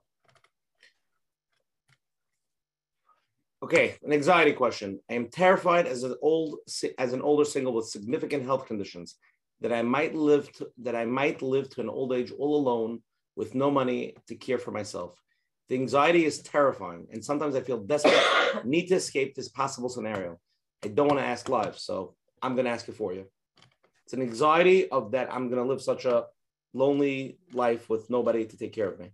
[3.64, 5.00] Okay, an anxiety question.
[5.10, 6.58] I am terrified as an old
[6.98, 9.16] as an older single with significant health conditions
[9.62, 13.02] that I might live to, that I might live to an old age all alone
[13.38, 15.18] with no money to care for myself.
[15.70, 18.22] The anxiety is terrifying, and sometimes I feel desperate,
[18.66, 20.38] need to escape this possible scenario.
[20.84, 23.26] I don't want to ask live, so I'm going to ask it for you.
[24.03, 26.26] It's an anxiety of that I'm going to live such a
[26.74, 29.11] lonely life with nobody to take care of me.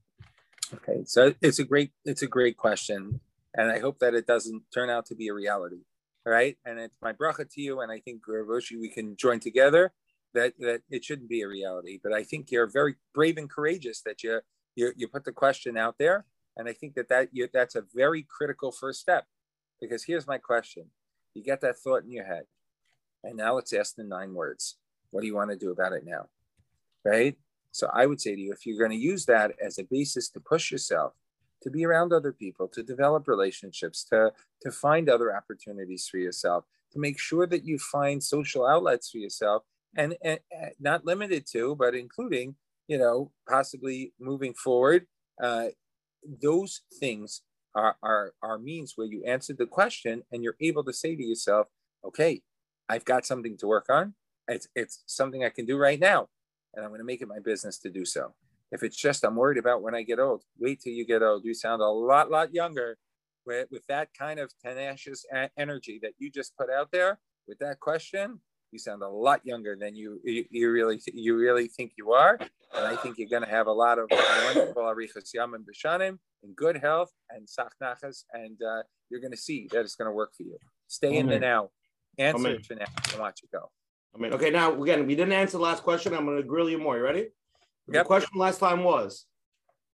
[0.73, 3.19] Okay, so it's a great it's a great question,
[3.55, 5.81] and I hope that it doesn't turn out to be a reality.
[6.25, 9.15] All right, and it's my bracha to you, and I think uh, Roshi, we can
[9.15, 9.93] join together
[10.33, 11.99] that that it shouldn't be a reality.
[12.01, 14.41] But I think you're very brave and courageous that you
[14.75, 16.25] you, you put the question out there,
[16.55, 19.25] and I think that that you, that's a very critical first step.
[19.81, 20.91] Because here's my question:
[21.33, 22.43] You get that thought in your head,
[23.23, 24.77] and now let's ask the nine words.
[25.11, 26.27] What do you want to do about it now?
[27.03, 27.35] Right.
[27.71, 30.29] So I would say to you, if you're going to use that as a basis
[30.29, 31.13] to push yourself,
[31.61, 34.31] to be around other people, to develop relationships, to
[34.61, 39.17] to find other opportunities for yourself, to make sure that you find social outlets for
[39.17, 39.63] yourself
[39.95, 40.39] and, and,
[40.79, 42.55] not limited to, but including,
[42.87, 45.05] you know, possibly moving forward.
[45.41, 45.67] Uh,
[46.41, 47.41] those things
[47.75, 51.23] are, are, are means where you answer the question and you're able to say to
[51.23, 51.67] yourself,
[52.03, 52.41] okay,
[52.89, 54.15] I've got something to work on.
[54.47, 56.27] It's, it's something I can do right now.
[56.73, 58.33] And I'm going to make it my business to do so.
[58.71, 61.43] If it's just I'm worried about when I get old, wait till you get old.
[61.45, 62.97] You sound a lot, lot younger
[63.45, 65.25] with, with that kind of tenacious
[65.57, 68.39] energy that you just put out there with that question
[68.71, 72.37] you sound a lot younger than you you, you really you really think you are,
[72.75, 76.53] and I think you're going to have a lot of wonderful arichas yamim b'shanim in
[76.53, 80.35] good health and sachnachas, and uh, you're going to see that it's going to work
[80.35, 80.57] for you.
[80.87, 81.69] Stay in the now.
[82.19, 83.71] Answer it for now and watch it go.
[84.13, 84.49] I mean, okay.
[84.49, 86.13] Now again, we didn't answer the last question.
[86.13, 86.97] I'm going to grill you more.
[86.97, 87.27] You ready?
[87.87, 89.25] The question last time was,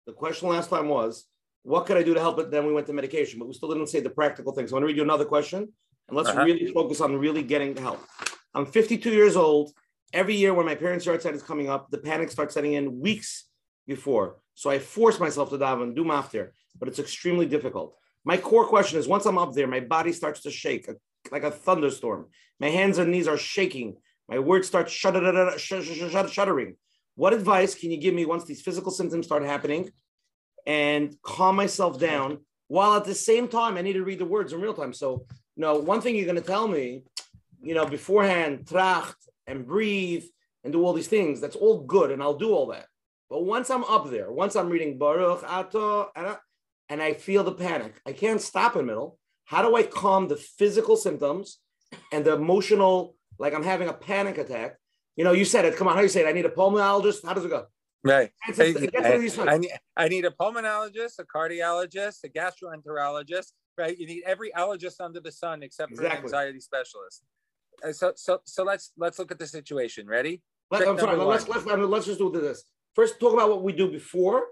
[0.08, 1.28] the question last time was,
[1.64, 2.50] what could I do to help it?
[2.50, 4.70] Then we went to medication, but we still didn't say the practical things.
[4.70, 5.68] So I want to read you another question,
[6.08, 6.44] and let's uh-huh.
[6.44, 8.04] really focus on really getting help.
[8.54, 9.72] I'm 52 years old.
[10.12, 13.46] Every year when my parents' yahrzeit is coming up, the panic starts setting in weeks
[13.88, 14.38] before.
[14.54, 17.96] So I force myself to daven, do maftir, but it's extremely difficult.
[18.24, 20.88] My core question is once I'm up there, my body starts to shake
[21.32, 22.28] like a thunderstorm.
[22.60, 23.98] My hands and knees are shaking.
[24.28, 26.76] My words start shuddering.
[27.16, 29.92] What advice can you give me once these physical symptoms start happening
[30.66, 34.54] and calm myself down while at the same time I need to read the words
[34.54, 34.94] in real time?
[34.94, 35.26] So,
[35.56, 37.04] you know, one thing you're going to tell me
[37.64, 39.16] you know, beforehand, tracht
[39.48, 40.26] and breathe
[40.64, 41.40] and do all these things.
[41.40, 42.88] That's all good, and I'll do all that.
[43.30, 46.12] But once I'm up there, once I'm reading Baruch Ato,
[46.90, 49.18] and I feel the panic, I can't stop in the middle.
[49.46, 51.60] How do I calm the physical symptoms
[52.12, 54.78] and the emotional, like I'm having a panic attack?
[55.16, 55.76] You know, you said it.
[55.76, 56.28] Come on, how do you say it?
[56.28, 57.26] I need a pulmonologist.
[57.26, 57.66] How does it go?
[58.04, 58.32] Right.
[58.46, 58.52] I,
[59.48, 63.98] I, need, I need a pulmonologist, a cardiologist, a gastroenterologist, right?
[63.98, 66.18] You need every allergist under the sun except for exactly.
[66.18, 67.24] an anxiety specialist.
[67.84, 70.08] Uh, so so so let's let's look at the situation.
[70.08, 70.42] Ready?
[70.70, 71.18] Let, I'm sorry.
[71.18, 72.66] Let's let's let's just do this.
[72.94, 74.48] First, talk about what we do before.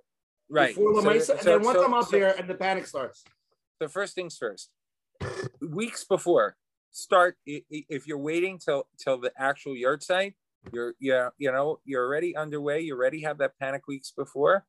[0.49, 0.75] Right.
[0.75, 3.23] Before so, so, and then once so, I'm up there and the panic starts.
[3.79, 4.69] The first things first.
[5.61, 6.55] Weeks before,
[6.91, 10.33] start if you're waiting till till the actual yahrzeit.
[10.71, 12.81] You're yeah you know you're already underway.
[12.81, 14.65] You already have that panic weeks before.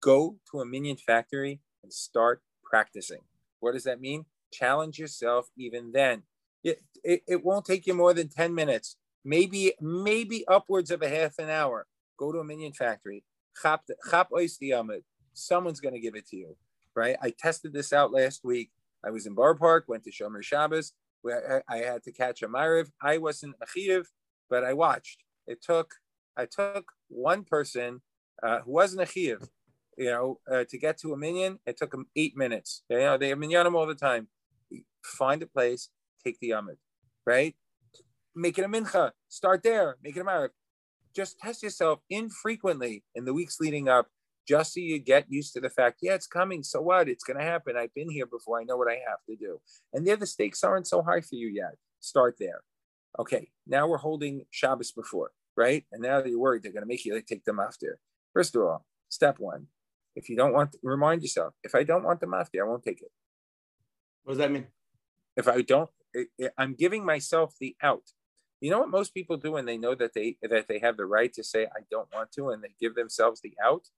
[0.00, 3.22] Go to a minyan factory and start practicing.
[3.60, 4.26] What does that mean?
[4.52, 6.22] Challenge yourself even then
[6.64, 11.08] it, it, it won't take you more than 10 minutes, maybe, maybe upwards of a
[11.08, 11.86] half an hour.
[12.18, 13.24] Go to a minyan factory.
[15.32, 16.56] Someone's going to give it to you,
[16.94, 17.16] right?
[17.22, 18.70] I tested this out last week.
[19.04, 20.92] I was in Boro Park, went to Shomer Shabbos,
[21.22, 22.88] where I had to catch a Ma'ariv.
[23.02, 24.02] I wasn't a
[24.50, 25.24] but I watched.
[25.46, 25.94] It took,
[26.36, 28.02] I took one person
[28.42, 29.12] uh, who wasn't a
[29.96, 31.58] you know, uh, to get to a minyan.
[31.66, 32.82] It took them eight minutes.
[32.88, 34.28] You know, they have minyanim all the time.
[35.04, 35.88] Find a place,
[36.24, 36.76] take the Amud,
[37.26, 37.54] right?
[38.34, 39.12] Make it a mincha.
[39.28, 39.96] Start there.
[40.02, 40.50] Make it a marif.
[41.14, 44.08] Just test yourself infrequently in the weeks leading up,
[44.48, 46.62] just so you get used to the fact, yeah, it's coming.
[46.62, 47.08] So what?
[47.08, 47.76] It's going to happen.
[47.76, 48.58] I've been here before.
[48.58, 49.60] I know what I have to do.
[49.92, 51.76] And there, the stakes aren't so high for you yet.
[52.00, 52.62] Start there.
[53.18, 55.84] Okay, now we're holding Shabbos before, right?
[55.92, 57.98] And now that you're worried they're going to make you like, take them after.
[58.32, 59.66] First of all, step one,
[60.16, 63.02] if you don't want, remind yourself, if I don't want them after, I won't take
[63.02, 63.10] it.
[64.24, 64.66] What does that mean?
[65.36, 68.12] If I don't, eh, eh, I'm giving myself the out.
[68.60, 71.06] You know what most people do when they know that they that they have the
[71.06, 73.88] right to say I don't want to, and they give themselves the out.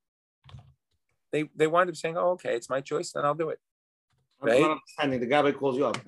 [1.32, 3.60] They they wind up saying, "Oh, okay, it's my choice, then I'll do it."
[4.42, 4.62] Right?
[4.62, 5.20] understanding.
[5.20, 5.98] The guy calls you up.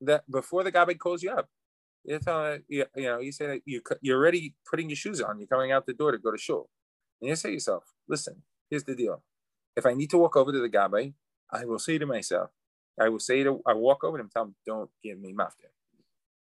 [0.00, 1.48] That before the guy calls you up,
[2.04, 5.38] you tell you, you know you say that you you're already putting your shoes on.
[5.38, 6.68] You're coming out the door to go to shul,
[7.20, 9.22] and you say to yourself, "Listen, here's the deal.
[9.76, 11.14] If I need to walk over to the gabbai,
[11.50, 12.50] I will say to myself,
[13.00, 15.70] I will say to I walk over to him, tell him, don't give me maftir.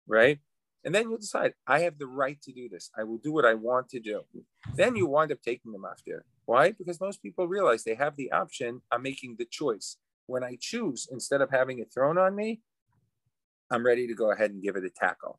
[0.06, 0.38] Right?
[0.84, 2.90] And then you'll decide, I have the right to do this.
[2.96, 4.22] I will do what I want to do.
[4.74, 6.20] Then you wind up taking the maftir.
[6.50, 6.72] Why?
[6.72, 8.82] Because most people realize they have the option.
[8.90, 9.98] I'm making the choice.
[10.26, 12.60] When I choose, instead of having it thrown on me,
[13.70, 15.38] I'm ready to go ahead and give it a tackle.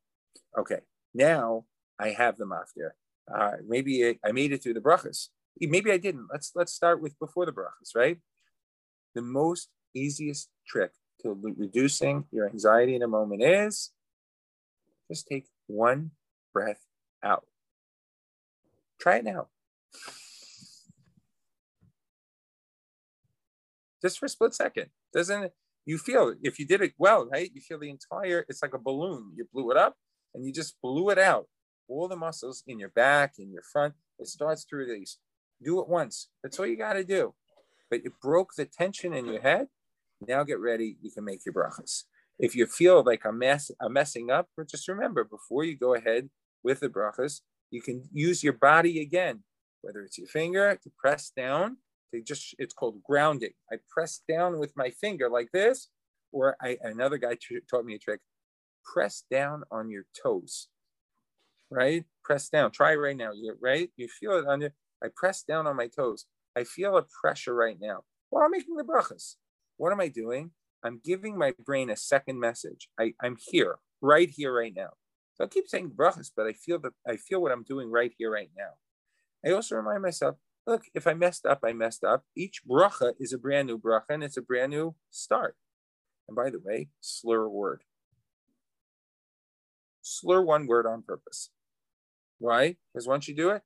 [0.57, 0.79] Okay,
[1.13, 1.65] now
[1.99, 2.91] I have the maftir.
[3.27, 5.27] Uh, maybe I, I made it through the brachas.
[5.59, 6.27] Maybe I didn't.
[6.31, 8.17] Let's let's start with before the brachas, right?
[9.13, 10.91] The most easiest trick
[11.23, 13.91] to reducing your anxiety in a moment is
[15.09, 16.11] just take one
[16.53, 16.85] breath
[17.21, 17.47] out.
[18.97, 19.49] Try it now.
[24.01, 24.87] Just for a split second.
[25.13, 25.51] Doesn't
[25.85, 27.51] you feel if you did it well, right?
[27.53, 29.33] You feel the entire, it's like a balloon.
[29.35, 29.95] You blew it up
[30.33, 31.47] and you just blew it out.
[31.87, 35.17] All the muscles in your back, in your front, it starts to release.
[35.63, 36.29] Do it once.
[36.41, 37.33] That's all you got to do.
[37.89, 39.67] But it broke the tension in your head
[40.27, 40.97] now get ready.
[41.01, 42.03] You can make your brachas.
[42.39, 46.29] If you feel like I'm, mess, I'm messing up, just remember before you go ahead
[46.63, 49.43] with the brachas, you can use your body again,
[49.81, 51.77] whether it's your finger to press down.
[52.13, 53.51] To just it's called grounding.
[53.71, 55.89] I press down with my finger like this,
[56.31, 58.21] or I, another guy t- taught me a trick.
[58.83, 60.67] Press down on your toes,
[61.69, 62.05] right?
[62.23, 62.71] Press down.
[62.71, 63.31] Try right now.
[63.33, 63.89] You right?
[63.97, 64.71] You feel it on your.
[65.03, 66.25] I press down on my toes.
[66.55, 69.35] I feel a pressure right now while I'm making the brachas.
[69.77, 70.51] What am I doing?
[70.83, 72.89] I'm giving my brain a second message.
[72.99, 74.89] I, I'm here, right here, right now.
[75.35, 78.11] So I keep saying brachas, but I feel that I feel what I'm doing right
[78.17, 78.71] here, right now.
[79.45, 82.25] I also remind myself, look, if I messed up, I messed up.
[82.35, 85.55] Each bracha is a brand new bracha, and it's a brand new start.
[86.27, 87.83] And by the way, slur a word.
[90.01, 91.49] Slur one word on purpose.
[92.39, 92.77] Why?
[92.91, 93.61] Because once you do it,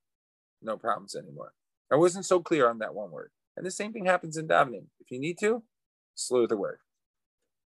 [0.61, 1.53] no problems anymore.
[1.91, 3.31] I wasn't so clear on that one word.
[3.55, 4.87] And the same thing happens in davening.
[4.99, 5.63] If you need to,
[6.13, 6.79] slur the word.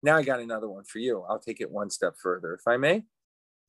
[0.03, 1.25] Now I got another one for you.
[1.29, 3.05] I'll take it one step further, if I may.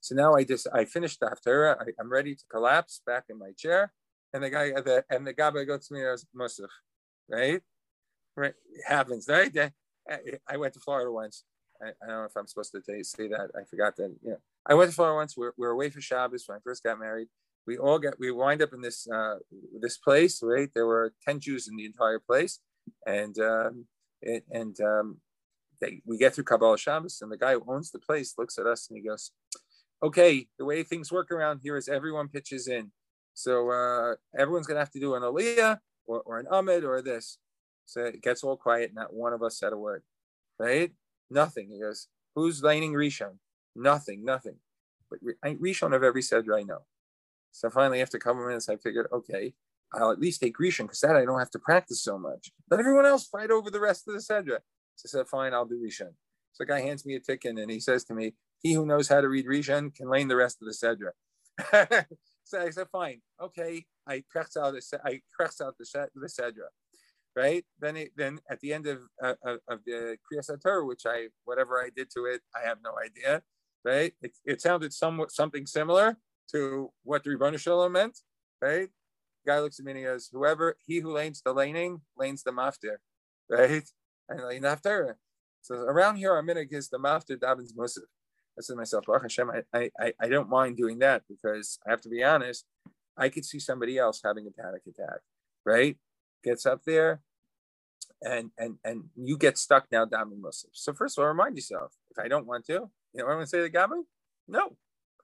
[0.02, 1.78] So now I just I finished the haftarah.
[1.82, 3.94] I, am ready to collapse back in my chair,
[4.36, 6.68] and the guy the, and the gabbai goes to me as Musaf,
[7.30, 7.62] right?
[8.36, 9.72] Right, it happens, right?
[10.48, 11.46] I went to Florida once.
[11.82, 13.52] I, I, don't know if I'm supposed to say, say that.
[13.56, 14.14] I forgot that.
[14.22, 14.36] Yeah,
[14.66, 15.38] I went to Florida once.
[15.38, 17.28] We we're, we away for Shabbos when I first got married.
[17.66, 19.36] We all got we wind up in this uh,
[19.80, 20.70] this place, right?
[20.76, 22.60] There were ten Jews in the entire place,
[23.08, 23.86] and um,
[24.22, 25.18] it, and um,
[25.80, 28.68] they, we get through Kabbalas Shabbos, and the guy who owns the place looks at
[28.68, 29.32] us and he goes,
[30.04, 32.92] "Okay, the way things work around here is everyone pitches in,
[33.36, 37.38] so uh, everyone's gonna have to do an Aliyah or, or an Amud or this."
[37.86, 38.94] So it gets all quiet.
[38.96, 40.02] Not one of us said a word,
[40.58, 40.92] right?
[41.30, 41.70] Nothing.
[41.70, 43.38] He goes, "Who's laning Rishon?"
[43.76, 44.26] Nothing.
[44.26, 44.56] Nothing.
[45.12, 46.80] But Rishon of every Sedra I know.
[47.52, 49.54] So finally, after a couple minutes, I figured, okay,
[49.94, 52.52] I'll at least take Rishon because that I don't have to practice so much.
[52.70, 54.60] Let everyone else fight over the rest of the Sedra.
[54.96, 56.14] So I said, fine, I'll do Rishon.
[56.52, 59.08] So the guy hands me a ticket and he says to me, he who knows
[59.08, 62.06] how to read Rishon can learn the rest of the Sedra.
[62.46, 63.86] so I said, fine, okay.
[64.08, 66.70] I press out, the, I press out the, the Sedra.
[67.36, 71.82] Right then, it, then at the end of of the Kriyas Torah, which I whatever
[71.84, 73.42] I did to it, I have no idea.
[73.84, 76.18] Right, it, it sounded somewhat something similar
[76.52, 78.18] to what the Shel Olam meant.
[78.62, 78.88] Right,
[79.46, 82.52] guy looks at me and he goes, whoever, he who lanes the laning, lanes the
[82.52, 82.98] maftir,
[83.50, 83.84] right?
[84.30, 85.18] And lane after.
[85.62, 88.04] So around here, our minhag is the maftir davins musaf.
[88.58, 91.90] I said to myself, Baruch Hashem, I, I, I don't mind doing that because I
[91.92, 92.66] have to be honest,
[93.18, 95.20] I could see somebody else having a panic attack,
[95.66, 95.98] right?
[96.44, 97.22] Gets up there
[98.22, 100.68] and and and you get stuck now davening musaf.
[100.74, 103.42] So first of all, remind yourself, if I don't want to, you know what I'm
[103.42, 104.04] to say to Gabbai?
[104.48, 104.78] No.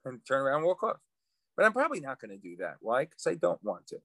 [0.04, 0.96] And turn around and walk off.
[1.56, 2.76] But I'm probably not going to do that.
[2.80, 3.04] Why?
[3.04, 3.98] Because I don't want to.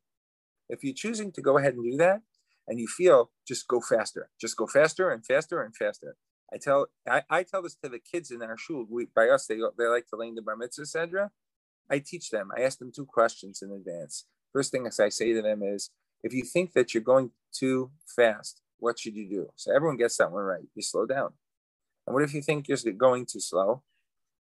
[0.70, 2.22] If you're choosing to go ahead and do that,
[2.68, 6.18] and you feel, just go faster, just go faster and faster and faster.
[6.54, 8.86] I tell I, I tell this to the kids in our shul.
[8.90, 11.30] We, by us, they they like to learn the bar mitzvah sedra.
[11.90, 12.50] I teach them.
[12.56, 14.26] I ask them two questions in advance.
[14.54, 15.90] First thing I say to them is,
[16.24, 19.50] if you think that you're going too fast, what should you do?
[19.56, 20.64] So everyone gets that one right.
[20.76, 21.32] You slow down.
[22.06, 23.84] And what if you think you're going too slow?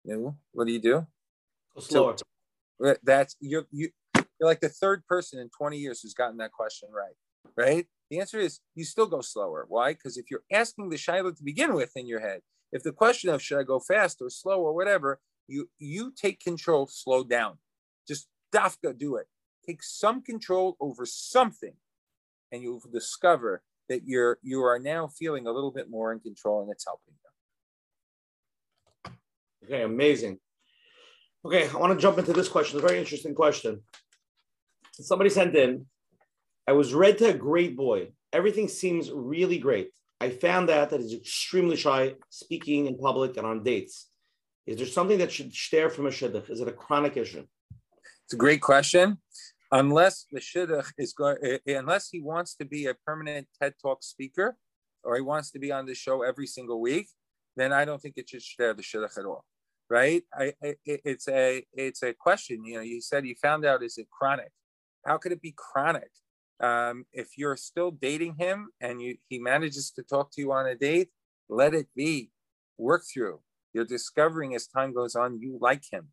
[0.03, 1.07] You know, what do you do?
[1.73, 2.15] Go slower.
[2.17, 6.51] So, that's you you you're like the third person in 20 years who's gotten that
[6.51, 7.15] question right,
[7.55, 7.87] right?
[8.09, 9.65] The answer is you still go slower.
[9.67, 9.93] Why?
[9.93, 12.41] Because if you're asking the shiloh to begin with in your head,
[12.71, 16.39] if the question of should I go fast or slow or whatever, You you take
[16.39, 17.59] control, slow down.
[18.07, 19.27] Just dafka do it.
[19.65, 21.75] Take some control over something,
[22.51, 26.61] and you'll discover that you're you are now feeling a little bit more in control
[26.61, 27.21] and it's helping you.
[29.63, 30.39] Okay, amazing.
[31.43, 32.77] Okay, I want to jump into this question.
[32.77, 33.81] It's a very interesting question.
[34.93, 35.85] Somebody sent in,
[36.67, 38.09] I was read to a great boy.
[38.33, 39.91] Everything seems really great.
[40.19, 44.09] I found out that he's extremely shy, speaking in public and on dates.
[44.65, 46.49] Is there something that should stare from a shidduch?
[46.49, 47.45] Is it a chronic issue?
[48.23, 49.19] It's a great question.
[49.71, 53.73] Unless the shidduch is going, eh, eh, unless he wants to be a permanent TED
[53.81, 54.57] Talk speaker,
[55.03, 57.07] or he wants to be on the show every single week,
[57.55, 59.45] then I don't think it should stare the shidduch at all,
[59.89, 60.23] right?
[60.33, 62.65] I, I, it's a it's a question.
[62.65, 64.51] You know, you said you found out is it chronic?
[65.05, 66.09] How could it be chronic?
[66.59, 70.67] Um, if you're still dating him and you he manages to talk to you on
[70.67, 71.09] a date,
[71.49, 72.31] let it be.
[72.77, 73.39] Work through.
[73.73, 76.09] You're discovering as time goes on you like him.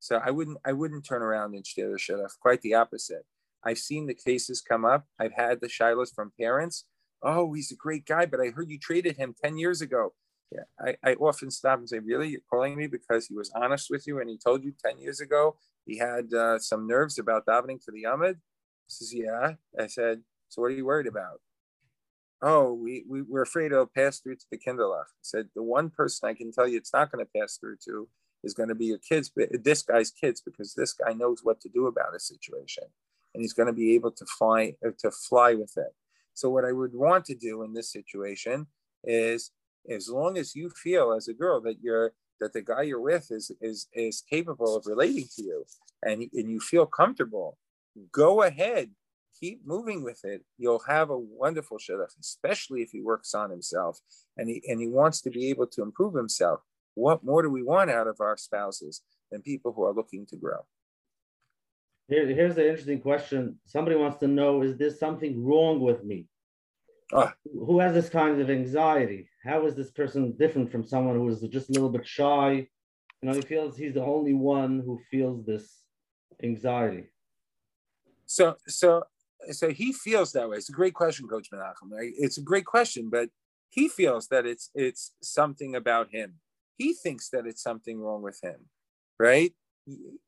[0.00, 2.28] So I wouldn't I wouldn't turn around and share the.
[2.40, 3.24] Quite the opposite.
[3.64, 5.06] I've seen the cases come up.
[5.18, 6.84] I've had the shilas from parents.
[7.22, 10.12] Oh, he's a great guy, but I heard you traded him 10 years ago.
[10.52, 12.28] Yeah, I, I often stop and say, Really?
[12.28, 15.20] You're calling me because he was honest with you and he told you 10 years
[15.20, 15.56] ago
[15.86, 18.36] he had uh, some nerves about davening for the Amud?
[18.88, 19.54] Says, Yeah.
[19.78, 21.40] I said, So what are you worried about?
[22.42, 25.04] Oh, we, we, we're afraid it'll pass through to the Kinderlach.
[25.04, 27.76] I said, The one person I can tell you it's not going to pass through
[27.86, 28.08] to
[28.42, 31.68] is going to be your kids, this guy's kids, because this guy knows what to
[31.70, 32.84] do about a situation
[33.34, 35.92] and he's going to be able to fly uh, to fly with it.
[36.34, 38.66] So what I would want to do in this situation
[39.02, 39.50] is
[39.90, 43.30] as long as you feel as a girl that you're that the guy you're with
[43.30, 45.64] is is is capable of relating to you
[46.02, 47.58] and and you feel comfortable
[48.12, 48.90] go ahead,
[49.38, 50.42] keep moving with it.
[50.58, 53.98] You'll have a wonderful shidduch, especially if he works on himself
[54.36, 56.60] and he and he wants to be able to improve himself.
[56.94, 60.36] What more do we want out of our spouses than people who are looking to
[60.36, 60.64] grow?
[62.08, 63.58] Here, here's the interesting question.
[63.64, 66.26] Somebody wants to know: Is there something wrong with me?
[67.12, 67.34] Ah.
[67.52, 69.28] Who has this kind of anxiety?
[69.44, 72.68] How is this person different from someone who is just a little bit shy?
[73.22, 75.80] You know, he feels he's the only one who feels this
[76.42, 77.04] anxiety.
[78.26, 79.04] So, so,
[79.50, 80.56] so he feels that way.
[80.56, 81.90] It's a great question, Coach Menachem.
[82.18, 83.28] It's a great question, but
[83.68, 86.34] he feels that it's it's something about him.
[86.76, 88.68] He thinks that it's something wrong with him,
[89.18, 89.52] right?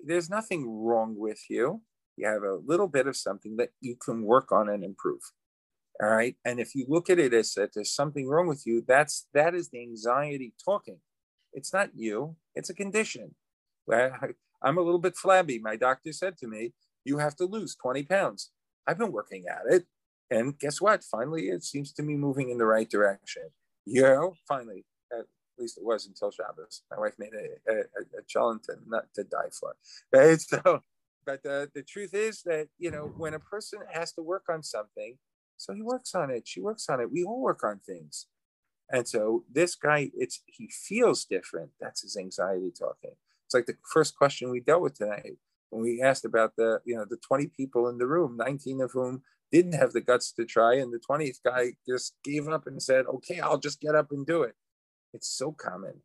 [0.00, 1.82] There's nothing wrong with you.
[2.16, 5.20] You have a little bit of something that you can work on and improve.
[6.02, 6.36] All right.
[6.44, 9.54] And if you look at it as that there's something wrong with you, that's that
[9.54, 10.98] is the anxiety talking.
[11.52, 13.34] It's not you, it's a condition.
[13.92, 15.58] I'm a little bit flabby.
[15.58, 16.72] My doctor said to me,
[17.06, 18.50] you have to lose 20 pounds.
[18.86, 19.84] I've been working at it.
[20.30, 21.04] And guess what?
[21.04, 23.44] Finally, it seems to be moving in the right direction.
[23.84, 25.26] You know, finally, at
[25.58, 26.82] least it was until Shabbos.
[26.90, 27.78] My wife made a, a,
[28.18, 29.76] a challenge not to die for.
[30.12, 30.40] Right?
[30.40, 30.82] So,
[31.24, 34.62] but the, the truth is that, you know, when a person has to work on
[34.62, 35.18] something,
[35.56, 38.26] so he works on it, she works on it, we all work on things.
[38.90, 41.70] And so this guy, it's he feels different.
[41.80, 43.16] That's his anxiety talking.
[43.44, 45.38] It's like the first question we dealt with tonight
[45.70, 48.92] when we asked about the you know the 20 people in the room 19 of
[48.92, 49.22] whom
[49.52, 53.06] didn't have the guts to try and the 20th guy just gave up and said
[53.06, 54.54] okay i'll just get up and do it.
[55.14, 56.02] It's so common.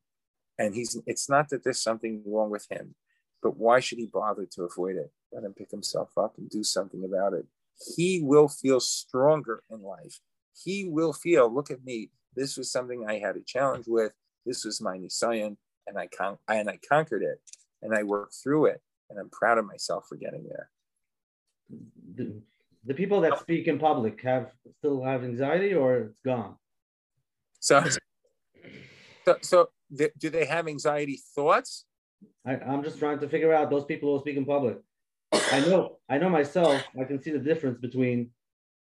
[0.57, 2.95] And he's it's not that there's something wrong with him
[3.41, 5.11] but why should he bother to avoid it?
[5.31, 7.45] Let him pick himself up and do something about it.
[7.95, 10.19] He will feel stronger in life.
[10.63, 12.11] He will feel look at me.
[12.35, 14.13] This was something i had a challenge with.
[14.45, 15.57] This was my nisayan
[15.87, 17.41] and i con- and i conquered it
[17.81, 18.81] and i worked through it
[19.11, 20.69] and I'm proud of myself for getting there.
[22.15, 22.41] The,
[22.85, 26.55] the people that speak in public have still have anxiety, or it's gone.
[27.59, 27.83] So,
[29.25, 29.69] so, so
[30.17, 31.85] do they have anxiety thoughts?
[32.45, 34.77] I, I'm just trying to figure out those people who speak in public.
[35.51, 36.81] I know, I know myself.
[36.99, 38.31] I can see the difference between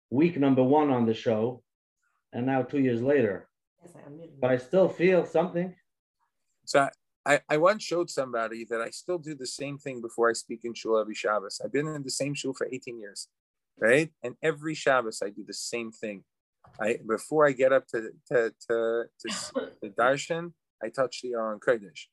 [0.10, 1.64] week number one on the show
[2.34, 3.48] and now two years later.
[4.42, 5.74] But I still feel something.
[6.66, 6.90] So
[7.28, 10.62] I, I once showed somebody that I still do the same thing before I speak
[10.64, 11.60] in shul every Shabbos.
[11.64, 13.28] I've been in the same shul for 18 years,
[13.78, 14.10] right?
[14.24, 16.24] And every Shabbos I do the same thing.
[16.80, 19.30] I before I get up to to to, to,
[19.84, 22.06] to darshan, I touch the Aron Kodesh.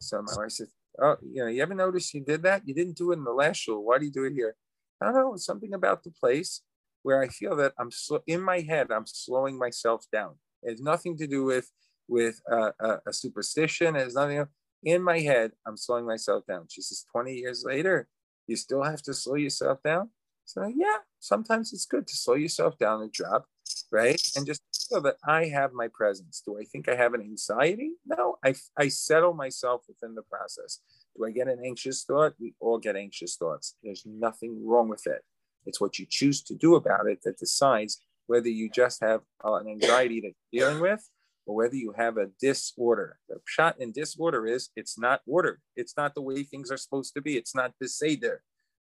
[0.00, 0.68] So my wife said,
[1.00, 2.68] "Oh, you know, you ever noticed you did that?
[2.68, 3.82] You didn't do it in the last shul.
[3.82, 4.54] Why do you do it here?"
[5.00, 5.34] I don't know.
[5.34, 6.62] It's something about the place
[7.02, 8.90] where I feel that I'm sl- in my head.
[8.90, 10.34] I'm slowing myself down.
[10.62, 11.70] It has nothing to do with
[12.08, 13.94] with uh, a, a, superstition.
[13.94, 14.38] It has nothing
[14.82, 16.66] in my head, I'm slowing myself down.
[16.68, 18.08] She says, 20 years later,
[18.46, 20.10] you still have to slow yourself down?
[20.44, 23.46] So, yeah, sometimes it's good to slow yourself down and drop,
[23.90, 24.20] right?
[24.34, 26.42] And just so that I have my presence?
[26.44, 27.92] Do I think I have an anxiety?
[28.06, 30.80] No, I, I settle myself within the process.
[31.16, 32.34] Do I get an anxious thought?
[32.40, 33.76] We all get anxious thoughts.
[33.82, 35.22] There's nothing wrong with it.
[35.66, 39.54] It's what you choose to do about it that decides whether you just have uh,
[39.54, 41.06] an anxiety that you're dealing with
[41.48, 43.18] or whether you have a disorder.
[43.28, 45.60] The shot in disorder is it's not ordered.
[45.76, 47.38] It's not the way things are supposed to be.
[47.38, 48.38] It's not the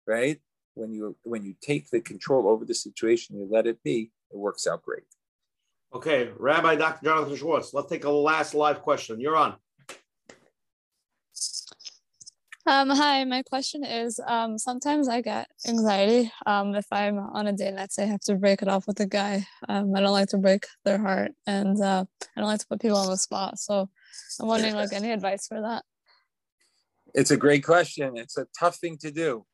[0.08, 0.40] right?
[0.74, 4.38] When you when you take the control over the situation, you let it be, it
[4.38, 5.04] works out great.
[5.94, 7.06] Okay, Rabbi Dr.
[7.06, 9.20] Jonathan Schwartz, let's take a last live question.
[9.20, 9.56] You're on.
[12.66, 17.52] Um, hi, my question is um, sometimes I get anxiety um, if I'm on a
[17.52, 19.46] date, let's say I have to break it off with a guy.
[19.68, 22.06] Um, I don't like to break their heart and uh,
[22.38, 23.60] I don't like to put people on the spot.
[23.60, 23.90] So
[24.40, 25.84] I'm wondering, like, any advice for that?
[27.14, 28.16] It's a great question.
[28.16, 29.46] It's a tough thing to do.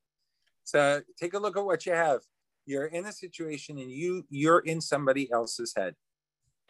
[0.63, 2.19] So take a look at what you have.
[2.67, 5.95] You're in a situation and you you're in somebody else's head,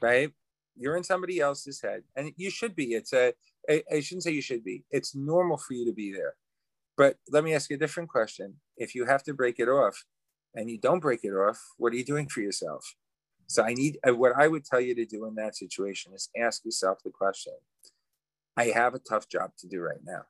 [0.02, 0.32] right?
[0.78, 2.94] You're in somebody else's head, and you should be.
[2.94, 3.34] It's a
[3.70, 4.84] I, I shouldn't say you should be.
[4.92, 6.36] It's normal for you to be there.
[6.98, 8.56] But let me ask you a different question.
[8.78, 10.04] If you have to break it off
[10.54, 12.96] and you don't break it off, what are you doing for yourself?
[13.48, 16.30] So I need uh, what I would tell you to do in that situation is
[16.38, 17.54] ask yourself the question.
[18.56, 20.24] I have a tough job to do right now.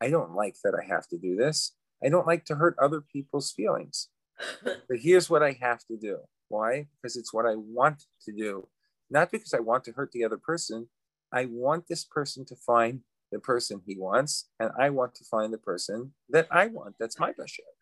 [0.00, 1.72] I don't like that I have to do this.
[2.04, 4.08] I don't like to hurt other people's feelings.
[4.62, 6.18] But here's what I have to do.
[6.48, 6.88] Why?
[7.00, 8.68] Because it's what I want to do.
[9.10, 10.88] Not because I want to hurt the other person,
[11.32, 13.00] I want this person to find
[13.32, 16.94] the person he wants, and I want to find the person that I want.
[16.98, 17.76] That's my bashert.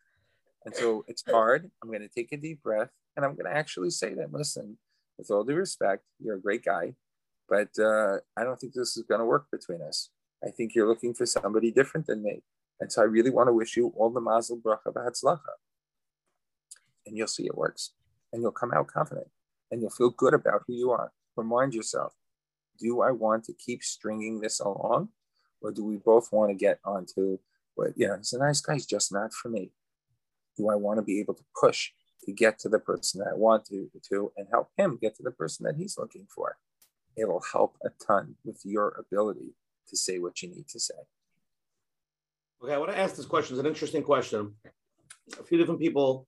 [0.64, 1.70] And so it's hard.
[1.82, 4.78] I'm going to take a deep breath and I'm going to actually say that, listen,
[5.18, 6.94] with all due respect, you're a great guy,
[7.48, 10.10] but uh, I don't think this is going to work between us.
[10.44, 12.42] I think you're looking for somebody different than me.
[12.80, 15.38] And so I really want to wish you all the mazel bracha b'hatzlacha.
[17.06, 17.92] And you'll see it works.
[18.32, 19.28] And you'll come out confident.
[19.70, 21.12] And you'll feel good about who you are.
[21.36, 22.14] Remind yourself,
[22.78, 25.08] do I want to keep stringing this along?
[25.60, 27.38] Or do we both want to get onto
[27.74, 29.72] what, you know, he's a nice guy, he's just not for me.
[30.56, 31.90] Do I want to be able to push
[32.24, 35.22] to get to the person that I want to, to and help him get to
[35.22, 36.56] the person that he's looking for?
[37.16, 39.54] It'll help a ton with your ability
[39.88, 40.94] to say what you need to say.
[42.62, 43.54] Okay, I want to ask this question.
[43.54, 44.54] It's an interesting question.
[45.38, 46.26] A few different people,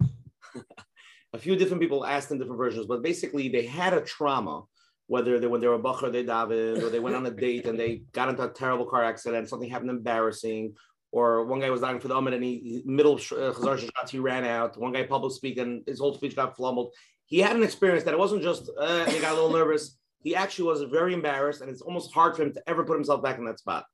[1.32, 4.62] a few different people asked in different versions, but basically they had a trauma
[5.08, 7.80] whether they when they were bachur they davened or they went on a date and
[7.80, 10.74] they got into a terrible car accident, something happened embarrassing,
[11.10, 14.44] or one guy was dying for the amud and he middle uh, shots he ran
[14.44, 14.78] out.
[14.78, 16.92] One guy public speaking, his whole speech got flumbled.
[17.24, 19.96] He had an experience that it wasn't just uh, he got a little nervous.
[20.22, 23.22] He actually was very embarrassed, and it's almost hard for him to ever put himself
[23.22, 23.86] back in that spot.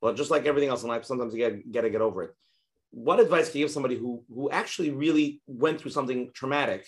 [0.00, 2.30] But just like everything else in life, sometimes you get, get to get over it.
[2.92, 6.86] What advice can you give somebody who who actually really went through something traumatic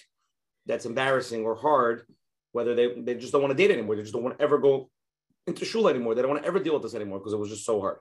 [0.64, 2.06] that's embarrassing or hard
[2.54, 3.96] whether they, they just don't want to date anymore.
[3.96, 4.88] They just don't want to ever go
[5.44, 6.14] into shul anymore.
[6.14, 7.96] They don't want to ever deal with this anymore because it was just so hard.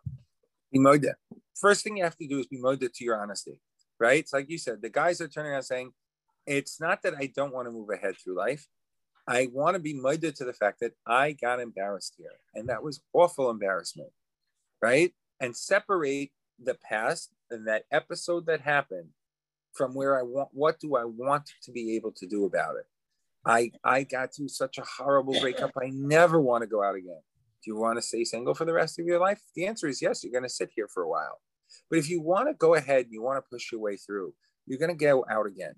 [0.71, 1.13] Be moda.
[1.59, 3.59] First thing you have to do is be moda to your honesty,
[3.99, 4.19] right?
[4.19, 5.91] It's like you said, the guys are turning around saying,
[6.45, 8.67] it's not that I don't want to move ahead through life.
[9.27, 12.38] I want to be moda to the fact that I got embarrassed here.
[12.53, 14.11] And that was awful embarrassment,
[14.84, 15.13] right?
[15.39, 16.31] And separate
[16.63, 19.09] the past and that episode that happened
[19.73, 22.85] from where I want, what do I want to be able to do about it?
[23.45, 25.72] I I got through such a horrible breakup.
[25.82, 27.22] I never want to go out again.
[27.64, 29.41] Do you want to stay single for the rest of your life?
[29.56, 30.24] The answer is yes.
[30.24, 31.41] You're going to sit here for a while.
[31.90, 34.34] But if you want to go ahead, and you want to push your way through,
[34.65, 35.76] you're going to go out again.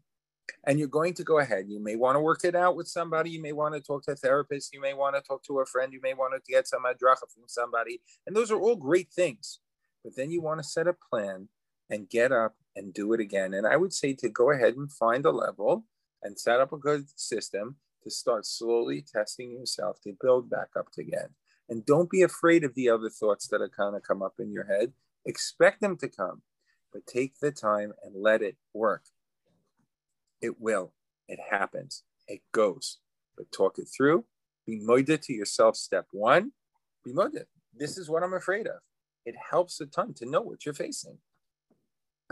[0.68, 1.66] And you're going to go ahead.
[1.68, 3.32] You may want to work it out with somebody.
[3.32, 4.74] You may want to talk to a therapist.
[4.74, 5.92] You may want to talk to a friend.
[5.94, 8.02] You may want to get some adracha from somebody.
[8.28, 9.60] And those are all great things.
[10.04, 11.50] But then you want to set a plan
[11.90, 13.54] and get up and do it again.
[13.54, 15.86] And I would say to go ahead and find a level
[16.26, 20.88] and set up a good system to start slowly testing yourself to build back up
[20.98, 21.30] again.
[21.70, 24.52] And don't be afraid of the other thoughts that are kind of come up in
[24.52, 24.94] your head.
[25.26, 26.42] Expect them to come,
[26.92, 29.04] but take the time and let it work.
[30.42, 30.94] It will.
[31.28, 32.04] It happens.
[32.28, 32.98] It goes.
[33.38, 34.26] But talk it through.
[34.66, 35.76] Be moida to yourself.
[35.76, 36.52] Step one,
[37.04, 37.44] be moida.
[37.76, 38.80] This is what I'm afraid of.
[39.26, 41.20] It helps a ton to know what you're facing.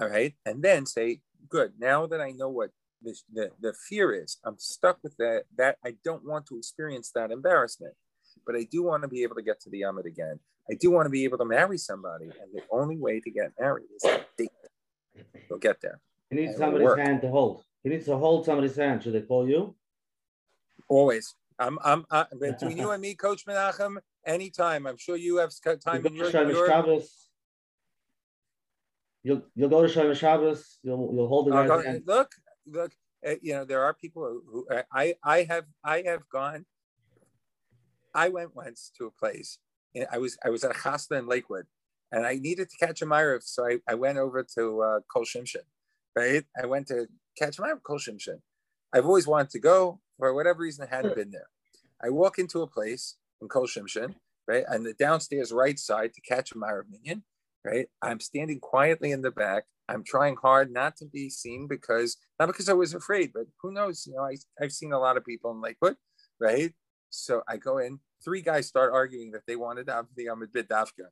[0.02, 0.34] All right.
[0.46, 2.72] And then say, good, now that I know what
[3.04, 7.12] the, the, the fear is I'm stuck with that, that I don't want to experience
[7.16, 7.94] that embarrassment,
[8.46, 10.40] but I do want to be able to get to the Yamid again.
[10.70, 12.26] I do want to be able to marry somebody.
[12.26, 14.50] And the only way to get married is to date.
[15.50, 16.00] You'll get there.
[16.30, 17.64] He needs somebody's hand to hold.
[17.84, 19.04] He needs to hold somebody's hand.
[19.04, 19.76] Should they call you?
[20.88, 21.36] Always.
[21.60, 24.88] I'm, I'm, uh, between you and me, Coach Menachem, anytime.
[24.88, 25.52] I'm sure you have
[25.84, 27.02] time in your, your...
[29.26, 30.80] You'll, you'll go to Shem Shabbos.
[30.84, 32.04] You'll, you'll hold the guy's hand.
[32.06, 32.32] Look,
[32.66, 32.92] look,
[33.28, 36.66] uh, you know, there are people who, who I I have I have gone.
[38.14, 39.58] I went once to a place.
[39.96, 41.66] And I was I was at a chasna in Lakewood,
[42.12, 45.24] and I needed to catch a ma'ariv, so I, I went over to uh, Kol
[45.24, 45.66] Shimshin,
[46.16, 46.44] right?
[46.62, 47.08] I went to
[47.38, 48.40] catch a ma'ariv Kol Shimshin.
[48.92, 50.88] I've always wanted to go for whatever reason.
[50.90, 51.50] I hadn't been there.
[52.04, 54.16] I walk into a place in Kol Shimshin,
[54.48, 57.24] right, and the downstairs right side to catch a ma'ariv minyan,
[57.64, 57.88] right?
[58.02, 59.66] I'm standing quietly in the back.
[59.90, 63.72] I'm trying hard not to be seen because not because I was afraid, but who
[63.72, 64.06] knows?
[64.08, 65.96] You know, I, I've seen a lot of people in Lakewood,
[66.40, 66.74] right?
[67.10, 68.00] So I go in.
[68.24, 71.08] Three guys start arguing that they wanted to have the Bid Dafka.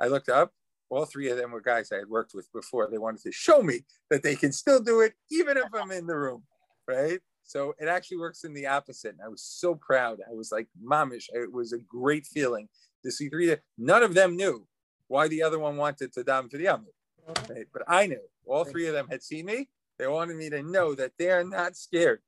[0.00, 0.52] I looked up.
[0.88, 2.88] All three of them were guys I had worked with before.
[2.90, 3.80] They wanted to show me
[4.10, 6.44] that they can still do it, even if I'm in the room,
[6.88, 7.18] right?
[7.42, 9.12] So it actually works in the opposite.
[9.12, 10.18] And I was so proud.
[10.28, 11.24] I was like, momish.
[11.32, 12.68] It was a great feeling
[13.04, 13.54] to see three.
[13.78, 14.66] None of them knew
[15.08, 16.95] why the other one wanted to dam for the Amud.
[17.26, 17.66] Right?
[17.72, 19.68] But I knew all three of them had seen me.
[19.98, 22.20] They wanted me to know that they're not scared.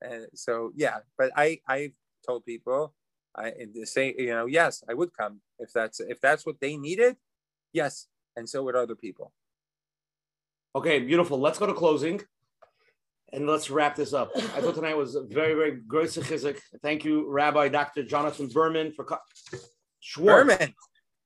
[0.00, 1.92] And so, yeah, but I, I
[2.26, 2.94] told people,
[3.36, 3.52] I
[3.84, 7.16] say, you know, yes, I would come if that's if that's what they needed.
[7.72, 9.32] Yes, and so would other people.
[10.74, 11.38] Okay, beautiful.
[11.38, 12.20] Let's go to closing,
[13.32, 14.30] and let's wrap this up.
[14.34, 16.10] I thought tonight was very, very great.
[16.82, 18.02] Thank you, Rabbi Dr.
[18.02, 19.18] Jonathan Berman for co-
[20.00, 20.54] Schwartz.
[20.54, 20.74] Berman.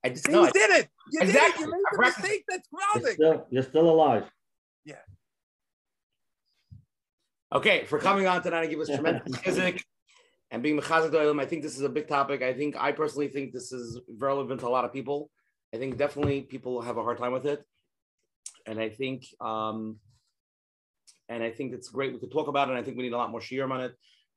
[0.05, 0.89] I just no, no, you did it.
[1.13, 1.33] You Exactly.
[1.33, 1.61] did it.
[1.61, 2.19] You made the Correct.
[2.19, 2.45] mistake.
[2.49, 4.25] That's You're still, you're still alive.
[4.85, 4.97] Yeah.
[7.55, 9.81] Okay, for coming on tonight and give us tremendous chizik
[10.51, 11.41] and being mechazik doilim.
[11.41, 12.43] I think this is a big topic.
[12.43, 15.31] I think I personally think this is relevant to a lot of people.
[15.75, 17.65] I think definitely people have a hard time with it,
[18.67, 19.99] and I think um,
[21.29, 22.73] and I think it's great we could talk about it.
[22.73, 23.93] And I think we need a lot more shiurim on it.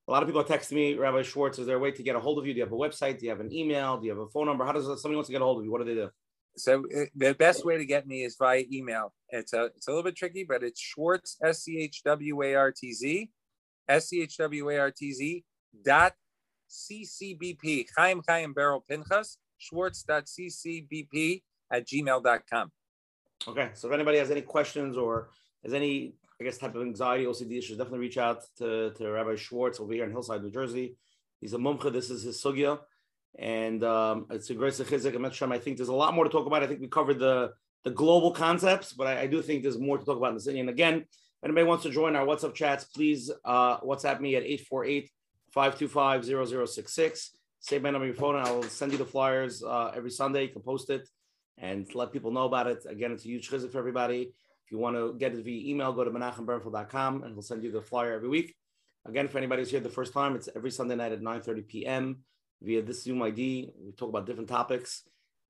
[0.07, 1.59] A lot of people are texting me, Rabbi Schwartz.
[1.59, 2.53] Is there a way to get a hold of you?
[2.53, 3.19] Do you have a website?
[3.19, 3.97] Do you have an email?
[3.97, 4.65] Do you have a phone number?
[4.65, 5.71] How does somebody wants to get a hold of you?
[5.71, 6.09] What do they do?
[6.59, 6.83] So
[7.15, 9.13] the best way to get me is via email.
[9.29, 12.55] It's a it's a little bit tricky, but it's Schwartz S C H W A
[12.55, 13.29] R T Z
[13.87, 15.43] S C H W A R T Z
[15.83, 16.13] dot
[16.69, 22.71] CCBP Chaim Chaim Beryl Pinchas Schwartz dot CCBP at gmail.com.
[23.47, 25.29] Okay, so if anybody has any questions or
[25.63, 29.35] has any, I guess, type of anxiety, OCD issues, definitely reach out to, to Rabbi
[29.35, 30.97] Schwartz over here in Hillside, New Jersey.
[31.39, 31.91] He's a mumcha.
[31.91, 32.79] This is his sugya,
[33.37, 35.51] and um, it's a great shiur.
[35.51, 36.63] I think there's a lot more to talk about.
[36.63, 37.51] I think we covered the
[37.83, 40.41] the global concepts, but I, I do think there's more to talk about in the
[40.41, 40.59] city.
[40.59, 44.43] And again, if anybody wants to join our WhatsApp chats, please uh, WhatsApp me at
[44.43, 45.09] 848
[45.53, 47.31] 525 0066.
[47.61, 50.43] Save my number your phone, and I'll send you the flyers uh, every Sunday.
[50.43, 51.07] You can post it
[51.57, 52.85] and let people know about it.
[52.87, 54.33] Again, it's a huge chizik for everybody.
[54.65, 57.71] If you want to get it via email, go to menachembernfeld.com and he'll send you
[57.71, 58.55] the flyer every week.
[59.05, 62.19] Again, if anybody's here the first time, it's every Sunday night at 9:30 p.m.
[62.61, 63.71] via this Zoom ID.
[63.79, 65.03] We talk about different topics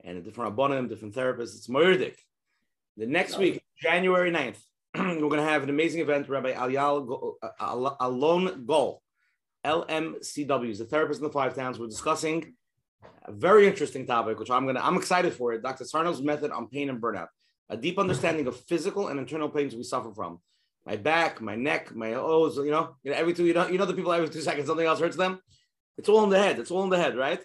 [0.03, 1.55] and a different abonim, different therapists.
[1.55, 2.15] It's Moirdik.
[2.97, 4.57] The next week, January 9th,
[4.95, 6.29] we're going to have an amazing event.
[6.29, 9.01] Rabbi Alyal Go- uh, Al- Alon Gol,
[9.65, 11.79] LMSW, is a therapist in the Five Towns.
[11.79, 12.55] We're discussing
[13.25, 15.61] a very interesting topic, which I'm gonna I'm excited for it.
[15.61, 15.85] Dr.
[15.85, 17.27] Sarno's method on pain and burnout,
[17.69, 20.39] a deep understanding of physical and internal pains we suffer from.
[20.85, 23.77] My back, my neck, my O's, you know, you know, every two, you know, you
[23.77, 25.39] know the people every two seconds something else hurts them.
[25.99, 26.57] It's all in the head.
[26.59, 27.41] It's all in the head, right?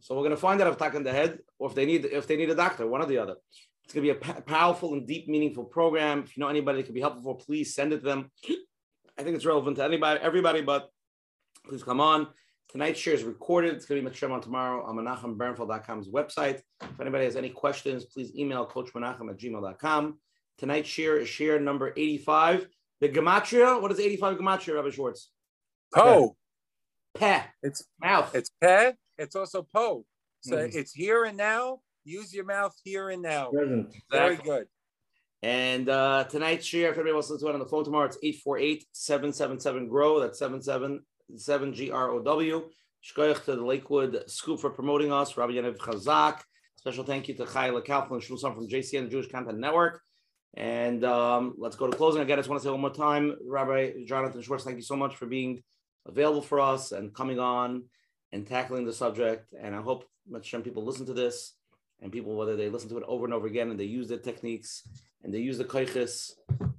[0.00, 2.26] So we're gonna find out if attack in the head or if they need if
[2.28, 3.36] they need a doctor, one or the other.
[3.84, 6.22] It's gonna be a powerful and deep, meaningful program.
[6.22, 8.30] If you know anybody that could be helpful for, please send it to them.
[9.18, 10.88] I think it's relevant to anybody, everybody, but
[11.66, 12.28] please come on.
[12.68, 13.74] Tonight's shiur is recorded.
[13.74, 16.60] It's going to be Mitzvah on tomorrow on MenachemBernfeld.com's website.
[16.82, 20.18] If anybody has any questions, please email Coach Menachem at gmail.com.
[20.58, 22.68] Tonight's shiur is shiur number 85.
[23.00, 25.30] The Gematria, what is 85 Gematria, Rabbi Schwartz?
[25.94, 26.36] Po.
[27.14, 27.42] Peh.
[27.62, 28.34] It's Mouth.
[28.34, 28.92] it's pe.
[29.16, 30.04] It's also po.
[30.40, 30.74] So Mhm.
[30.74, 31.80] it's here and now.
[32.04, 33.50] Use your mouth here and now.
[33.50, 33.94] Present.
[34.10, 34.50] Very Exactly.
[34.50, 34.68] good.
[35.42, 38.06] And uh, tonight's shiur, if anybody wants to listen to it on the phone tomorrow,
[38.06, 40.20] it's 848-777-GROW.
[40.20, 42.70] That's 777 G-R-O-W.
[43.04, 45.36] Shkoyach to the Lakewood Scoop for promoting us.
[45.36, 46.40] Rabbi Yanev Chazak.
[46.76, 50.00] Special thank you to Chayla Kaufman and Shmuel from JCN, the Jewish Content Network.
[50.54, 52.22] And um, let's go to closing.
[52.22, 54.96] Again, I just want to say one more time, Rabbi Jonathan Schwartz, thank you so
[54.96, 55.62] much for being
[56.08, 57.84] available for us and coming on
[58.32, 59.54] and tackling the subject.
[59.60, 61.54] And I hope much some people listen to this
[62.00, 64.16] and people, whether they listen to it over and over again and they use the
[64.16, 64.82] techniques
[65.22, 66.32] and they use the koiches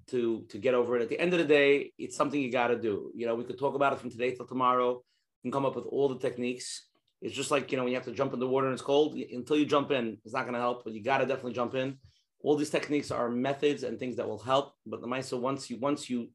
[0.07, 1.01] to to get over it.
[1.03, 3.11] At the end of the day, it's something you got to do.
[3.15, 5.03] You know, we could talk about it from today till tomorrow.
[5.43, 6.87] and come up with all the techniques.
[7.21, 8.81] It's just like you know when you have to jump in the water and it's
[8.81, 9.15] cold.
[9.15, 10.83] Until you jump in, it's not going to help.
[10.83, 11.97] But you got to definitely jump in.
[12.41, 14.73] All these techniques are methods and things that will help.
[14.85, 16.29] But the Maisa, once you once you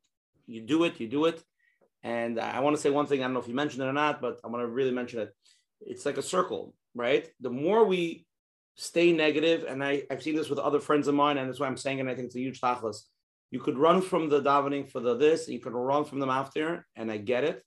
[0.46, 1.42] you do it, you do it.
[2.04, 3.20] And I want to say one thing.
[3.20, 5.20] I don't know if you mentioned it or not, but I want to really mention
[5.20, 5.34] it.
[5.80, 7.26] It's like a circle, right?
[7.40, 8.26] The more we
[8.76, 11.66] stay negative, and I, I've seen this with other friends of mine, and that's why
[11.66, 12.06] I'm saying it.
[12.06, 12.98] I think it's a huge tachlis.
[13.50, 16.86] You could run from the davening for the this, you could run from them after,
[16.94, 17.62] and I get it.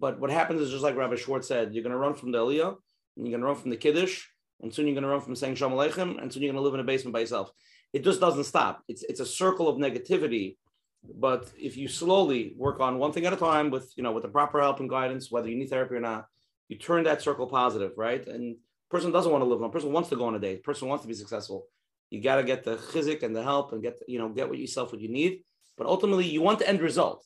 [0.00, 2.38] But what happens is just like Rabbi Schwartz said, you're going to run from the
[2.38, 2.76] Aliyah,
[3.16, 4.24] and you're going to run from the Kiddush,
[4.60, 6.64] and soon you're going to run from saying Shalom Aleichem, and soon you're going to
[6.64, 7.50] live in a basement by yourself.
[7.92, 8.82] It just doesn't stop.
[8.88, 10.56] It's it's a circle of negativity.
[11.04, 14.22] But if you slowly work on one thing at a time with you know with
[14.22, 16.26] the proper help and guidance, whether you need therapy or not,
[16.68, 18.24] you turn that circle positive, right?
[18.26, 18.56] And
[18.90, 19.72] person doesn't want to live alone.
[19.72, 20.62] Person wants to go on a date.
[20.62, 21.66] Person wants to be successful.
[22.10, 24.58] You got to get the chizik and the help and get you know get what
[24.58, 25.42] yourself what you need.
[25.76, 27.24] But ultimately, you want the end result.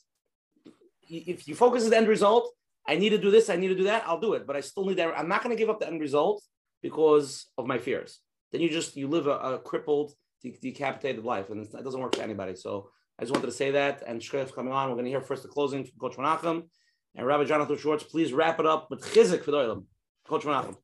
[1.09, 2.53] If you focus on the end result,
[2.87, 4.47] I need to do this, I need to do that, I'll do it.
[4.47, 5.13] But I still need that.
[5.17, 6.43] I'm not going to give up the end result
[6.83, 8.21] because of my fears.
[8.53, 10.13] Then you just you live a, a crippled,
[10.43, 12.55] de- decapitated life, and it doesn't work for anybody.
[12.55, 14.03] So I just wanted to say that.
[14.07, 16.65] And Shkref coming on, we're going to hear first the closing from Coach Menachem
[17.15, 18.05] and Rabbi Jonathan Schwartz.
[18.05, 19.85] Please wrap it up with chizik for the oilam.
[20.29, 20.77] Coach Menachem.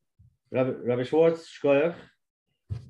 [0.51, 1.95] Rabbi, Rabbi Schwartz, Shkoyach,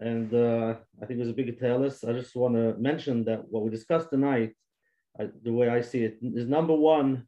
[0.00, 2.04] and uh, I think it was a big talus.
[2.04, 4.54] I just want to mention that what we discussed tonight,
[5.18, 7.26] I, the way I see it, is number one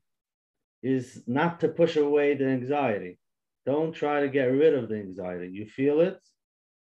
[0.82, 3.18] is not to push away the anxiety.
[3.64, 5.50] Don't try to get rid of the anxiety.
[5.52, 6.18] You feel it,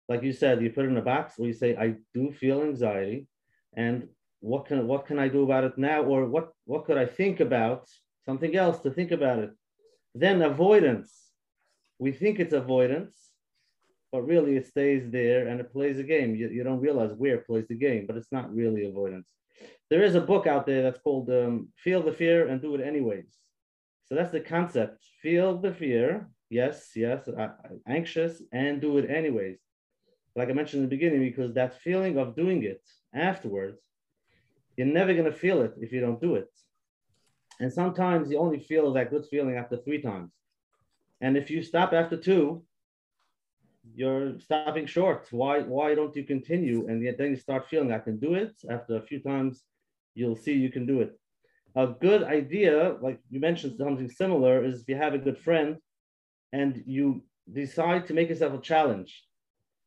[0.08, 2.62] like you said, you put it in a box where you say, "I do feel
[2.62, 3.26] anxiety,"
[3.74, 4.08] and
[4.44, 7.40] what can what can I do about it now, or what what could I think
[7.40, 7.88] about
[8.26, 9.50] something else to think about it?
[10.14, 11.10] Then avoidance.
[11.98, 13.14] We think it's avoidance,
[14.12, 16.34] but really it stays there and it plays a game.
[16.34, 19.28] You, you don't realize where it plays the game, but it's not really avoidance.
[19.90, 22.86] There is a book out there that's called um, Feel the Fear and Do It
[22.86, 23.32] Anyways.
[24.06, 25.04] So that's the concept.
[25.22, 27.52] Feel the fear, yes, yes, uh,
[27.88, 29.58] anxious, and do it anyways.
[30.36, 32.82] Like I mentioned in the beginning, because that feeling of doing it
[33.14, 33.80] afterwards,
[34.76, 36.50] you're never going to feel it if you don't do it.
[37.60, 40.32] And sometimes you only feel that good feeling after three times.
[41.20, 42.64] And if you stop after two,
[43.94, 45.28] you're stopping short.
[45.30, 46.88] Why, why don't you continue?
[46.88, 48.54] And yet then you start feeling I can do it.
[48.68, 49.62] After a few times,
[50.14, 51.18] you'll see you can do it.
[51.76, 55.76] A good idea, like you mentioned something similar, is if you have a good friend
[56.52, 59.24] and you decide to make yourself a challenge,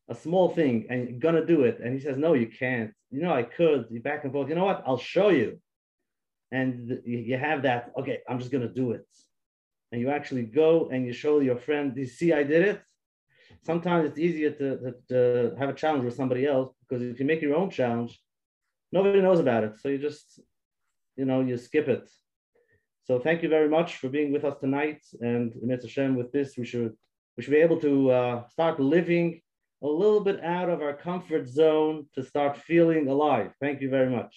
[0.08, 1.80] a small thing, and you're gonna do it.
[1.80, 2.92] And he says, No, you can't.
[3.10, 3.86] You know, I could.
[3.90, 4.48] You back and forth.
[4.48, 4.82] You know what?
[4.86, 5.60] I'll show you.
[6.50, 9.06] And you have that, okay, I'm just gonna do it.
[9.92, 12.82] And you actually go and you show your friend, you see I did it?
[13.62, 17.26] Sometimes it's easier to, to, to have a challenge with somebody else because if you
[17.26, 18.20] make your own challenge,
[18.92, 19.78] nobody knows about it.
[19.78, 20.40] So you just,
[21.16, 22.08] you know, you skip it.
[23.04, 25.00] So thank you very much for being with us tonight.
[25.20, 25.82] And Mr.
[25.82, 26.94] Hashem, with this, we should
[27.36, 29.40] we should be able to uh, start living
[29.82, 33.52] a little bit out of our comfort zone to start feeling alive.
[33.60, 34.34] Thank you very much.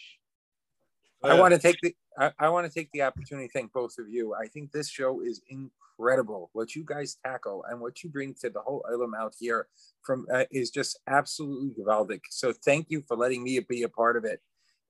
[1.24, 3.98] I want to take the I, I want to take the opportunity to thank both
[3.98, 4.34] of you.
[4.34, 6.50] I think this show is incredible.
[6.54, 9.68] What you guys tackle and what you bring to the whole island out here
[10.02, 12.22] from uh, is just absolutely gewaldic.
[12.30, 14.42] So thank you for letting me be a part of it.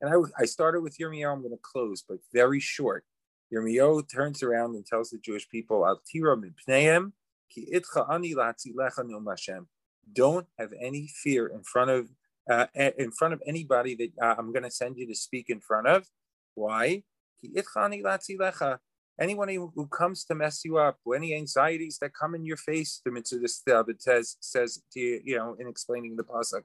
[0.01, 1.31] And I, I started with Yirmiyahu.
[1.31, 3.05] I'm going to close, but very short.
[3.53, 7.11] Yirmiyahu turns around and tells the Jewish people, Al tira mipneim
[7.51, 9.67] ki itcha ani lecha num Hashem.
[10.13, 12.09] Don't have any fear in front of
[12.49, 15.59] uh, in front of anybody that uh, I'm going to send you to speak in
[15.59, 16.07] front of.
[16.55, 17.03] Why?
[19.19, 23.11] Anyone who comes to mess you up, any anxieties that come in your face, the
[23.11, 23.61] Metzudas
[23.99, 26.63] says says to you, you know, in explaining the pasuk,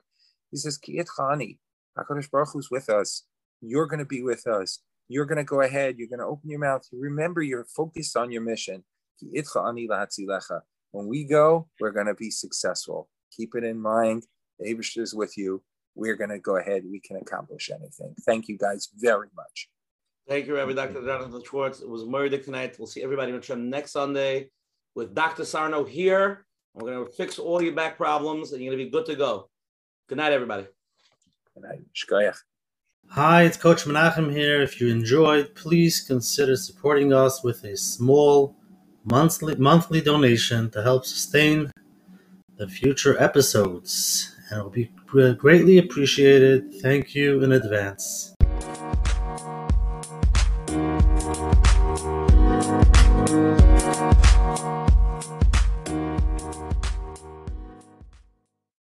[0.51, 1.59] he says, Ki chani,
[1.99, 3.25] Hakadosh Baruch Hu's with us.
[3.61, 4.81] You're going to be with us.
[5.09, 5.99] You're going to go ahead.
[5.99, 6.83] You're going to open your mouth.
[6.93, 8.85] Remember, you're focused on your mission.
[9.21, 13.09] When we go, we're going to be successful.
[13.37, 14.27] Keep it in mind.
[14.59, 15.63] The Abish is with you.
[15.95, 16.85] We're going to go ahead.
[16.91, 18.15] We can accomplish anything.
[18.25, 19.69] Thank you guys very much.
[20.29, 21.05] Thank you, Rabbi Dr.
[21.05, 21.81] Jonathan Schwartz.
[21.81, 22.77] It was Murder tonight.
[22.79, 24.51] We'll see everybody next Sunday
[24.95, 25.45] with Dr.
[25.45, 26.47] Sarno here.
[26.75, 29.15] We're going to fix all your back problems and you're going to be good to
[29.15, 29.49] go.
[30.09, 30.67] Good night, everybody.
[31.55, 31.81] Good night.
[31.95, 32.37] Shkoyach.
[33.11, 34.63] Hi, it's Coach Menachem here.
[34.63, 38.57] If you enjoyed, please consider supporting us with a small
[39.05, 41.71] monthly monthly donation to help sustain
[42.57, 44.35] the future episodes.
[44.51, 44.91] And it will be
[45.35, 46.75] greatly appreciated.
[46.81, 48.36] Thank you in advance.